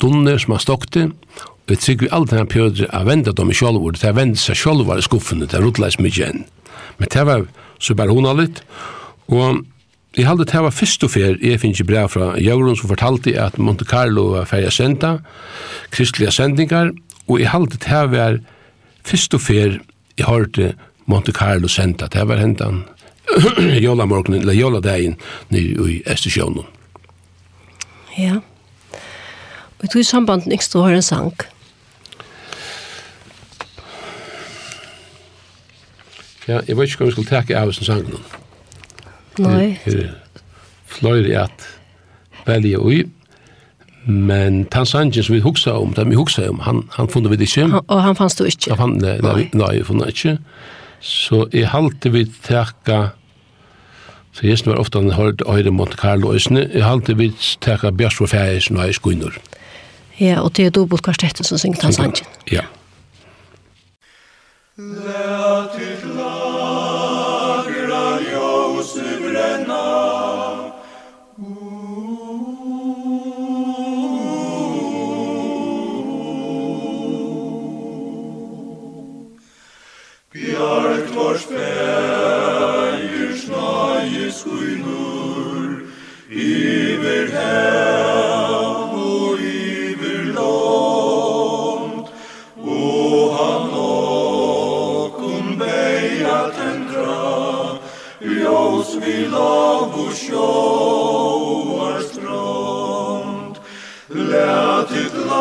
dunner 0.00 0.38
som 0.40 0.54
han 0.54 0.62
stokte, 0.62 1.02
og 1.44 1.72
jeg 1.72 1.80
trygg 1.82 2.04
vi 2.06 2.08
aldri 2.16 2.38
han 2.40 2.48
pjødre 2.48 2.88
a 2.88 3.02
venda 3.04 3.34
dem 3.36 3.52
i 3.52 3.56
sjolvor, 3.56 3.92
det 3.92 4.08
er 4.08 4.16
venda 4.16 4.40
seg 4.40 4.56
sjolvor 4.56 4.96
i 5.00 5.04
skuffene, 5.04 5.44
det 5.44 5.58
er 5.58 5.64
rutleis 5.64 5.98
mykje 6.00 6.22
igjen 6.24 6.46
Men 6.98 7.10
det 7.12 7.26
var 7.28 7.44
så 7.82 7.94
bare 7.98 8.14
hona 8.16 8.32
litt, 8.38 8.62
og 9.28 9.60
jeg 10.16 10.24
halde 10.28 10.46
det 10.48 10.62
var 10.64 10.72
fyrst 10.72 11.04
og 11.04 11.12
fyr, 11.12 11.36
jeg 11.42 11.60
finnes 11.60 11.80
ikke 11.82 11.90
brev 11.90 12.08
fra 12.08 12.32
Jauron 12.40 12.76
som 12.80 12.88
fortalte 12.88 13.36
at 13.40 13.58
Monte 13.58 13.84
Carlo 13.84 14.30
var 14.32 14.48
feria 14.48 14.70
senda, 14.72 15.18
kristelige 15.92 16.32
sendingar, 16.32 16.94
og 17.28 17.40
jeg 17.42 17.52
halde 17.52 17.76
det 17.76 18.02
var 18.14 18.40
fyrst 19.04 19.36
og 19.36 19.44
fyr, 19.44 19.80
jeg 20.16 20.26
hørte 20.26 20.72
Monte 21.04 21.32
Carlo 21.36 21.68
senda, 21.68 22.08
det 22.08 22.24
var 22.28 22.40
hendan 22.40 22.86
jola 23.58 23.80
jolamorgen, 23.80 24.34
eller 24.34 24.52
jola 24.52 24.80
dagen 24.80 25.16
nere 25.48 25.88
i 25.90 26.02
Estersjønnen. 26.06 26.66
Ja. 28.18 28.40
Og 29.82 29.92
du 29.92 29.98
i 29.98 30.06
samband 30.06 30.52
ikke 30.52 30.64
stod 30.64 30.82
har 30.86 30.94
en 30.94 31.02
sang? 31.02 31.32
Ja, 36.48 36.60
jeg 36.68 36.76
vet 36.76 36.92
ikke 36.92 37.04
om 37.04 37.08
vi 37.08 37.12
skulle 37.12 37.28
takke 37.28 37.56
av 37.56 37.72
sin 37.72 37.88
sang 37.88 38.04
nå. 38.08 38.20
Nei. 39.40 39.78
er 39.88 40.12
fløyre 40.86 41.46
at 41.46 41.64
velge 42.46 42.78
ui, 42.78 43.02
men 44.04 44.64
Tan 44.70 44.86
sangen 44.86 45.24
som 45.24 45.34
vi 45.34 45.40
huksa 45.40 45.72
om, 45.80 45.94
den 45.96 46.12
vi 46.12 46.20
huksa 46.20 46.50
om, 46.50 46.60
han, 46.60 46.84
han 46.92 47.08
funnet 47.08 47.32
vi 47.32 47.40
det 47.40 47.48
ikke. 47.48 47.70
Han, 47.72 47.80
og 47.88 48.02
han 48.02 48.16
fanns 48.16 48.36
du 48.36 48.44
ikke? 48.44 48.76
Han 48.76 48.78
fann, 48.78 48.96
nei, 49.00 49.16
nei, 49.24 49.48
nei, 49.52 49.80
nei, 49.80 49.80
nei, 49.80 50.12
nei, 50.12 50.38
Så 51.04 51.44
jeg 51.52 51.68
halte 51.68 52.08
vi 52.14 52.24
teka, 52.46 53.00
så 54.32 54.46
jeg 54.46 54.62
var 54.64 54.80
ofte 54.80 55.02
han 55.02 55.12
hørt 55.12 55.44
Øyre 55.44 55.70
Monte 55.70 55.98
Carlo 56.00 56.32
Øysene, 56.32 56.64
jeg 56.72 56.84
halte 56.84 57.16
vi 57.16 57.28
teka 57.60 57.90
Bjørs 57.90 58.20
og 58.24 58.32
Færes 58.32 58.70
når 58.70 58.88
jeg. 58.88 59.36
Ja, 60.20 60.40
og 60.40 60.56
det 60.56 60.66
er 60.66 60.70
dobbelt 60.70 61.02
kvartetten 61.02 61.44
som 61.44 61.58
synger 61.58 61.82
hans 61.82 61.96
sangen. 61.96 62.24
Ja. 62.50 62.64
Let 64.76 65.76
it 65.78 66.13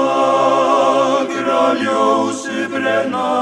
lagra 0.04 1.64
ljósi 1.84 2.60
brenna, 2.72 3.34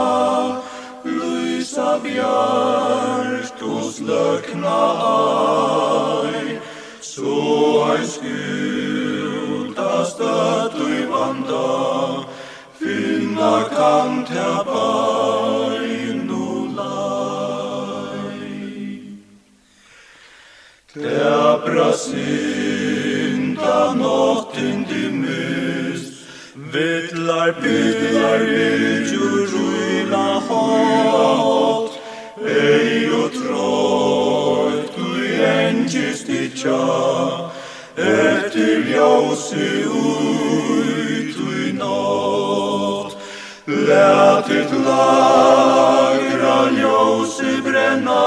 lysa 1.04 1.92
bjart 2.04 3.60
og 3.62 3.84
slökna 3.96 4.82
æg, 6.26 6.48
så 7.02 7.38
ei 7.96 8.06
skulda 8.16 9.94
støtt 10.12 10.78
i 10.88 11.06
vanda, 11.12 11.70
finna 12.80 13.56
kan 13.76 14.12
tja 14.30 14.54
bæg 14.68 16.16
no 16.28 16.50
lai. 16.78 18.52
Tja 20.94 21.40
brasinda 21.66 22.72
nottin 24.02 24.81
Vittlar 26.74 27.52
pyttlar 27.62 28.40
bytjur 28.40 29.48
ruina 29.52 30.28
hat. 30.48 31.92
Ei 32.48 33.10
og 33.12 33.32
trojt 33.36 34.96
du 34.96 35.08
enkist 35.48 36.30
itja 36.30 36.80
Etter 37.98 38.88
ljausi 38.88 39.72
uit 40.00 41.36
i 41.58 41.74
natt 41.82 43.18
Lät 43.68 44.48
ditt 44.48 44.72
lagra 44.88 46.60
ljausi 46.78 47.58
brenna. 47.68 48.24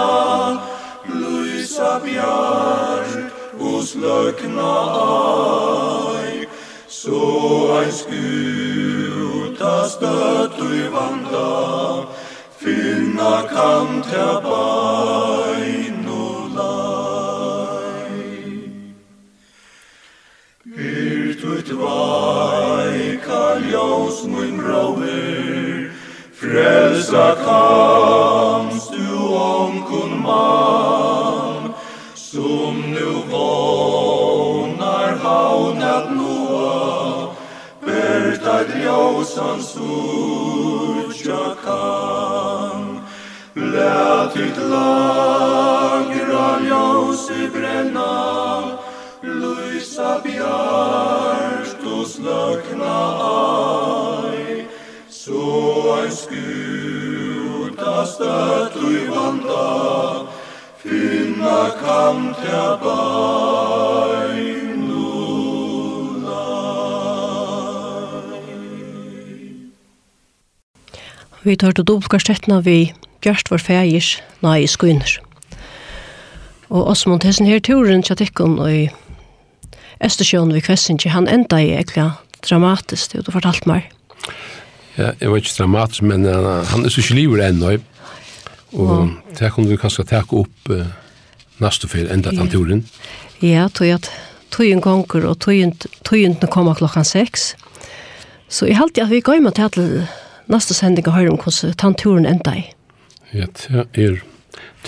Lysa 1.09 1.97
bjärd 2.05 3.33
hos 3.59 3.95
lökna 3.95 4.75
aj 5.09 6.24
Så 7.05 7.73
ein 7.77 7.93
skuta 7.93 9.73
støtt 9.93 10.57
i 10.73 10.87
vanda, 10.89 12.07
finna 12.57 13.43
kan 13.51 14.01
ta 14.07 14.41
bein 14.47 16.09
og 16.09 16.57
lei. 16.57 18.25
Hyrt 20.79 21.45
ut 21.45 21.69
vai 21.83 23.21
kall 23.27 23.69
mun 24.33 24.57
brauer, 24.65 25.93
frelsa 26.41 27.29
kall, 27.45 28.34
kad 38.55 38.67
ljósan 38.83 39.63
surgja 39.63 41.55
kan. 41.65 43.01
Lät 43.55 44.35
ditt 44.35 44.59
lagra 44.71 46.59
ljósi 46.69 47.49
brenna 47.53 48.63
Lysa 49.23 50.21
bjärst 50.25 51.77
och 51.97 52.07
slökna 52.07 52.99
aj. 54.23 54.69
Så 55.09 55.97
en 56.05 56.13
skuta 56.13 58.07
stött 58.07 58.77
i 58.77 59.07
vanda. 59.07 60.27
Finna 60.79 61.71
kam 61.83 62.35
tja 62.35 62.79
baj 62.83 64.14
Vi 71.45 71.57
tar 71.61 71.75
til 71.77 71.85
dobbeltkvarstettene 71.85 72.63
vi 72.65 72.79
gjørst 73.25 73.51
vår 73.53 73.61
fægis 73.61 74.15
nei 74.41 74.65
skuiner. 74.65 75.19
Og 76.73 76.87
Osmond, 76.89 77.27
hessen 77.29 77.47
her 77.47 77.61
turen 77.61 78.01
til 78.03 78.17
tikkun 78.17 78.57
i 78.65 78.87
Estersjøen 80.01 80.55
ved 80.57 80.65
Kvessingi, 80.65 81.13
han 81.13 81.29
enda 81.29 81.61
i 81.61 81.75
ekla 81.77 82.15
dramatisk, 82.45 83.13
det 83.13 83.27
du 83.27 83.31
fortalt 83.35 83.69
meg. 83.69 83.91
Ja, 84.97 85.13
jeg 85.21 85.31
var 85.31 85.43
ikke 85.43 85.55
dramatisk, 85.59 86.03
men 86.09 86.25
uh, 86.25 86.65
han 86.73 86.85
er 86.85 86.93
så 86.93 87.05
ikke 87.05 87.21
livet 87.21 87.45
ennå. 87.45 87.77
Og 88.73 89.13
det 89.39 89.53
kunne 89.53 89.69
vi 89.69 89.79
kanskje 89.79 90.09
takke 90.09 90.41
opp 90.47 90.73
uh, 90.73 90.89
neste 91.61 91.93
fyr, 91.93 92.09
enda 92.09 92.33
den 92.33 92.49
turen. 92.51 92.85
Ja, 93.45 93.69
tog 93.69 93.93
at 94.01 94.11
tøyen 94.55 94.81
gonger 94.81 95.29
og 95.29 95.39
tøyen, 95.45 95.77
tøyen 96.09 96.41
kom 96.49 96.73
klokkan 96.73 97.05
seks. 97.05 97.53
Så 98.49 98.67
jeg 98.67 98.81
halte 98.81 99.05
at 99.05 99.13
vi 99.13 99.21
går 99.21 99.45
med 99.45 99.61
til 99.61 100.07
neste 100.53 100.75
sending 100.77 101.07
og 101.09 101.17
høre 101.17 101.33
om 101.33 101.41
hvordan 101.41 101.77
tanturen 101.81 102.27
enda 102.29 102.57
i. 102.59 102.65
Ja, 103.35 103.47
det 103.51 103.87
er, 103.99 104.21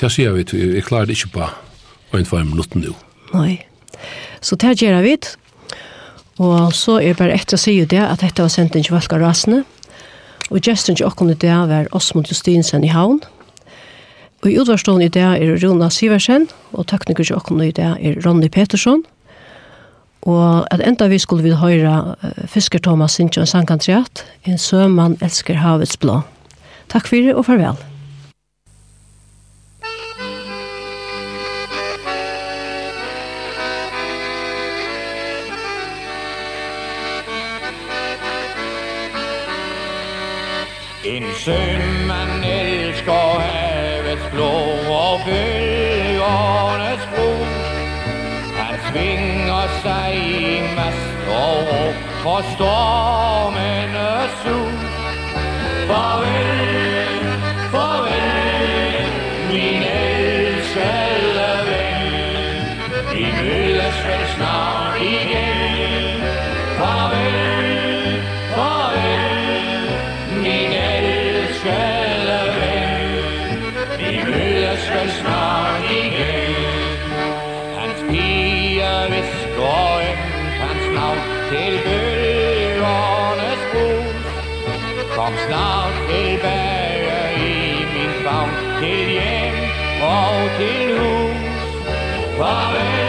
det 0.01 0.11
sier 0.13 0.37
vi, 0.37 0.45
jeg 0.53 0.85
klarer 0.87 1.09
det 1.09 1.17
ikke 1.19 1.33
på 2.13 2.19
en 2.19 2.29
fem 2.29 2.47
minutter 2.53 2.81
nå. 2.81 2.95
Nei, 3.35 3.59
så 4.41 4.57
det 4.61 4.77
gjør 4.83 5.01
vi, 5.05 5.17
og 6.39 6.75
så 6.77 7.01
er 7.01 7.15
det 7.15 7.21
bare 7.21 7.35
etter 7.35 7.57
å 7.57 7.61
si 7.61 7.79
det, 7.85 8.03
at 8.03 8.23
dette 8.23 8.45
var 8.45 8.53
sendt 8.53 8.77
inn 8.77 8.85
til 8.87 8.95
Valka 8.95 9.19
Rasene, 9.21 9.65
og 10.51 10.63
gesten 10.63 10.95
til 10.95 11.09
åkken 11.09 11.33
i 11.33 11.39
det 11.43 11.57
var 11.71 11.89
Osmond 11.97 12.31
Justinsen 12.31 12.85
i 12.87 12.93
Havn, 12.93 13.19
og 14.45 14.51
i 14.51 14.59
utvarstående 14.61 15.09
i 15.09 15.13
det 15.13 15.25
er 15.25 15.57
Rona 15.65 15.89
Siversen, 15.91 16.47
og 16.77 16.87
tekniker 16.93 17.25
til 17.25 17.39
åkken 17.41 17.63
i 17.65 17.73
det 17.75 17.89
er 17.97 18.21
Ronny 18.23 18.53
Petersson, 18.53 19.03
Og 20.27 20.67
at 20.75 20.81
enda 20.89 21.07
vi 21.07 21.19
skulle 21.23 21.43
vi 21.43 21.55
høyra 21.55 22.15
Fisker 22.51 22.83
Thomas 22.83 23.13
Sintjøn 23.15 23.47
Sankantriat, 23.47 24.25
en 24.45 24.59
sømann 24.59 25.19
elsker 25.23 25.55
havets 25.63 25.97
blå. 25.97 26.21
Takk 26.91 27.07
fyrir 27.07 27.39
og 27.39 27.47
farvel. 27.47 27.79
En 41.07 41.31
sømann 41.39 42.43
elsker 42.43 43.41
havets 43.47 44.27
blå 44.35 44.51
og 44.91 45.21
bølgernes 45.29 47.09
brug. 47.15 47.47
Han 48.59 48.79
svinger 48.91 49.36
sig 49.87 50.15
i 50.17 50.75
mast 50.77 51.29
og 51.43 51.57
ro 51.69 51.85
For 52.23 52.41
stormen 52.55 53.95
er 53.95 54.27
sus 54.43 54.95
Farvel 55.89 57.16
Kom 85.27 85.35
snart 85.47 85.95
tilbage 86.09 87.19
i 87.37 87.85
min 87.95 88.13
favn 88.25 88.51
Til 88.81 89.11
hjem 89.11 89.57
og 90.03 90.51
til 90.59 90.99
hus. 90.99 91.67
Farvel 92.39 93.06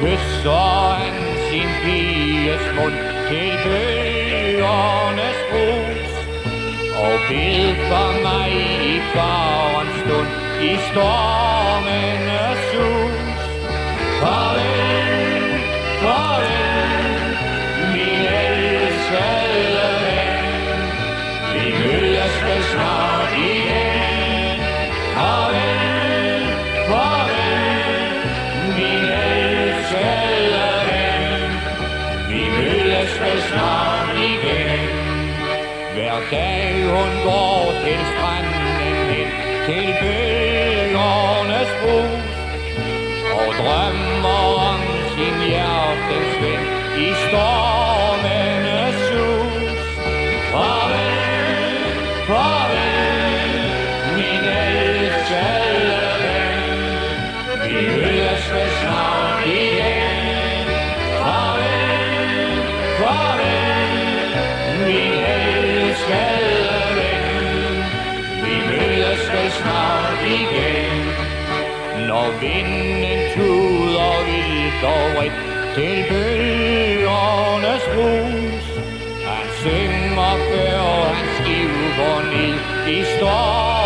Kysser 0.00 0.94
han 0.98 1.16
sin 1.50 1.70
piges 1.82 2.64
mund 2.76 2.98
til 3.28 3.52
bøgernes 3.64 5.40
brus 5.50 6.12
Og 7.04 7.14
bed 7.28 7.74
for 7.88 8.10
mig 8.26 8.52
i 8.92 9.00
farens 9.14 9.96
stund 10.02 10.30
i 10.70 10.72
stormene 10.88 12.37
hun 36.94 37.12
går 37.24 37.62
til 37.84 38.00
stranden 38.12 39.08
ind 39.20 39.32
Til 39.66 39.86
bølgernes 40.00 41.70
brus 41.80 42.36
Og 43.38 43.48
drømmer 43.60 44.44
om 44.70 44.80
sin 45.14 45.36
hjertens 45.48 46.32
ven 46.42 46.62
I 47.06 47.08
stormenes 47.24 48.96
sus 49.08 49.80
Farvel, 50.52 51.84
farvel, 52.28 53.62
min 54.16 54.44
elskede 54.64 56.10
ven 56.22 56.62
Vi 57.64 57.80
mødes 57.96 58.44
ved 58.54 58.68
snart 58.80 59.46
igen. 59.46 60.66
Farvel, 61.20 62.56
farvel, 62.98 64.28
min 64.86 65.12
elskede 65.12 66.37
igen 70.40 71.00
Når 72.08 72.26
vinden 72.40 73.20
tuder 73.34 74.14
vildt 74.28 74.84
og 74.94 75.04
vredt 75.16 75.40
Til 75.74 76.04
bølgernes 76.08 77.84
brus 77.94 78.66
Han 79.28 79.46
synger 79.60 80.34
før 80.48 80.78
han 81.12 81.26
skiver 81.36 82.18
ned 82.32 82.58
i 82.96 83.04
storm 83.04 83.77